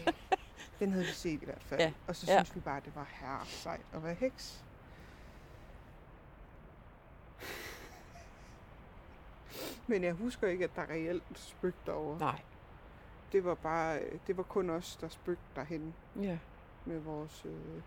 den 0.78 0.90
havde 0.92 1.04
vi 1.06 1.12
set 1.12 1.42
i 1.42 1.44
hvert 1.44 1.62
fald. 1.62 1.80
Ja, 1.80 1.92
Og 2.06 2.16
så 2.16 2.26
ja. 2.32 2.44
synes 2.44 2.54
vi 2.54 2.60
bare, 2.60 2.76
at 2.76 2.84
det 2.84 2.94
var 2.94 3.06
herre 3.10 3.46
sejt 3.46 3.80
at 3.94 4.02
være 4.02 4.14
heks. 4.14 4.64
Men 9.86 10.04
jeg 10.04 10.12
husker 10.12 10.48
ikke, 10.48 10.64
at 10.64 10.70
der 10.76 10.82
reelt 10.90 11.22
spøgte 11.34 11.78
derovre. 11.86 12.18
Nej. 12.18 12.40
Det 13.32 13.44
var 13.44 13.54
bare, 13.54 14.00
det 14.26 14.36
var 14.36 14.42
kun 14.42 14.70
os, 14.70 14.96
der 14.96 15.08
spøgte 15.08 15.44
derhen 15.56 15.94
Ja. 16.20 16.38
med 16.84 16.98
vores, 16.98 17.44
øh, 17.44 17.82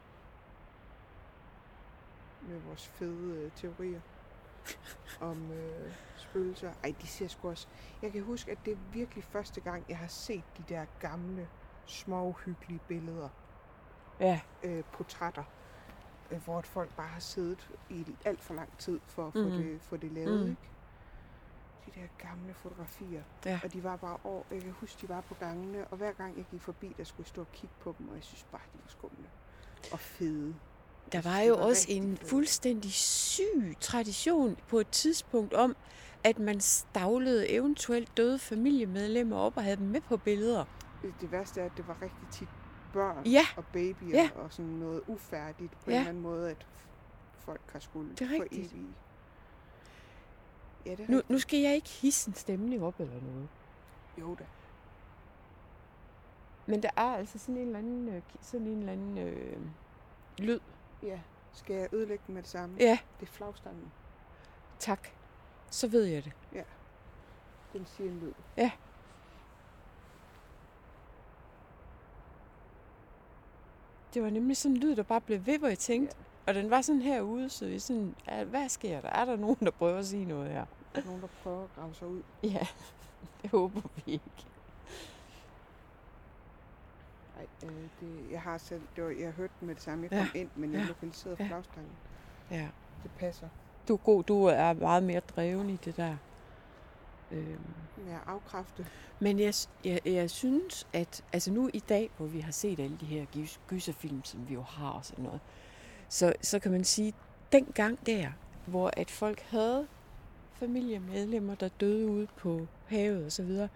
med 2.42 2.60
vores 2.60 2.88
fede 2.88 3.38
øh, 3.46 3.52
teorier 3.56 4.02
om 5.22 5.52
øh, 5.52 5.92
spøgelser. 6.16 6.74
Ej, 6.84 6.94
de 7.02 7.08
ser 7.08 7.28
sgu 7.28 7.50
også. 7.50 7.68
Jeg 8.02 8.12
kan 8.12 8.24
huske, 8.24 8.52
at 8.52 8.58
det 8.66 8.74
er 8.74 8.78
virkelig 8.94 9.24
første 9.24 9.62
gang, 9.62 9.86
jeg 9.90 9.98
har 9.98 10.08
set 10.08 10.44
de 10.58 10.64
der 10.70 10.86
gamle, 11.00 11.50
små, 11.86 12.32
hyggelige 12.32 12.80
billeder 12.88 13.30
Ja. 14.20 14.42
øh, 14.64 14.84
portrætter, 14.94 15.44
øh, 16.32 16.44
hvor 16.44 16.62
folk 16.62 16.96
bare 16.96 17.08
har 17.08 17.20
siddet 17.20 17.70
i 17.90 18.16
alt 18.26 18.42
for 18.42 18.54
lang 18.54 18.78
tid 18.78 19.00
for 19.06 19.28
at 19.28 19.34
få, 19.34 19.40
det, 19.40 19.82
få 19.82 19.98
det 19.98 20.12
lavet. 20.12 20.40
Mhm. 20.40 20.50
Ikke? 20.50 20.62
De 21.96 22.00
der 22.02 22.08
gamle 22.28 22.54
fotografier. 22.54 23.24
Ja. 23.46 23.60
Og 23.64 23.74
de 23.74 23.84
var 23.84 23.96
bare 23.96 24.18
år. 24.24 24.46
Jeg 24.52 24.62
kan 24.62 24.72
huske, 24.72 24.98
de 25.02 25.10
var 25.10 25.22
på 25.22 25.34
gangene, 25.34 25.88
og 25.88 25.98
hver 25.98 26.12
gang 26.12 26.38
jeg 26.38 26.46
gik 26.52 26.62
forbi, 26.62 26.94
der 26.98 27.04
skulle 27.04 27.26
jeg 27.26 27.28
stå 27.28 27.42
og 27.42 27.52
kigge 27.54 27.76
på 27.80 27.96
dem, 28.00 28.10
og 28.10 28.16
jeg 28.16 28.24
synes 28.24 28.44
bare, 28.52 28.62
de 28.74 28.80
var 28.84 28.90
skumle. 28.90 29.30
Og 29.92 30.00
fede. 30.00 30.56
Der 31.12 31.22
var 31.22 31.40
jo 31.42 31.54
var 31.56 31.62
også 31.64 31.86
en 31.90 32.18
fuldstændig 32.18 32.92
syg 32.94 33.76
tradition 33.80 34.58
på 34.68 34.80
et 34.80 34.88
tidspunkt 34.88 35.54
om, 35.54 35.76
at 36.24 36.40
man 36.40 36.60
stavlede 36.60 37.50
eventuelt 37.50 38.18
døde 38.18 38.40
familiemedlemmer 38.40 39.38
op 39.38 39.58
og 39.58 39.64
havde 39.64 39.78
dem 39.78 39.88
med 39.88 40.02
på 40.02 40.18
billeder. 40.18 40.66
Det, 41.22 41.32
værste 41.32 41.62
er, 41.62 41.66
at 41.66 41.72
det 41.78 41.88
var 41.88 41.98
rigtig 42.02 42.28
tit 42.32 42.48
børn 42.94 43.26
Ja. 43.26 43.46
og 43.58 43.66
babyer 43.66 44.10
Ja. 44.14 44.30
og 44.36 44.54
sådan 44.54 44.72
noget 44.72 45.02
ufærdigt 45.08 45.72
på 45.72 45.92
Ja. 45.92 45.96
en 45.96 45.98
eller 46.00 46.10
anden 46.10 46.24
måde, 46.24 46.50
at 46.52 46.68
folk 47.40 47.62
har 47.72 47.80
skulle 47.80 48.10
Det 48.12 48.22
er 48.22 48.26
for 48.38 48.44
rigtigt. 48.44 48.72
evigt. 48.74 48.88
Ja, 50.86 50.96
det 50.96 51.10
Nu, 51.10 51.22
nu 51.30 51.40
skal 51.40 51.60
jeg 51.60 51.76
ikke 51.76 51.90
hisse 51.90 52.30
en 52.30 52.34
stemning 52.36 52.84
op 52.84 53.00
eller 53.00 53.22
noget. 53.22 53.48
Jo 54.18 54.36
da. 54.36 54.44
Men 56.66 56.84
der 56.84 56.90
er 56.98 57.02
altså 57.16 57.40
sådan 57.40 57.58
en 57.58 57.66
eller 57.68 57.80
anden, 57.80 58.10
øh, 58.10 58.22
sådan 58.42 58.68
en 58.68 58.78
eller 58.80 58.92
anden 58.94 59.18
øh, 59.18 59.58
lyd. 60.38 60.60
Ja. 61.04 61.20
Skal 61.54 61.76
jeg 61.76 61.94
ødelægge 61.94 62.24
den 62.28 62.36
med 62.36 62.42
det 62.44 62.50
samme? 62.52 62.76
Ja, 62.80 63.00
Det 63.20 63.28
er 63.28 63.32
flagstangen. 63.32 63.92
tak. 64.80 65.08
Så 65.72 65.88
ved 65.88 66.04
jeg 66.04 66.24
det. 66.24 66.34
Den 67.74 67.86
siger 67.86 68.10
en 68.12 68.20
lyd. 68.20 68.34
Det 74.14 74.24
var 74.24 74.30
nemlig 74.30 74.58
sådan 74.58 74.76
en 74.76 74.82
lyd, 74.82 74.96
der 74.96 75.04
bare 75.04 75.22
blev 75.22 75.46
ved, 75.46 75.60
hvor 75.60 75.68
jeg 75.68 75.80
tænkte. 75.80 76.16
Og 76.50 76.56
den 76.56 76.70
var 76.70 76.82
sådan 76.82 77.02
herude, 77.02 77.50
så 77.50 77.66
vi 77.66 77.80
sådan, 77.80 78.16
"Ja, 78.28 78.44
hvad 78.44 78.70
sker 78.70 79.02
der? 79.02 79.10
Er 79.10 79.26
der 79.26 79.36
nogen, 79.36 79.58
der 79.60 79.72
prøver 79.72 79.98
at 79.98 80.06
sige 80.06 80.26
noget 80.26 80.52
her? 80.52 80.66
Der 80.96 81.02
er 81.02 81.06
nogen, 81.06 81.22
der 81.22 81.28
prøver 81.44 81.64
at 81.64 81.70
grave 81.76 81.94
sig 81.96 82.08
ud. 82.08 82.22
Ja, 82.44 82.68
det 83.42 83.50
håber 83.52 83.82
vi 83.96 84.12
ikke. 84.12 84.26
Ej, 87.38 87.46
øh, 87.70 87.84
det, 88.00 88.32
jeg 88.32 88.42
har 88.42 88.58
selv, 88.58 88.82
det 88.96 89.04
var, 89.04 89.10
jeg 89.10 89.32
hørte 89.32 89.54
den 89.60 89.68
med 89.68 89.76
det 89.76 89.84
samme, 89.84 90.04
jeg 90.04 90.12
Ja. 90.12 90.18
kom 90.26 90.32
ind, 90.36 90.50
men 90.56 90.74
jeg 90.74 90.82
Ja. 90.82 90.88
lokaliserede 90.88 91.38
Ja. 91.40 91.48
flagstangen. 91.48 91.92
Ja. 92.52 92.68
Det 93.04 93.12
passer. 93.20 93.48
Du 93.88 93.94
er 93.94 93.98
god, 93.98 94.24
du 94.24 94.44
er 94.46 94.74
meget 94.74 95.04
mere 95.04 95.20
dreven 95.20 95.70
i 95.70 95.76
det 95.76 95.98
der. 95.98 96.16
Øhm. 97.32 97.60
Jeg 98.08 98.20
afkræfte. 98.26 98.88
Men 99.20 99.40
jeg, 99.40 99.54
jeg, 99.86 100.00
jeg 100.06 100.30
synes, 100.30 100.88
at 100.94 101.24
altså 101.34 101.52
nu 101.52 101.70
i 101.74 101.80
dag, 101.80 102.10
hvor 102.18 102.26
vi 102.26 102.40
har 102.40 102.52
set 102.52 102.80
alle 102.80 102.98
de 103.02 103.06
her 103.06 103.26
gys- 103.26 103.60
gyserfilm, 103.68 104.24
som 104.24 104.50
vi 104.50 104.54
jo 104.54 104.62
har 104.62 104.90
og 104.90 105.06
sådan 105.06 105.24
noget, 105.26 105.40
så, 106.10 106.34
så 106.42 106.60
kan 106.60 106.72
man 106.72 106.84
sige, 106.84 107.14
dengang 107.52 108.06
der, 108.06 108.28
hvor 108.66 108.92
at 108.98 109.12
folk 109.12 109.42
havde 109.50 109.88
familiemedlemmer, 110.54 111.56
der 111.56 111.70
døde 111.80 112.08
ude 112.08 112.28
på 112.38 112.68
havet 112.88 113.26
og 113.26 113.32
så 113.32 113.44
videre, 113.44 113.70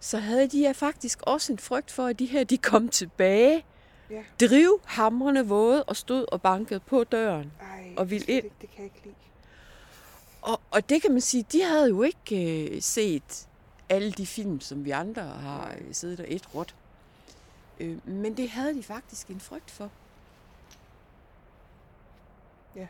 så 0.00 0.18
havde 0.18 0.48
de 0.48 0.58
her 0.58 0.72
faktisk 0.72 1.22
også 1.22 1.52
en 1.52 1.58
frygt 1.58 1.90
for, 1.90 2.06
at 2.06 2.18
de 2.18 2.26
her, 2.26 2.44
de 2.44 2.58
kom 2.58 2.88
tilbage, 2.88 3.64
Ja. 4.10 4.22
driv 4.40 4.80
hamrende 4.84 5.46
våde 5.48 5.84
og 5.84 5.96
stod 5.96 6.24
og 6.32 6.42
bankede 6.42 6.80
på 6.80 7.04
døren. 7.04 7.52
Ej, 7.60 7.94
Og 7.96 8.10
ville 8.10 8.26
ind. 8.26 8.44
Ikke, 8.44 8.56
det 8.60 8.70
kan 8.70 8.78
jeg 8.78 8.84
ikke 8.84 9.00
lide. 9.04 9.14
Og, 10.42 10.60
og 10.70 10.88
det 10.88 11.02
kan 11.02 11.12
man 11.12 11.20
sige, 11.20 11.46
de 11.52 11.62
havde 11.62 11.88
jo 11.88 12.02
ikke 12.02 12.66
øh, 12.76 12.82
set 12.82 13.48
alle 13.88 14.12
de 14.12 14.26
film, 14.26 14.60
som 14.60 14.84
vi 14.84 14.90
andre 14.90 15.22
har 15.22 15.74
øh, 15.78 15.94
siddet 15.94 16.20
og 16.20 16.26
et 16.28 16.54
råt. 16.54 16.74
Øh, 17.80 18.08
men 18.08 18.36
det 18.36 18.50
havde 18.50 18.74
de 18.74 18.82
faktisk 18.82 19.28
en 19.28 19.40
frygt 19.40 19.70
for. 19.70 19.90
Jeg 22.76 22.88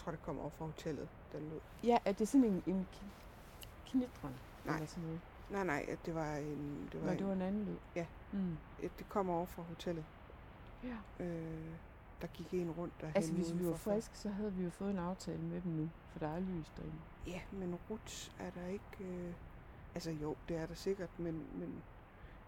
tror, 0.00 0.12
det 0.12 0.22
kommer 0.22 0.42
over 0.42 0.50
fra 0.50 0.64
hotellet, 0.64 1.08
der 1.32 1.40
lød. 1.40 1.60
Ja, 1.84 1.98
er 2.04 2.12
det 2.12 2.28
sådan 2.28 2.44
en, 2.44 2.62
en 2.66 2.86
knitren? 3.86 4.34
Nej. 4.64 4.74
Eller 4.74 4.86
sådan 4.86 5.04
noget? 5.04 5.20
Nej, 5.50 5.64
nej, 5.64 5.96
det 6.06 6.14
var 6.14 6.36
en... 6.36 6.88
Det 6.92 7.00
var, 7.00 7.06
Nå, 7.06 7.12
en, 7.12 7.18
det 7.18 7.26
var 7.26 7.32
en 7.32 7.42
anden 7.42 7.64
lyd. 7.64 7.76
Ja. 7.96 8.06
Mm. 8.32 8.58
et, 8.78 8.98
det 8.98 9.08
kommer 9.08 9.34
over 9.34 9.46
fra 9.46 9.62
hotellet. 9.62 10.04
ja. 10.84 11.24
Øh, 11.24 11.74
der 12.20 12.26
gik 12.26 12.54
en 12.54 12.70
rundt 12.70 13.00
derhen 13.00 13.16
Altså, 13.16 13.32
hvis 13.32 13.54
vi 13.54 13.66
var 13.66 13.76
friske, 13.76 14.18
så 14.18 14.28
havde 14.28 14.52
vi 14.52 14.64
jo 14.64 14.70
fået 14.70 14.90
en 14.90 14.98
aftale 14.98 15.42
med 15.42 15.60
dem 15.60 15.72
nu, 15.72 15.90
for 16.12 16.18
der 16.18 16.28
er 16.28 16.40
lys 16.40 16.72
derinde. 16.76 16.98
Ja, 17.26 17.40
men 17.52 17.78
Ruts 17.90 18.32
er 18.38 18.50
der 18.50 18.66
ikke... 18.66 19.04
Øh, 19.04 19.34
altså 19.94 20.10
jo, 20.10 20.36
det 20.48 20.56
er 20.56 20.66
der 20.66 20.74
sikkert, 20.74 21.18
men, 21.18 21.46
men 21.52 21.82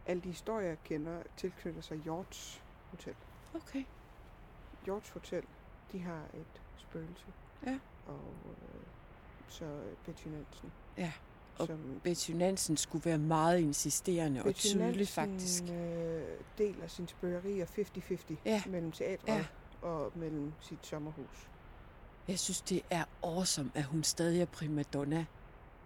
alle 0.07 0.23
de 0.23 0.29
historier, 0.29 0.69
jeg 0.69 0.83
kender, 0.85 1.23
tilknytter 1.37 1.81
sig 1.81 1.99
Hjorts 1.99 2.63
Hotel. 2.91 3.15
Okay. 3.55 3.85
Hjorts 4.85 5.11
Hotel, 5.11 5.45
de 5.93 6.01
har 6.01 6.23
et 6.35 6.63
spøgelse. 6.77 7.27
Ja. 7.67 7.79
Og 8.07 8.35
øh, 8.47 8.81
så 9.49 9.65
Betty 10.07 10.27
Nansen. 10.27 10.73
Ja, 10.99 11.13
og 11.59 11.67
som 11.67 12.01
Betty 12.05 12.31
Nansen 12.31 12.77
skulle 12.77 13.05
være 13.05 13.19
meget 13.19 13.59
insisterende 13.59 14.41
og 14.41 14.45
Betty 14.45 14.61
tydelig 14.67 14.87
Nansen, 14.97 15.07
faktisk. 15.07 15.63
Øh, 15.65 16.23
deler 16.59 16.87
sin 16.87 17.09
spøgerier 17.09 17.67
50-50 17.67 18.35
Ja. 18.45 18.63
mellem 18.67 18.93
teatret 18.93 19.29
Ja. 19.35 19.45
og 19.83 20.13
mellem 20.15 20.53
sit 20.61 20.87
sommerhus. 20.87 21.49
Jeg 22.29 22.39
synes, 22.39 22.61
det 22.61 22.83
er 22.91 23.05
awesome, 23.23 23.71
at 23.75 23.85
hun 23.85 24.05
stadig 24.05 24.41
er 24.41 24.45
primadonna. 24.47 25.27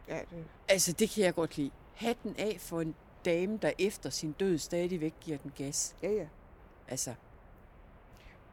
Ja, 0.09 0.19
det, 0.31 0.45
Altså, 0.69 0.93
det 0.93 1.11
kan 1.11 1.25
jeg 1.25 1.35
godt 1.35 1.57
lide. 1.57 1.71
Hatten 1.95 2.35
af 2.39 2.57
for 2.61 2.81
en 2.81 2.95
dame, 3.25 3.57
der 3.63 3.73
efter 3.79 4.11
sin 4.11 4.33
død 4.33 4.59
stadigvæk 4.59 5.15
giver 5.21 5.39
den 5.39 5.53
gas. 5.57 5.97
ja, 6.03 6.11
ja. 6.13 6.27
Altså, 6.89 7.15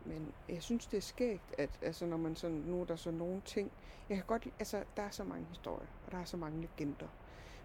Men 0.05 0.33
jeg 0.49 0.63
synes, 0.63 0.87
det 0.87 0.97
er 0.97 1.01
skægt, 1.01 1.55
at 1.57 1.77
altså, 1.81 2.05
når 2.05 2.17
man 2.17 2.35
sådan, 2.35 2.57
nu 2.57 2.81
er 2.81 2.85
der 2.85 2.95
så 2.95 3.11
nogle 3.11 3.41
ting, 3.41 3.71
jeg 4.09 4.17
kan 4.17 4.25
godt 4.25 4.45
lide, 4.45 4.55
altså 4.59 4.83
der 4.97 5.03
er 5.03 5.09
så 5.09 5.23
mange 5.23 5.45
historier, 5.47 5.87
og 6.03 6.11
der 6.11 6.17
er 6.17 6.25
så 6.25 6.37
mange 6.37 6.61
legender. 6.61 7.07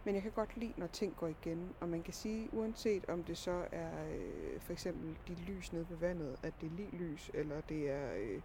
Men 0.04 0.14
jeg 0.14 0.22
kan 0.22 0.32
godt 0.32 0.56
lide, 0.56 0.74
når 0.76 0.86
ting 0.86 1.16
går 1.16 1.26
igen, 1.28 1.74
og 1.80 1.88
man 1.88 2.02
kan 2.02 2.14
sige, 2.14 2.54
uanset 2.54 3.04
om 3.08 3.24
det 3.24 3.38
så 3.38 3.68
er 3.72 4.08
øh, 4.16 4.60
for 4.60 4.72
eksempel 4.72 5.18
de 5.28 5.34
lys 5.34 5.72
nede 5.72 5.88
ved 5.88 5.96
vandet, 5.96 6.36
at 6.42 6.60
det 6.60 6.66
er 6.66 6.70
liglys, 6.70 7.30
eller 7.34 7.60
det 7.60 7.88
er 7.90 8.14
øh, 8.14 8.42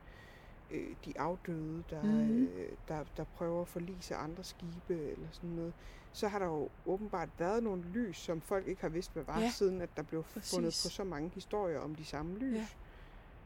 øh, 0.69 0.95
de 1.05 1.19
afdøde, 1.19 1.83
der, 1.89 2.03
Mhm. 2.03 2.43
øh, 2.47 2.71
der, 2.87 3.03
der 3.17 3.23
prøver 3.23 3.61
at 3.61 3.67
forlise 3.67 4.15
andre 4.15 4.43
skibe, 4.43 5.11
eller 5.11 5.31
sådan 5.31 5.49
noget, 5.49 5.73
så 6.11 6.27
har 6.27 6.39
der 6.39 6.45
jo 6.45 6.69
åbenbart 6.85 7.29
været 7.39 7.63
nogle 7.63 7.83
lys, 7.83 8.17
som 8.17 8.41
folk 8.41 8.67
ikke 8.67 8.81
har 8.81 8.89
vidst, 8.89 9.13
hvad 9.13 9.23
var, 9.23 9.39
Ja, 9.39 9.49
siden 9.49 9.81
at 9.81 9.97
der 9.97 10.03
blev 10.03 10.23
fundet 10.23 10.67
præcis. 10.67 10.83
på 10.85 10.89
så 10.89 11.03
mange 11.03 11.29
historier 11.29 11.79
om 11.79 11.95
de 11.95 12.05
samme 12.05 12.37
lys. 12.37 12.55
Ja. 12.57 12.67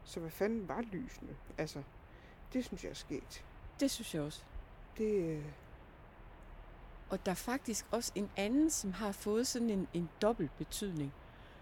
Så 0.07 0.19
hvad 0.19 0.31
fanden 0.31 0.67
var 0.67 0.81
lysene? 0.81 1.35
Altså, 1.57 1.83
det 2.53 2.65
synes 2.65 2.83
jeg 2.83 2.89
er 2.89 2.93
sket. 2.95 3.43
det 3.79 3.91
synes 3.91 4.15
jeg 4.15 4.21
også. 4.21 4.43
Det, 4.97 5.13
øh, 5.13 5.43
Og 7.09 7.25
der 7.25 7.31
er 7.31 7.35
faktisk 7.35 7.85
også 7.91 8.11
en 8.15 8.29
anden, 8.37 8.69
som 8.69 8.93
har 8.93 9.11
fået 9.11 9.47
sådan 9.47 9.69
en, 9.69 9.87
en 9.93 10.09
dobbelt 10.21 10.57
betydning. 10.57 11.13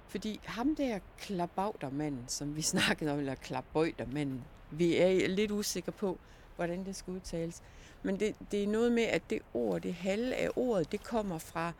Fordi 0.08 0.39
ham 0.43 0.76
der 0.76 1.00
klabautermanden, 1.18 2.28
som 2.28 2.56
vi 2.56 2.62
snakkede 2.74 3.12
om, 3.12 3.20
eller 3.20 3.36
klabøjtermanden, 3.36 4.43
vi 4.72 4.96
er 4.98 5.28
lidt 5.28 5.52
usikre 5.52 5.91
på, 5.91 6.20
hvordan 6.56 6.86
det 6.86 6.96
skal 6.96 7.14
udtales. 7.14 7.62
Men 8.04 8.20
det, 8.20 8.36
det 8.52 8.64
er 8.64 8.68
noget 8.68 8.91
med, 8.91 9.04
at 9.04 9.30
det 9.30 9.41
ord, 9.54 9.82
det 9.82 9.93
halve 9.93 10.36
af 10.36 10.50
ordet, 10.56 10.91
det 10.91 11.04
kommer 11.04 11.38
fra, 11.38 11.74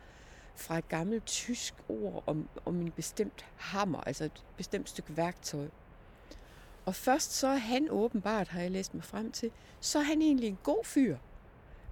fra 0.56 0.78
et 0.78 0.88
gammelt 0.88 1.26
tysk 1.26 1.74
ord 1.88 2.24
om, 2.26 2.48
om 2.64 2.80
en 2.80 2.90
bestemt 2.90 3.46
hammer, 3.56 4.00
altså 4.00 4.24
et 4.24 4.44
bestemt 4.56 4.88
stykke 4.88 5.16
værktøj. 5.16 5.68
Og 6.86 6.94
først 6.94 7.32
så 7.32 7.46
er 7.46 7.56
han 7.56 7.88
åbenbart, 7.90 8.48
har 8.48 8.60
jeg 8.60 8.70
læst 8.70 8.94
mig 8.94 9.04
frem 9.04 9.32
til, 9.32 9.50
så 9.80 9.98
er 9.98 10.02
han 10.02 10.22
egentlig 10.22 10.48
en 10.48 10.58
god 10.62 10.84
fyr. 10.84 11.16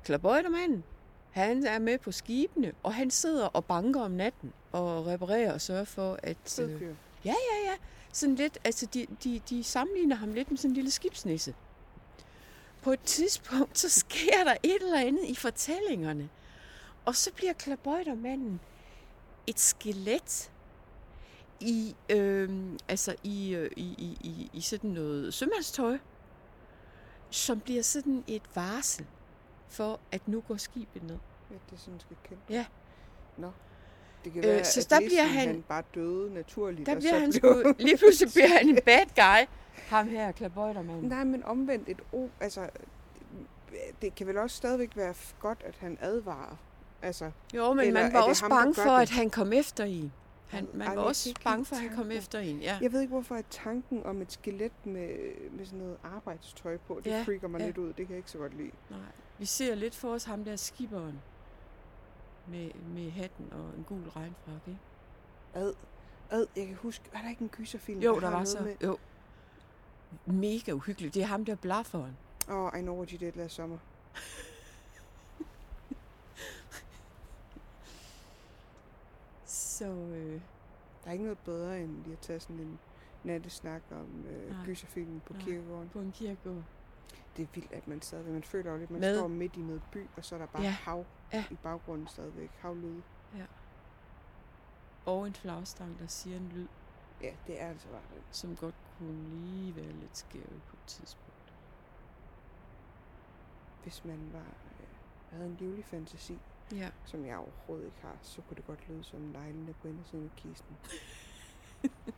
Klabøjtermanden, 0.04 0.84
han 1.30 1.66
er 1.66 1.78
med 1.78 1.98
på 1.98 2.12
skibene, 2.12 2.72
og 2.82 2.94
han 2.94 3.10
sidder 3.10 3.46
og 3.46 3.64
banker 3.64 4.00
om 4.00 4.10
natten 4.10 4.52
og 4.72 5.06
reparerer 5.06 5.52
og 5.52 5.60
sørger 5.60 5.84
for, 5.84 6.18
at... 6.22 6.60
Øh, 6.62 6.82
ja, 7.24 7.34
ja, 7.52 7.70
ja. 7.70 7.74
Sådan 8.12 8.34
lidt, 8.34 8.58
altså 8.64 8.86
de, 8.86 9.06
de, 9.24 9.40
de 9.50 9.64
sammenligner 9.64 10.16
ham 10.16 10.32
lidt 10.32 10.50
med 10.50 10.58
sådan 10.58 10.70
en 10.70 10.74
lille 10.74 10.90
skibsnisse. 10.90 11.54
På 12.82 12.92
et 12.92 13.00
tidspunkt, 13.00 13.78
så 13.78 13.88
sker 13.90 14.44
der 14.44 14.54
et 14.62 14.82
eller 14.82 15.00
andet 15.00 15.24
i 15.24 15.34
fortællingerne. 15.34 16.28
Og 17.04 17.16
så 17.16 17.32
bliver 17.32 17.52
klabøjtermanden 17.52 18.60
et 19.46 19.60
skelet 19.60 20.50
i, 21.64 21.96
øh, 22.10 22.50
altså 22.88 23.16
i, 23.22 23.54
øh, 23.54 23.70
i, 23.76 23.82
i, 23.98 24.18
i, 24.20 24.50
i 24.52 24.60
sådan 24.60 24.90
noget 24.90 25.34
sømandstøj, 25.34 25.98
som 27.30 27.60
bliver 27.60 27.82
sådan 27.82 28.24
et 28.26 28.42
varsel 28.54 29.06
for, 29.68 30.00
at 30.12 30.28
nu 30.28 30.40
går 30.40 30.56
skibet 30.56 31.02
ned. 31.02 31.18
Ja, 31.50 31.54
det 31.70 31.76
er 31.76 31.80
sådan, 31.80 32.00
skal 32.00 32.16
kende. 32.24 32.42
Ja. 32.50 32.64
Nå. 33.36 33.50
Det 34.24 34.32
kan 34.32 34.44
Øh, 34.44 34.48
være, 34.50 34.64
så 34.64 34.80
at 34.80 34.90
der 34.90 35.00
bliver 35.00 35.22
han- 35.24 35.46
han 35.48 35.64
bare 35.68 35.82
døde 35.94 36.34
naturligt. 36.34 36.86
Der 36.86 36.92
og 36.94 36.98
bliver 36.98 37.12
så 37.14 37.18
han 37.20 37.32
sgu, 37.32 37.74
lige 37.78 37.96
pludselig 37.98 38.32
bliver 38.32 38.48
han 38.48 38.68
en 38.68 38.78
bad 38.84 39.06
guy. 39.16 39.46
Ham 39.88 40.08
her, 40.08 40.32
klabøjtermanden. 40.32 41.08
Nej, 41.08 41.24
men 41.24 41.44
omvendt 41.44 41.88
et 41.88 42.00
o, 42.12 42.28
altså, 42.40 42.68
det 44.02 44.14
kan 44.14 44.26
vel 44.26 44.38
også 44.38 44.56
stadigvæk 44.56 44.90
være 44.96 45.14
godt, 45.40 45.62
at 45.66 45.74
han 45.78 45.98
advarer. 46.00 46.56
Altså, 47.02 47.30
Jo, 47.54 47.72
men 47.72 47.84
Eller 47.86 48.02
man 48.02 48.12
var 48.12 48.22
også 48.22 48.42
ham, 48.42 48.50
bange 48.50 48.74
for, 48.74 48.82
det? 48.94 49.02
at 49.02 49.10
han 49.10 49.30
kom 49.30 49.52
efter 49.52 49.84
en. 49.84 50.12
Han, 50.46 50.68
man 50.74 50.96
var 50.96 51.02
også 51.02 51.34
bange 51.44 51.64
for, 51.64 51.76
at 51.76 51.82
han 51.82 51.96
kom 51.96 52.10
efter 52.10 52.38
en. 52.38 52.60
Ja. 52.60 52.78
jeg 52.82 52.92
ved 52.92 53.00
ikke, 53.00 53.10
hvorfor 53.12 53.34
at 53.34 53.44
tanken 53.50 54.06
om 54.06 54.22
et 54.22 54.32
skelet 54.32 54.72
med, 54.84 55.08
med 55.50 55.66
sådan 55.66 55.78
noget 55.78 55.96
arbejdstøj 56.02 56.76
på, 56.76 57.00
det 57.04 57.10
Ja, 57.10 57.22
freaker 57.26 57.48
mig 57.48 57.58
ja. 57.60 57.66
lidt 57.66 57.78
ud. 57.78 57.86
Det 57.88 57.96
kan 57.96 58.08
jeg 58.10 58.16
ikke 58.16 58.30
så 58.30 58.38
godt 58.38 58.56
lide. 58.56 58.70
Nej. 58.90 58.98
Vi 59.38 59.44
ser 59.44 59.74
lidt 59.74 59.94
for 59.94 60.08
os 60.14 60.24
ham 60.24 60.44
der 60.44 60.56
skiberen 60.56 61.20
med, 62.46 62.70
med 62.94 63.10
hatten 63.10 63.52
og 63.52 63.70
en 63.78 63.84
gul 63.88 64.02
regnfrak, 64.08 64.60
ikke? 64.68 64.80
Ad, 65.54 65.72
ad, 66.30 66.46
jeg 66.56 66.66
kan 66.66 66.76
huske, 66.76 67.04
var 67.12 67.20
der 67.22 67.30
ikke 67.30 67.42
en 67.42 67.48
gyserfilm? 67.48 68.00
Jo, 68.00 68.14
der 68.14 68.20
der 68.20 68.30
var 68.30 68.44
så. 68.44 68.60
Med, 68.62 68.76
Jo. 68.82 68.98
Mega 70.26 70.72
uhyggeligt. 70.72 71.14
Det 71.14 71.22
er 71.22 71.26
ham 71.26 71.44
der 71.44 71.54
blafferen. 71.54 72.16
oh, 72.48 72.70
I 72.78 72.80
know 72.80 72.96
what 72.96 73.10
you 73.10 73.18
did 73.18 73.32
last 73.34 73.54
summer. 73.54 73.78
Så 79.74 79.84
øh, 79.86 80.40
Der 81.04 81.08
er 81.08 81.12
ikke 81.12 81.24
noget 81.24 81.38
bedre, 81.38 81.80
end 81.80 82.02
lige 82.04 82.12
at 82.12 82.18
tage 82.18 82.40
sådan 82.40 82.58
en 82.60 82.78
nattesnak 83.24 83.82
om 83.90 84.26
øh, 84.26 84.64
gyserfilmen 84.64 85.20
på 85.26 85.32
Nej. 85.32 85.42
kirkegården. 85.42 85.88
på 85.88 86.00
en 86.00 86.12
kirkegård. 86.12 86.62
Det 87.36 87.42
er 87.42 87.46
vildt, 87.54 87.72
at 87.72 87.88
man 87.88 88.02
stadigvæk, 88.02 88.32
man 88.32 88.42
føler 88.42 88.70
jo 88.72 88.76
lidt, 88.78 88.90
man 88.90 89.00
Med. 89.00 89.18
står 89.18 89.28
midt 89.28 89.56
i 89.56 89.60
noget 89.60 89.82
by, 89.92 90.06
og 90.16 90.24
så 90.24 90.34
er 90.34 90.38
der 90.38 90.46
bare 90.46 90.62
Ja. 90.62 90.70
hav 90.70 91.04
Ja. 91.32 91.44
i 91.50 91.54
baggrunden 91.62 92.06
stadigvæk. 92.08 92.50
Havlyde. 92.58 93.02
Og 95.06 95.26
en 95.26 95.34
flagstang, 95.34 95.98
der 95.98 96.06
siger 96.06 96.36
en 96.36 96.48
lyd, 96.54 96.66
Ja, 97.22 97.34
det 97.46 97.60
er 97.62 97.66
altså 97.68 97.88
bare 97.88 98.00
det. 98.14 98.22
som 98.30 98.56
godt 98.56 98.74
kunne 98.98 99.44
lige 99.44 99.76
være 99.76 99.92
lidt 99.92 100.16
skæv 100.18 100.42
på 100.42 100.76
et 100.76 100.86
tidspunkt. 100.86 101.54
Hvis 103.82 104.04
man 104.04 104.30
var, 104.32 104.38
øh, 104.80 104.86
havde 105.30 105.46
en 105.46 105.56
livlig 105.60 105.84
fantasi, 105.84 106.38
Ja. 106.72 106.90
som 107.04 107.26
jeg 107.26 107.36
overhovedet 107.36 107.84
ikke 107.86 107.98
har, 108.02 108.16
så 108.22 108.42
kunne 108.42 108.56
det 108.56 108.66
godt 108.66 108.88
lyde 108.88 109.04
som 109.04 109.20
neglene 109.20 109.74
på 109.82 109.88
indersiden 109.88 110.24
af 110.24 110.36
kisten. 110.36 110.76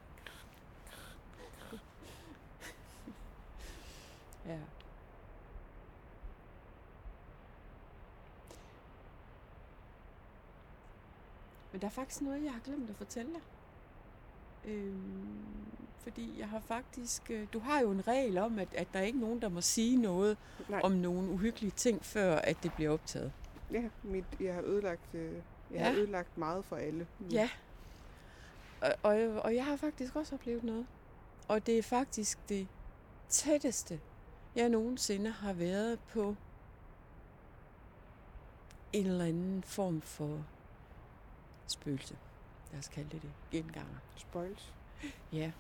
Ja. 4.47 4.59
Men 11.73 11.81
der 11.81 11.87
er 11.87 11.91
faktisk 11.91 12.21
noget, 12.23 12.45
jeg 12.45 12.53
har 12.53 12.61
glemt 12.61 12.91
at 12.91 12.97
fortælle 12.97 13.33
dig. 13.33 13.41
Øhm, 14.65 15.45
fordi 15.99 16.39
jeg 16.39 16.49
har 16.49 16.61
faktisk... 16.61 17.31
Øh, 17.31 17.47
du 17.53 17.59
har 17.59 17.81
jo 17.81 17.91
en 17.91 18.09
regel 18.09 18.39
om, 18.39 18.59
at, 18.59 18.69
at 18.75 18.89
der 18.93 18.99
er 18.99 19.05
ikke 19.05 19.21
nogen, 19.21 19.43
der 19.43 19.49
må 19.49 19.61
sige 19.61 19.97
noget 19.97 20.37
Nej. 20.69 20.81
om 20.85 20.93
nogle 20.93 21.31
uhyggelige 21.31 21.71
ting, 21.71 22.05
før 22.05 22.37
at 22.37 22.57
det 22.63 22.73
bliver 22.73 22.91
optaget. 22.91 23.33
Ja, 23.73 23.83
mit, 24.03 24.25
jeg 24.41 24.55
har 24.55 24.63
ødelagt, 24.63 25.15
øh, 25.15 25.33
jeg 25.33 25.43
Ja. 25.71 25.85
har 25.85 25.93
ødelagt 25.93 26.39
meget 26.39 26.65
for 26.65 26.77
alle. 26.77 27.07
Ja. 27.31 27.51
Og, 28.81 28.95
og, 29.03 29.17
og 29.45 29.55
jeg 29.55 29.65
har 29.65 29.77
faktisk 29.77 30.17
også 30.17 30.35
oplevet 30.35 30.65
noget. 30.65 30.87
Og 31.49 31.67
det 31.67 31.79
er 31.79 31.83
faktisk 31.83 32.49
det 32.49 32.69
tætteste, 33.29 34.01
jeg 34.57 34.69
nogensinde 34.69 35.31
har 35.31 35.53
været 35.53 35.99
på 36.13 36.37
en 38.93 39.07
eller 39.07 39.25
anden 39.25 39.63
form 39.63 40.01
for 40.01 40.45
spøgelse. 41.67 42.17
Lad 42.73 42.79
os 42.79 42.89
kalde 42.89 43.09
det 43.13 43.23
det. 43.23 43.31
Genganger. 43.51 43.97
Spoils. 44.17 44.75
Ja. 45.33 45.53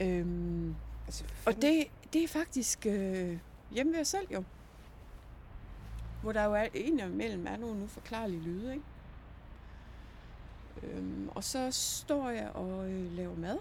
Øhm, 0.00 0.74
Altså, 1.06 1.24
og 1.46 1.54
det, 1.62 1.84
det 2.12 2.24
er 2.24 2.28
faktisk 2.28 2.86
øh, 2.86 3.38
hjemme 3.70 3.92
ved 3.92 4.00
os 4.00 4.08
selv 4.08 4.26
jo. 4.32 4.44
Hvor 6.22 6.32
der 6.32 6.44
jo 6.44 6.54
er 6.54 6.66
en 6.74 7.00
imellem 7.00 7.46
er 7.46 7.56
nogle 7.56 7.82
uforklarlige 7.82 8.42
lyde, 8.42 8.72
ikke? 8.72 8.84
Øhm, 10.82 11.28
og 11.28 11.44
så 11.44 11.70
står 11.70 12.30
jeg 12.30 12.50
og 12.54 12.90
øh, 12.90 13.12
laver 13.12 13.36
mad. 13.36 13.58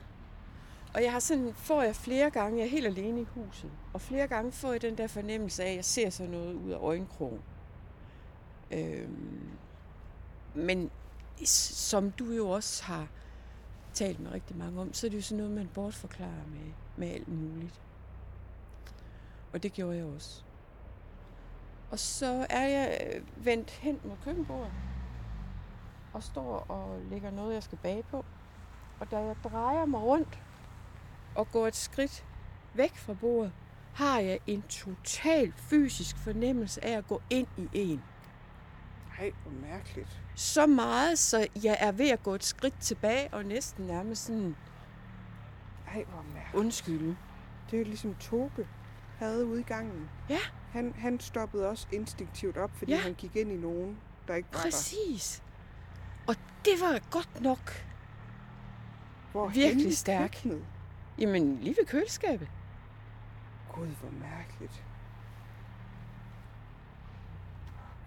Og 0.93 1.03
jeg 1.03 1.11
har 1.11 1.19
sådan, 1.19 1.53
får 1.53 1.81
jeg 1.81 1.95
flere 1.95 2.29
gange, 2.29 2.57
jeg 2.57 2.65
er 2.65 2.69
helt 2.69 2.87
alene 2.87 3.21
i 3.21 3.23
huset, 3.23 3.71
og 3.93 4.01
flere 4.01 4.27
gange 4.27 4.51
får 4.51 4.71
jeg 4.71 4.81
den 4.81 4.97
der 4.97 5.07
fornemmelse 5.07 5.63
af, 5.63 5.69
at 5.69 5.75
jeg 5.75 5.85
ser 5.85 6.09
sådan 6.09 6.31
noget 6.31 6.53
ud 6.53 6.71
af 6.71 6.77
øjenkrogen. 6.77 7.41
Øhm, 8.71 9.49
men 10.53 10.91
som 11.45 12.11
du 12.11 12.31
jo 12.31 12.49
også 12.49 12.83
har 12.83 13.07
talt 13.93 14.19
med 14.19 14.31
rigtig 14.31 14.57
mange 14.57 14.81
om, 14.81 14.93
så 14.93 15.07
er 15.07 15.09
det 15.09 15.17
jo 15.17 15.21
sådan 15.21 15.37
noget, 15.37 15.51
man 15.51 15.69
bortforklarer 15.73 16.47
med, 16.51 16.73
med 16.97 17.07
alt 17.07 17.27
muligt. 17.27 17.81
Og 19.53 19.63
det 19.63 19.73
gjorde 19.73 19.97
jeg 19.97 20.05
også. 20.05 20.43
Og 21.91 21.99
så 21.99 22.45
er 22.49 22.67
jeg 22.67 22.99
øh, 23.15 23.45
vendt 23.45 23.71
hen 23.71 23.99
mod 24.03 24.15
køkkenbordet, 24.23 24.71
og 26.13 26.23
står 26.23 26.65
og 26.69 26.99
lægger 27.09 27.31
noget, 27.31 27.53
jeg 27.53 27.63
skal 27.63 27.77
bage 27.77 28.03
på. 28.03 28.25
Og 28.99 29.11
da 29.11 29.17
jeg 29.19 29.35
drejer 29.43 29.85
mig 29.85 30.01
rundt 30.01 30.39
og 31.35 31.51
går 31.51 31.67
et 31.67 31.75
skridt 31.75 32.25
væk 32.73 32.95
fra 32.97 33.13
bordet, 33.13 33.51
har 33.93 34.19
jeg 34.19 34.39
en 34.47 34.61
total 34.61 35.53
fysisk 35.55 36.17
fornemmelse 36.17 36.85
af 36.85 36.97
at 36.97 37.07
gå 37.07 37.21
ind 37.29 37.47
i 37.57 37.67
en. 37.73 38.03
Ej, 39.19 39.31
hvor 39.43 39.51
mærkeligt. 39.67 40.21
Så 40.35 40.67
meget, 40.67 41.19
så 41.19 41.47
jeg 41.63 41.77
er 41.79 41.91
ved 41.91 42.09
at 42.09 42.23
gå 42.23 42.35
et 42.35 42.43
skridt 42.43 42.79
tilbage 42.79 43.29
og 43.33 43.45
næsten 43.45 43.85
nærmest 43.85 44.25
sådan 44.25 44.55
Ej, 45.87 46.03
hvor 46.03 46.25
mærkeligt. 46.33 46.55
undskylde. 46.65 47.17
Det 47.71 47.81
er 47.81 47.85
ligesom 47.85 48.15
Toge 48.15 48.51
havde 49.19 49.45
ude 49.45 49.59
i 49.59 49.63
gangen. 49.63 50.09
Ja. 50.29 50.39
Han, 50.71 50.93
han 50.97 51.19
stoppede 51.19 51.69
også 51.69 51.87
instinktivt 51.91 52.57
op, 52.57 52.71
fordi 52.75 52.91
Ja. 52.91 52.97
han 52.97 53.13
gik 53.13 53.35
ind 53.35 53.51
i 53.51 53.57
nogen, 53.57 53.97
der 54.27 54.35
ikke 54.35 54.49
var 54.53 54.59
Præcis. 54.61 55.43
Og 56.27 56.35
det 56.65 56.73
var 56.81 56.99
godt 57.11 57.41
nok. 57.41 57.65
der. 57.65 57.73
Hvor 59.31 59.47
virkelig 59.47 59.97
stærk. 59.97 60.29
Køkkenet. 60.31 60.65
Jamen, 61.17 61.59
lige 61.61 61.75
ved 61.79 61.85
køleskabet. 61.85 62.47
Gud, 63.73 63.87
hvor 63.87 64.09
mærkeligt. 64.11 64.83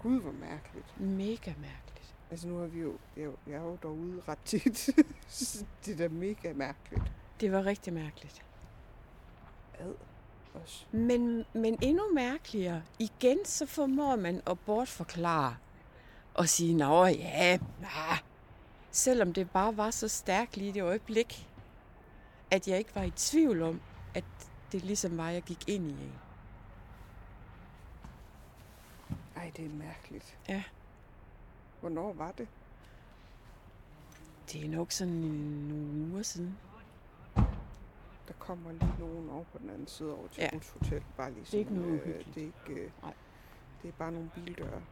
Gud, 0.03 0.21
hvor 0.21 0.33
mærkeligt. 0.33 1.01
Mega 1.01 1.53
mærkeligt. 1.61 2.15
Altså 2.31 2.49
nu 2.49 2.59
har 2.59 2.67
vi 2.67 2.81
jo, 2.81 2.99
jeg, 3.17 3.25
er 3.25 3.31
jeg 3.47 3.55
er 3.57 3.63
jo 3.63 3.79
derude 3.83 4.23
ret 4.29 4.39
tit. 4.45 4.89
det 5.87 5.93
er 5.93 5.97
da 5.97 6.09
mega 6.09 6.53
mærkeligt. 6.53 7.13
Det 7.41 7.53
var 7.53 7.67
rigtig 7.67 7.93
mærkeligt. 7.93 8.45
Ad 9.79 9.95
også. 10.55 10.85
Men, 10.93 11.45
men 11.53 11.79
endnu 11.83 12.03
mærkeligere. 12.15 12.83
Igen 12.99 13.39
så 13.45 13.67
formår 13.67 14.17
man 14.17 14.43
at 14.47 14.59
bortforklare 14.59 15.57
og 16.35 16.49
sige, 16.49 16.75
nå 16.75 17.07
ja, 17.07 17.59
nah. 17.81 18.19
selvom 18.91 19.33
det 19.33 19.51
bare 19.51 19.77
var 19.77 19.91
så 19.91 20.09
stærkt 20.09 20.57
lige 20.57 20.69
i 20.69 20.73
det 20.73 20.83
øjeblik, 20.83 21.49
at 22.51 22.69
jeg 22.69 22.79
ikke 22.79 22.95
var 22.95 23.03
i 23.03 23.11
tvivl 23.11 23.63
om, 23.63 23.81
at 24.15 24.25
det 24.73 24.85
ligesom 24.85 25.17
var, 25.17 25.31
jeg 25.31 25.43
gik 25.43 25.69
ind 25.69 25.87
i 25.87 25.93
en. 25.93 26.13
Ej, 29.37 29.53
det 29.57 29.65
er 29.65 29.69
mærkeligt. 29.71 30.39
Ja. 30.49 30.63
Hvornår 31.81 32.13
var 32.13 32.33
det? 32.33 32.49
Det 34.53 34.65
er 34.65 34.69
nok 34.69 34.93
sådan 34.93 35.15
nogle 35.15 36.13
uger 36.13 36.23
siden. 36.23 36.59
Der 38.29 38.35
kommer 38.39 38.73
lige 38.73 38.95
nogen 38.99 39.31
over 39.31 39.45
på 39.45 39.59
den 39.59 39.71
anden 39.71 39.87
side 39.87 40.17
over 40.17 40.29
til 40.29 40.43
Ja. 40.43 40.51
Ruths 40.55 40.71
Hotel. 40.71 41.03
Bare 41.17 41.31
lige 41.33 41.45
Det 41.45 41.55
er 41.55 41.59
ikke 41.59 41.75
noget 41.75 42.03
øh, 42.05 42.25
det 42.35 42.37
er 42.37 42.47
ikke, 42.47 42.81
øh, 42.83 42.91
Nej. 43.03 43.15
det 43.83 43.89
er 43.89 43.93
bare 43.93 44.13
nogle 44.13 44.31
bildøre. 44.35 44.83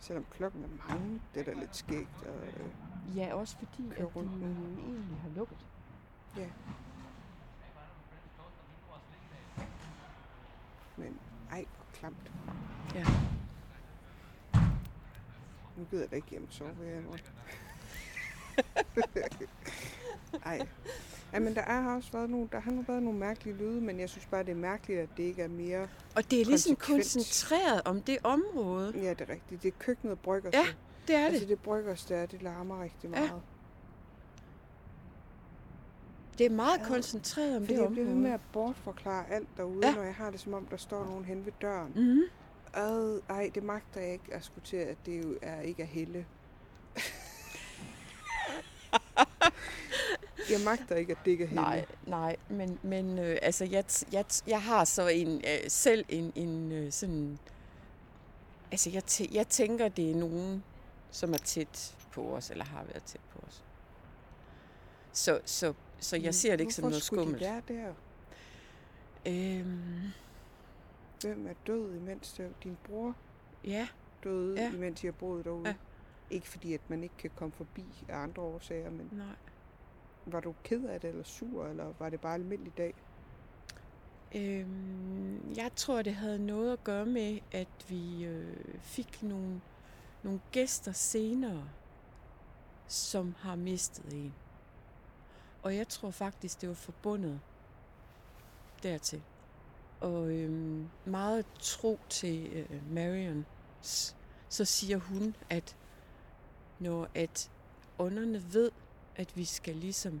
Selvom 0.00 0.24
klokken 0.30 0.64
er 0.64 0.88
mange, 0.94 1.20
det 1.34 1.40
er 1.40 1.44
da 1.54 1.60
lidt 1.60 1.76
skægt. 1.76 2.22
Og, 2.22 2.46
øh, 2.46 3.16
Ja, 3.16 3.34
også 3.34 3.56
fordi, 3.58 3.90
at 3.90 4.14
de 4.14 4.22
med. 4.22 4.56
egentlig 4.78 5.20
har 5.22 5.28
lukket. 5.36 5.66
ja. 6.36 6.48
Men 10.96 11.18
ej, 11.50 11.64
hvor 11.76 11.86
klamt. 11.92 12.32
Ja. 12.94 13.04
Nu 15.76 15.84
gider 15.90 16.02
jeg 16.02 16.10
da 16.10 16.16
ikke 16.16 16.28
hjem 16.30 16.46
og 16.46 16.52
sove 16.52 17.02
nu. 17.02 17.14
Ej. 20.44 20.66
Ja, 21.32 21.38
men 21.38 21.54
der 21.54 21.60
er 21.62 21.94
også 21.94 22.12
været 22.12 22.30
nogle, 22.30 22.48
der 22.52 22.60
har 22.60 22.70
nu 22.70 22.82
været 22.82 23.02
nogle 23.02 23.18
mærkelige 23.18 23.56
lyde, 23.56 23.80
men 23.80 24.00
jeg 24.00 24.08
synes 24.08 24.26
bare, 24.26 24.42
det 24.44 24.50
er 24.50 24.54
mærkeligt, 24.54 25.00
at 25.00 25.08
det 25.16 25.22
ikke 25.22 25.42
er 25.42 25.48
mere... 25.48 25.88
Og 26.16 26.30
det 26.30 26.40
er 26.40 26.44
ligesom 26.44 26.76
Konsekvent. 26.76 27.02
koncentreret 27.04 27.82
om 27.84 28.02
det 28.02 28.18
område. 28.24 28.92
Ja, 29.02 29.10
det 29.10 29.20
er 29.20 29.28
rigtigt. 29.32 29.62
Det 29.62 29.68
er 29.68 29.76
køkkenet 29.78 30.18
brygger 30.20 30.50
Ja. 30.52 30.66
Det 31.08 31.16
er 31.16 31.24
Altså 31.26 31.40
det. 31.40 31.48
det 31.48 31.60
bryggers 31.60 32.04
der, 32.04 32.26
det 32.26 32.42
larmer 32.42 32.82
rigtig 32.82 33.02
Ja. 33.02 33.08
meget. 33.08 33.42
Det 36.38 36.46
er 36.46 36.50
meget 36.50 36.78
Ja. 36.78 36.84
koncentreret 36.84 37.56
om 37.56 37.62
Fordi 37.62 37.74
det 37.74 37.80
jeg 37.82 37.90
bliver 37.90 38.04
med 38.06 38.14
område. 38.14 38.34
at 38.34 38.40
bortforklare 38.52 39.30
alt 39.30 39.48
derude, 39.56 39.78
Ja. 39.82 39.88
ja. 39.88 39.94
når 39.94 40.02
jeg 40.02 40.14
har 40.14 40.30
det 40.30 40.40
som 40.40 40.54
om, 40.54 40.66
der 40.66 40.76
står 40.76 41.04
nogen 41.04 41.24
hen 41.24 41.44
ved 41.44 41.52
døren. 41.62 41.92
Mm. 41.96 42.22
Ad, 42.74 43.20
ej, 43.28 43.50
det 43.54 43.62
magter 43.62 44.00
jeg 44.00 44.12
ikke 44.12 44.34
at 44.34 44.44
skulle 44.44 44.64
til, 44.64 44.76
at 44.76 44.96
det 45.06 45.24
jo 45.24 45.38
er 45.42 45.60
ikke 45.60 45.82
er 45.82 45.86
Helle. 45.86 46.26
jeg 50.50 50.60
magter 50.64 50.94
ikke, 50.96 51.12
at 51.12 51.18
er 51.42 51.46
Helle. 51.46 51.62
Nej, 51.62 51.86
nej, 52.06 52.36
men, 52.50 52.78
men 52.82 53.18
øh, 53.18 53.38
altså, 53.42 53.64
jeg, 53.64 53.84
jeg, 54.12 54.24
jeg 54.46 54.62
har 54.62 54.84
så 54.84 55.08
en, 55.08 55.28
øh, 55.44 55.58
selv 55.70 56.04
en, 56.08 56.32
en 56.34 56.72
øh, 56.72 56.92
sådan... 56.92 57.38
Altså, 58.72 58.90
jeg, 58.90 59.02
tæ- 59.10 59.34
jeg 59.34 59.48
tænker, 59.48 59.88
det 59.88 60.10
er 60.10 60.14
nogen, 60.14 60.64
som 61.10 61.32
er 61.32 61.38
tæt 61.38 61.96
på 62.12 62.36
os, 62.36 62.50
eller 62.50 62.64
har 62.64 62.84
været 62.84 63.02
tæt 63.02 63.20
på 63.32 63.38
os. 63.46 63.64
Så, 65.12 65.40
så, 65.44 65.74
så 66.00 66.16
jeg 66.16 66.34
ser 66.34 66.50
det 66.50 66.60
ikke 66.60 66.74
som 66.74 66.82
Hvorfor 66.82 66.90
noget 66.90 67.02
skulle 67.02 67.22
skummelt. 67.22 67.40
de 67.40 67.44
være 67.44 67.62
der? 67.68 67.94
Øhm, 69.26 70.12
Hvem 71.20 71.46
er 71.46 71.52
død, 71.66 71.94
imens 71.94 72.40
din 72.62 72.76
bror 72.84 73.14
ja, 73.64 73.88
døde, 74.24 74.60
Ja. 74.62 74.72
imens 74.72 75.00
har 75.06 75.12
boet 75.12 75.44
derude? 75.44 75.68
Ja. 75.68 75.74
Ikke 76.30 76.48
fordi, 76.48 76.74
at 76.74 76.80
man 76.88 77.02
ikke 77.02 77.14
kan 77.18 77.30
komme 77.36 77.52
forbi 77.52 77.84
af 78.08 78.16
andre 78.16 78.42
årsager, 78.42 78.90
men 78.90 79.08
nej 79.12 79.26
var 80.32 80.40
du 80.40 80.54
ked 80.64 80.84
af 80.84 81.00
det, 81.00 81.10
eller 81.10 81.24
sur, 81.24 81.66
eller 81.66 81.92
var 81.98 82.10
det 82.10 82.20
bare 82.20 82.34
almindelig 82.34 82.76
dag? 82.76 82.94
Øhm, 84.34 85.54
jeg 85.56 85.70
tror, 85.76 86.02
det 86.02 86.14
havde 86.14 86.46
noget 86.46 86.72
at 86.72 86.84
gøre 86.84 87.06
med, 87.06 87.38
at 87.52 87.68
vi 87.88 88.24
øh, 88.24 88.74
fik 88.80 89.22
nogle, 89.22 89.60
nogle 90.22 90.40
gæster 90.52 90.92
senere, 90.92 91.68
som 92.86 93.34
har 93.38 93.56
mistet 93.56 94.12
en. 94.12 94.34
Og 95.62 95.76
jeg 95.76 95.88
tror 95.88 96.10
faktisk, 96.10 96.60
det 96.60 96.68
var 96.68 96.74
forbundet 96.74 97.40
dertil. 98.82 99.22
Og 100.00 100.30
øhm, 100.30 100.88
meget 101.04 101.44
tro 101.60 101.98
til 102.08 102.46
øh, 102.52 102.92
Marion, 102.92 103.46
så 104.48 104.64
siger 104.64 104.98
hun, 104.98 105.36
at 105.50 105.76
når 106.78 107.08
at 107.14 107.50
ånderne 107.98 108.52
ved, 108.52 108.70
at 109.18 109.36
vi 109.36 109.44
skal 109.44 109.76
ligesom 109.76 110.20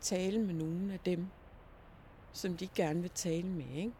tale 0.00 0.38
med 0.38 0.54
nogen 0.54 0.90
af 0.90 1.00
dem, 1.00 1.26
som 2.32 2.56
de 2.56 2.68
gerne 2.74 3.00
vil 3.00 3.10
tale 3.10 3.46
med, 3.48 3.70
ikke? 3.74 3.92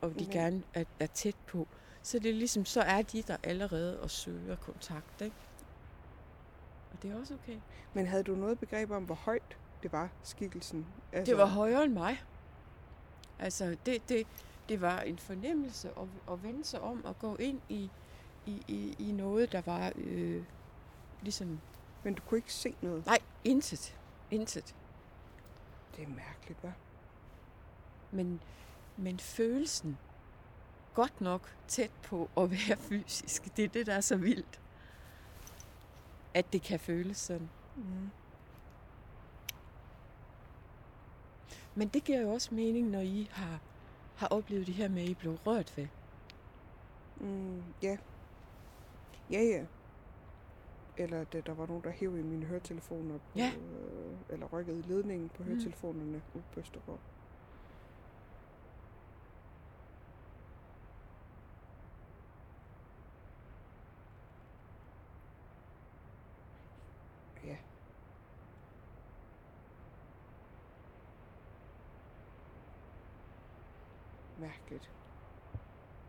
og 0.00 0.10
de 0.10 0.14
Men- 0.24 0.30
gerne 0.30 0.62
er, 0.74 0.84
er 1.00 1.06
tæt 1.06 1.36
på, 1.46 1.68
så 2.02 2.18
det 2.18 2.30
er 2.30 2.34
ligesom, 2.34 2.64
så 2.64 2.80
er 2.80 3.02
de 3.02 3.22
der 3.22 3.36
allerede 3.42 4.00
og 4.00 4.10
søger 4.10 4.56
kontakt. 4.56 5.20
Ikke? 5.20 5.36
Og 6.92 7.02
det 7.02 7.10
er 7.10 7.20
også 7.20 7.34
okay. 7.34 7.56
Men 7.94 8.06
havde 8.06 8.22
du 8.22 8.34
noget 8.34 8.58
begreb 8.58 8.90
om, 8.90 9.04
hvor 9.04 9.14
højt 9.14 9.56
det 9.82 9.92
var, 9.92 10.08
skikkelsen? 10.22 10.86
Altså, 11.12 11.30
Det 11.30 11.38
var 11.38 11.46
højere 11.46 11.84
end 11.84 11.92
mig. 11.92 12.22
Altså, 13.38 13.76
det, 13.86 14.08
det, 14.08 14.26
det 14.68 14.80
var 14.80 15.00
en 15.00 15.18
fornemmelse 15.18 15.88
at, 15.88 16.32
at 16.32 16.42
vende 16.42 16.64
sig 16.64 16.80
om 16.80 17.04
og 17.04 17.18
gå 17.18 17.36
ind 17.36 17.60
i, 17.68 17.90
i, 18.46 18.62
i, 18.68 18.96
i 18.98 19.12
noget, 19.12 19.52
der 19.52 19.62
var 19.66 19.92
øh, 19.96 20.44
ligesom... 21.22 21.60
Men 22.04 22.14
du 22.14 22.22
kunne 22.22 22.38
ikke 22.38 22.54
se 22.54 22.74
noget? 22.82 23.06
Nej, 23.06 23.18
intet. 23.44 23.98
Intet. 24.30 24.74
Det 25.96 26.04
er 26.04 26.08
mærkeligt, 26.08 26.64
hva'? 26.64 26.72
Men, 28.10 28.40
men 28.96 29.18
følelsen, 29.18 29.98
godt 30.94 31.20
nok 31.20 31.56
tæt 31.68 31.90
på 32.02 32.30
at 32.36 32.50
være 32.50 32.76
fysisk, 32.88 33.56
det 33.56 33.64
er 33.64 33.68
det, 33.68 33.86
der 33.86 33.94
er 33.94 34.00
så 34.00 34.16
vildt. 34.16 34.60
At 36.34 36.52
det 36.52 36.62
kan 36.62 36.80
føles 36.80 37.16
sådan. 37.16 37.50
Mm. 37.76 38.10
Men 41.74 41.88
det 41.88 42.04
giver 42.04 42.20
jo 42.20 42.30
også 42.30 42.54
mening, 42.54 42.88
når 42.88 43.00
I 43.00 43.28
har, 43.32 43.60
har 44.16 44.26
oplevet 44.26 44.66
det 44.66 44.74
her 44.74 44.88
med, 44.88 45.02
at 45.02 45.08
I 45.08 45.14
blev 45.14 45.34
rørt 45.46 45.76
ved. 45.76 45.86
Mm, 47.16 47.62
ja. 47.82 47.96
Ja, 49.30 49.42
ja. 49.42 49.64
Eller 51.02 51.24
da 51.24 51.40
der 51.40 51.54
var 51.54 51.66
nogen, 51.66 51.84
der 51.84 51.90
hævde 51.90 52.20
i 52.20 52.22
mine 52.22 52.46
høretelefoner. 52.46 53.18
På, 53.18 53.38
Ja. 53.38 53.52
Øh, 53.56 54.16
eller 54.28 54.46
rykkede 54.46 54.82
ledningen 54.82 55.28
på 55.28 55.42
Mm. 55.42 55.48
høretelefonerne 55.48 56.22
ude 56.34 56.42
på 56.52 56.60
Østergaard. 56.60 57.00
Ja. 67.44 67.56
Mærkeligt. 74.40 74.90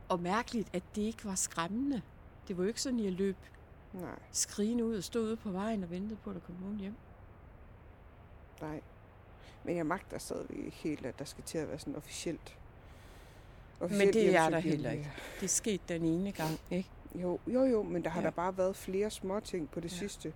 Og 0.09 0.19
mærkeligt, 0.19 0.69
at 0.75 0.83
det 0.95 1.01
ikke 1.01 1.25
var 1.25 1.35
skræmmende. 1.35 2.01
Det 2.47 2.57
var 2.57 2.63
jo 2.63 2.67
ikke 2.67 2.81
sådan, 2.81 2.99
at 2.99 3.05
jeg 3.05 3.13
løb 3.13 3.35
Nej, 3.93 4.19
skrigende 4.31 4.85
ud 4.85 4.95
og 4.97 5.03
stod 5.03 5.21
ude 5.23 5.35
på 5.35 5.51
vejen 5.51 5.83
og 5.83 5.89
ventede 5.89 6.19
på, 6.23 6.29
at 6.29 6.33
der 6.35 6.41
kom 6.41 6.55
nogen 6.61 6.77
hjem. 6.79 6.95
nej. 8.61 8.81
Men 9.63 9.77
jeg 9.77 9.85
magter 9.85 10.17
stadigvæk 10.17 10.57
ikke 10.57 10.77
helt, 10.77 11.05
at 11.05 11.19
der 11.19 11.25
skal 11.25 11.43
til 11.43 11.57
at 11.57 11.67
være 11.69 11.79
sådan 11.79 11.95
officielt. 11.95 12.57
Men 13.79 13.85
officielt 13.85 14.13
det 14.13 14.35
er 14.35 14.49
der 14.49 14.59
heller 14.59 14.91
ikke. 14.91 15.11
Det 15.41 15.49
skete 15.49 15.83
den 15.87 16.05
ene 16.05 16.31
gang, 16.31 16.59
ikke? 16.71 16.89
Jo, 17.15 17.39
jo, 17.47 17.63
jo, 17.63 17.83
men 17.83 18.03
der 18.03 18.09
har 18.09 18.21
Ja. 18.21 18.25
der 18.25 18.31
bare 18.31 18.57
været 18.57 18.75
flere 18.75 19.09
små 19.09 19.39
ting 19.39 19.69
på 19.69 19.79
det 19.79 19.91
Ja. 19.91 19.97
sidste. 19.97 20.33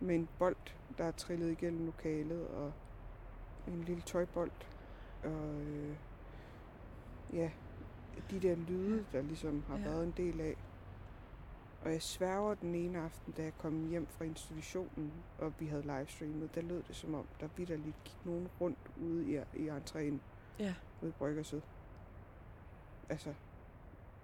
Med 0.00 0.14
en 0.14 0.28
bold, 0.38 0.56
der 0.98 1.04
er 1.04 1.10
trillet 1.10 1.50
igennem 1.50 1.86
lokalet, 1.86 2.46
og 2.46 2.72
en 3.68 3.84
lille 3.84 4.02
tøjbold. 4.02 4.50
Og 5.24 5.30
øh, 5.60 5.94
ja, 7.32 7.50
de 8.30 8.40
der 8.40 8.54
lyde, 8.56 9.04
der 9.12 9.22
ligesom 9.22 9.64
har 9.68 9.76
ja. 9.78 9.82
været 9.84 10.04
en 10.04 10.14
del 10.16 10.40
af. 10.40 10.56
Og 11.84 11.92
jeg 11.92 12.02
sværger 12.02 12.54
den 12.54 12.74
ene 12.74 12.98
aften, 12.98 13.32
da 13.32 13.42
jeg 13.42 13.52
kom 13.58 13.88
hjem 13.88 14.06
fra 14.06 14.24
institutionen, 14.24 15.12
og 15.38 15.52
vi 15.58 15.66
havde 15.66 15.82
livestreamet, 15.82 16.54
der 16.54 16.60
lød 16.62 16.82
det 16.82 16.96
som 16.96 17.14
om, 17.14 17.26
der 17.40 17.48
vidderligt 17.56 17.96
gik 18.04 18.16
nogen 18.26 18.48
rundt 18.60 18.78
ude 19.02 19.24
i, 19.32 19.36
i 19.62 19.68
entréen 19.68 20.18
Ja. 20.58 20.74
ude 21.02 21.08
i 21.10 21.12
Bryggerset. 21.18 21.62
Altså, 23.08 23.34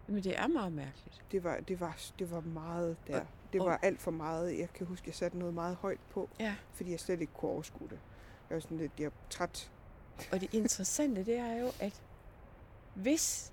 Men 0.06 0.24
det 0.24 0.38
er 0.38 0.46
meget 0.46 0.72
mærkeligt. 0.72 1.24
det 1.32 1.44
var, 1.44 1.60
det 1.60 1.80
var, 1.80 2.00
det 2.18 2.30
var 2.30 2.40
meget 2.40 2.96
der. 3.06 3.20
Og- 3.20 3.26
Det 3.52 3.60
og- 3.60 3.66
var 3.66 3.78
alt 3.82 4.00
for 4.00 4.10
meget. 4.10 4.58
Jeg 4.58 4.68
kan 4.72 4.86
huske, 4.86 5.08
jeg 5.08 5.14
satte 5.14 5.38
noget 5.38 5.54
meget 5.54 5.76
højt 5.76 6.00
på, 6.10 6.28
Ja. 6.40 6.54
fordi 6.74 6.90
jeg 6.90 7.00
slet 7.00 7.20
ikke 7.20 7.32
kunne 7.32 7.50
overskue 7.50 7.88
det. 7.88 7.98
Jeg 8.50 8.54
var 8.54 8.60
sådan 8.60 8.76
lidt, 8.76 8.92
jeg 9.00 9.06
er 9.06 9.10
træt. 9.30 9.72
Og 10.32 10.40
det 10.40 10.54
interessante, 10.54 11.24
det 11.24 11.36
er 11.36 11.56
jo, 11.60 11.66
at 11.80 12.02
hvis 12.94 13.52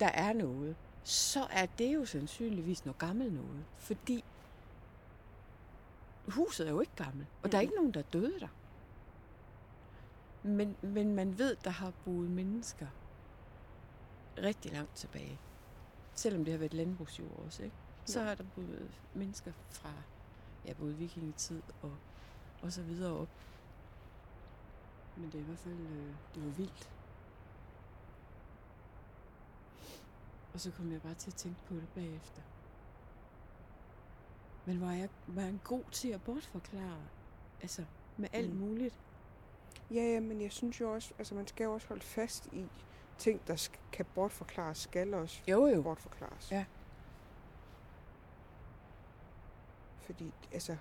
der 0.00 0.08
er 0.08 0.32
noget, 0.32 0.76
så 1.04 1.46
er 1.50 1.66
det 1.66 1.94
jo 1.94 2.04
sandsynligvis 2.04 2.84
noget 2.84 2.98
gammelt 2.98 3.32
noget. 3.34 3.64
Fordi 3.76 4.24
huset 6.28 6.66
er 6.66 6.70
jo 6.70 6.80
ikke 6.80 6.96
gammelt, 6.96 7.28
og 7.42 7.52
der 7.52 7.58
er 7.58 7.62
Mhm. 7.62 7.64
ikke 7.66 7.74
nogen, 7.76 7.94
der 7.94 8.00
er 8.00 8.04
døde 8.12 8.40
der. 8.40 8.48
Men, 10.42 10.76
men 10.82 11.14
man 11.14 11.38
ved, 11.38 11.56
der 11.64 11.70
har 11.70 11.92
boet 12.04 12.30
mennesker 12.30 12.86
rigtig 14.38 14.72
langt 14.72 14.94
tilbage. 14.96 15.38
Selvom 16.14 16.44
det 16.44 16.52
har 16.52 16.58
været 16.58 16.74
landbrugsjord 16.74 17.42
også, 17.46 17.62
ikke? 17.62 17.76
Så 18.04 18.20
Ja. 18.20 18.26
er 18.30 18.34
der 18.34 18.44
boet 18.54 18.90
mennesker 19.14 19.52
fra 19.70 19.90
ja, 20.66 20.72
både 20.72 20.94
vikingetid 20.94 21.62
og, 21.82 21.96
og 22.62 22.72
så 22.72 22.82
videre 22.82 23.12
op. 23.12 23.28
Men 25.16 25.26
det 25.26 25.34
er 25.34 25.38
i 25.42 25.46
hvert 25.46 25.58
fald 25.58 25.74
øh, 25.74 26.14
det 26.34 26.44
var 26.44 26.50
vildt. 26.50 26.90
Og 30.54 30.60
så 30.60 30.70
kom 30.70 30.92
jeg 30.92 31.02
bare 31.02 31.14
til 31.14 31.30
at 31.30 31.34
tænke 31.34 31.60
på 31.68 31.74
det 31.74 31.88
bagefter. 31.94 32.42
Men 34.66 34.80
var 34.80 34.92
jeg, 34.92 35.08
var 35.26 35.42
jeg 35.42 35.54
god 35.64 35.82
til 35.92 36.08
at 36.08 36.22
bortforklare? 36.22 37.02
Altså, 37.62 37.84
med 38.16 38.28
alt 38.32 38.50
Mm. 38.54 38.56
muligt. 38.60 38.98
Ja, 39.90 40.02
ja, 40.12 40.20
men 40.20 40.40
jeg 40.40 40.52
synes 40.52 40.80
jo 40.80 40.92
også, 40.94 41.14
altså 41.18 41.34
man 41.34 41.46
skal 41.46 41.64
jo 41.64 41.72
også 41.72 41.88
holde 41.88 42.02
fast 42.02 42.46
i 42.52 42.66
ting, 43.18 43.46
der 43.46 43.56
sk- 43.56 43.78
kan 43.92 44.06
bortforklares, 44.14 44.78
skal 44.78 45.14
også 45.14 45.42
Jo, 45.48 45.66
jo. 45.66 45.82
bortforklares. 45.82 46.50
Ja. 46.52 46.64
Fordi, 50.02 50.32
altså, 50.52 50.76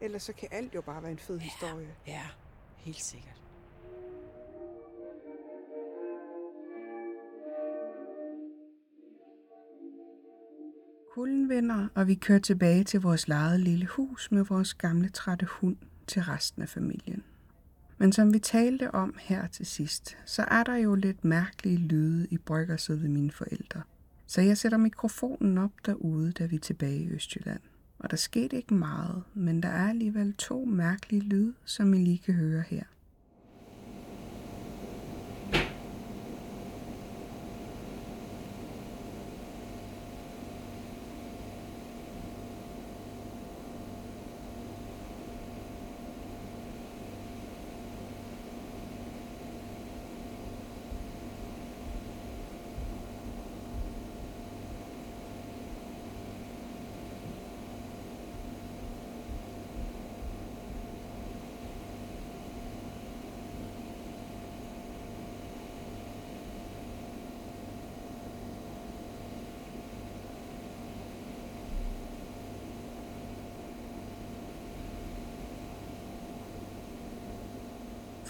ellers 0.00 0.22
så 0.22 0.32
kan 0.32 0.48
alt 0.52 0.74
jo 0.74 0.80
bare 0.80 1.02
være 1.02 1.12
en 1.12 1.18
fed 1.18 1.36
Ja. 1.36 1.42
historie. 1.42 1.96
Ja, 2.06 2.26
helt 2.76 3.00
sikkert. 3.02 3.39
Kulden 11.20 11.48
vender, 11.48 11.88
og 11.94 12.06
vi 12.06 12.14
kører 12.14 12.38
tilbage 12.38 12.84
til 12.84 13.00
vores 13.00 13.28
lejede 13.28 13.58
lille 13.58 13.86
hus 13.86 14.32
med 14.32 14.44
vores 14.44 14.74
gamle 14.74 15.08
trætte 15.08 15.46
hund 15.46 15.76
til 16.06 16.22
resten 16.22 16.62
af 16.62 16.68
familien. 16.68 17.22
Men 17.98 18.12
som 18.12 18.34
vi 18.34 18.38
talte 18.38 18.94
om 18.94 19.14
her 19.18 19.46
til 19.46 19.66
sidst, 19.66 20.16
så 20.24 20.44
er 20.50 20.62
der 20.62 20.76
jo 20.76 20.94
lidt 20.94 21.24
mærkelige 21.24 21.76
lyde 21.76 22.26
i 22.30 22.38
bryggerset 22.38 23.02
ved 23.02 23.08
mine 23.08 23.30
forældre. 23.30 23.82
Så 24.26 24.40
jeg 24.40 24.58
sætter 24.58 24.78
mikrofonen 24.78 25.58
op 25.58 25.72
derude, 25.86 26.32
da 26.32 26.46
vi 26.46 26.56
er 26.56 26.60
tilbage 26.60 27.02
i 27.02 27.10
Østjylland. 27.10 27.60
Og 27.98 28.10
der 28.10 28.16
skete 28.16 28.56
ikke 28.56 28.74
meget, 28.74 29.22
men 29.34 29.62
der 29.62 29.68
er 29.68 29.88
alligevel 29.88 30.34
to 30.34 30.64
mærkelige 30.64 31.22
lyde, 31.22 31.54
som 31.64 31.94
I 31.94 31.98
lige 31.98 32.18
kan 32.18 32.34
høre 32.34 32.64
her. 32.66 32.84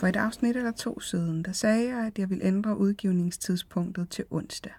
For 0.01 0.07
et 0.07 0.16
afsnit 0.16 0.57
eller 0.57 0.72
to 0.72 1.01
siden, 1.01 1.42
der 1.42 1.53
sagde 1.53 1.88
jeg, 1.88 2.07
at 2.07 2.18
jeg 2.18 2.30
ville 2.30 2.44
ændre 2.44 2.78
udgivningstidspunktet 2.78 4.11
til 4.11 4.24
onsdag. 4.30 4.72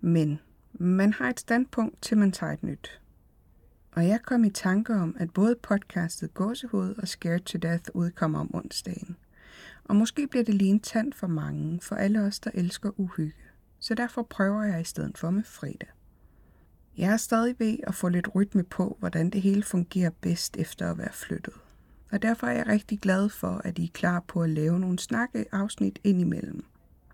Men 0.00 0.40
man 0.72 1.12
har 1.12 1.30
et 1.30 1.40
standpunkt 1.40 2.02
til 2.02 2.18
man 2.18 2.32
tager 2.32 2.52
et 2.52 2.62
nyt. 2.62 3.00
Og 3.92 4.08
jeg 4.08 4.22
kom 4.22 4.44
i 4.44 4.50
tanke 4.50 4.94
om, 4.94 5.16
at 5.18 5.32
både 5.32 5.56
podcastet 5.62 6.34
Gåsehoved 6.34 6.98
og 6.98 7.08
Scared 7.08 7.40
to 7.40 7.58
Death 7.58 7.90
udkommer 7.94 8.40
om 8.40 8.54
onsdagen. 8.54 9.16
Og 9.84 9.96
måske 9.96 10.26
bliver 10.26 10.44
det 10.44 10.54
lige 10.54 10.70
en 10.70 10.80
tand 10.80 11.12
for 11.12 11.26
mange, 11.26 11.80
for 11.80 11.96
alle 11.96 12.20
os, 12.20 12.40
der 12.40 12.50
elsker 12.54 13.00
uhygge. 13.00 13.44
Så 13.78 13.94
derfor 13.94 14.22
prøver 14.22 14.62
jeg 14.62 14.80
i 14.80 14.84
stedet 14.84 15.18
for 15.18 15.30
med 15.30 15.44
fredag. 15.44 15.88
Jeg 16.96 17.12
er 17.12 17.16
stadig 17.16 17.54
ved 17.58 17.76
at 17.82 17.94
få 17.94 18.08
lidt 18.08 18.34
rytme 18.34 18.62
på, 18.62 18.96
hvordan 18.98 19.30
det 19.30 19.42
hele 19.42 19.62
fungerer 19.62 20.10
bedst 20.20 20.56
efter 20.56 20.90
at 20.90 20.98
være 20.98 21.12
flyttet. 21.12 21.54
Og 22.10 22.22
derfor 22.22 22.46
er 22.46 22.52
jeg 22.52 22.66
rigtig 22.66 23.00
glad 23.00 23.28
for, 23.28 23.60
at 23.64 23.78
I 23.78 23.84
er 23.84 23.88
klar 23.92 24.20
på 24.20 24.42
at 24.42 24.50
lave 24.50 24.80
nogle 24.80 24.98
snakkeafsnit 24.98 25.98
indimellem. 26.04 26.64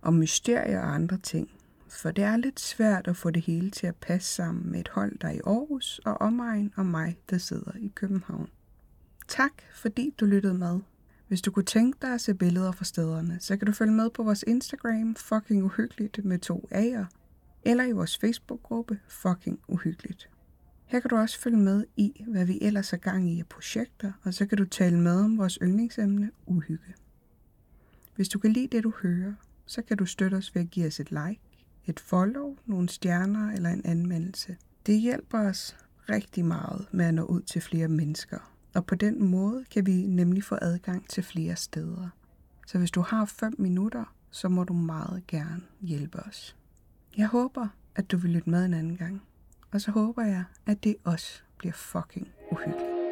Om 0.03 0.14
mysterier 0.14 0.80
og 0.80 0.94
andre 0.94 1.18
ting. 1.18 1.51
For 1.88 2.11
det 2.11 2.24
er 2.24 2.36
lidt 2.36 2.61
svært 2.61 3.09
at 3.09 3.16
få 3.16 3.30
det 3.30 3.42
hele 3.42 3.70
til 3.70 3.86
at 3.86 3.97
passe 3.97 4.34
sammen 4.34 4.70
med 4.70 4.80
et 4.80 4.88
hold, 4.88 5.18
der 5.18 5.28
er 5.28 5.32
i 5.32 5.40
Aarhus 5.47 6.01
og 6.05 6.20
omegn 6.20 6.72
og 6.76 6.86
mig, 6.86 7.18
der 7.30 7.38
sidder 7.38 7.72
i 7.78 7.92
København. 7.94 8.49
Tak, 9.28 9.53
fordi 9.74 10.14
du 10.20 10.24
lyttede 10.24 10.55
med. 10.55 10.80
Hvis 11.28 11.42
du 11.42 11.51
kunne 11.51 11.64
tænke 11.64 11.99
dig 12.03 12.14
at 12.14 12.20
se 12.20 12.34
billeder 12.34 12.72
fra 12.72 12.84
stederne, 12.84 13.36
så 13.40 13.57
kan 13.57 13.66
du 13.66 13.72
følge 13.72 13.92
med 13.92 14.11
på 14.11 14.22
vores 14.22 14.44
Instagram, 14.47 15.14
fucking 15.14 15.64
uhyggeligt 15.64 16.24
med 16.24 16.38
to 16.38 16.68
A'er, 16.74 17.05
eller 17.64 17.84
i 17.84 17.92
vores 17.92 18.18
Facebook-gruppe, 18.18 18.99
fucking 19.09 19.61
uhyggeligt. 19.68 20.28
Her 20.87 21.01
kan 21.01 21.11
du 21.11 21.16
også 21.16 21.41
følge 21.41 21.57
med 21.57 21.84
i, 21.97 22.24
hvad 22.28 22.45
vi 22.45 22.59
ellers 22.62 22.93
er 22.93 22.97
gang 22.97 23.30
i 23.30 23.39
af 23.41 23.47
projekter, 23.47 24.12
og 24.22 24.34
så 24.34 24.47
kan 24.47 24.59
du 24.59 24.64
tale 24.64 25.01
med 25.01 25.20
om 25.20 25.39
vores 25.39 25.59
yndlingsemne, 25.62 26.30
uhygge. 26.47 26.95
Hvis 28.16 28.28
du 28.28 28.39
kan 28.39 28.53
lide 28.53 28.66
det, 28.66 28.84
du 28.84 28.93
hører, 29.03 29.32
så 29.66 29.82
kan 29.82 29.97
du 29.97 30.07
støtte 30.07 30.34
os 30.34 30.55
ved 30.55 30.62
at 30.62 30.70
give 30.70 30.87
os 30.87 31.01
et 31.01 31.11
like, 31.11 31.41
et 31.84 32.01
follow, 32.01 32.57
nogle 32.66 32.89
stjerner 32.89 33.53
eller 33.53 33.70
en 33.70 33.82
anmeldelse. 33.84 34.57
Det 34.87 35.01
hjælper 35.01 35.39
os 35.39 35.76
rigtig 36.09 36.45
meget 36.45 36.87
med 36.93 37.05
at 37.05 37.14
nå 37.14 37.22
ud 37.22 37.41
til 37.41 37.61
flere 37.61 37.89
mennesker, 37.89 38.53
og 38.74 38.87
på 38.87 38.95
den 38.95 39.24
måde 39.24 39.64
kan 39.70 39.87
vi 39.87 40.07
nemlig 40.07 40.45
få 40.45 40.59
adgang 40.62 41.09
til 41.09 41.22
flere 41.22 41.57
steder. 41.57 42.09
Så 42.66 42.78
hvis 42.78 42.91
du 42.91 43.01
har 43.01 43.24
5 43.24 43.55
minutter, 43.59 44.14
så 44.30 44.49
må 44.49 44.64
du 44.64 44.72
meget 44.72 45.26
gerne 45.26 45.62
hjælpe 45.80 46.18
os. 46.18 46.57
Jeg 47.16 47.26
håber, 47.26 47.68
at 47.95 48.11
du 48.11 48.16
vil 48.16 48.30
lytte 48.30 48.51
med 48.51 48.64
en 48.64 48.74
anden 48.74 48.97
gang. 48.97 49.22
Og 49.77 49.81
så 49.83 49.91
håber 49.91 50.22
jeg, 50.22 50.45
at 50.66 50.85
det 50.85 50.97
også 51.05 51.43
bliver 51.59 51.72
fucking 51.72 52.29
uhyggeligt. 52.51 53.05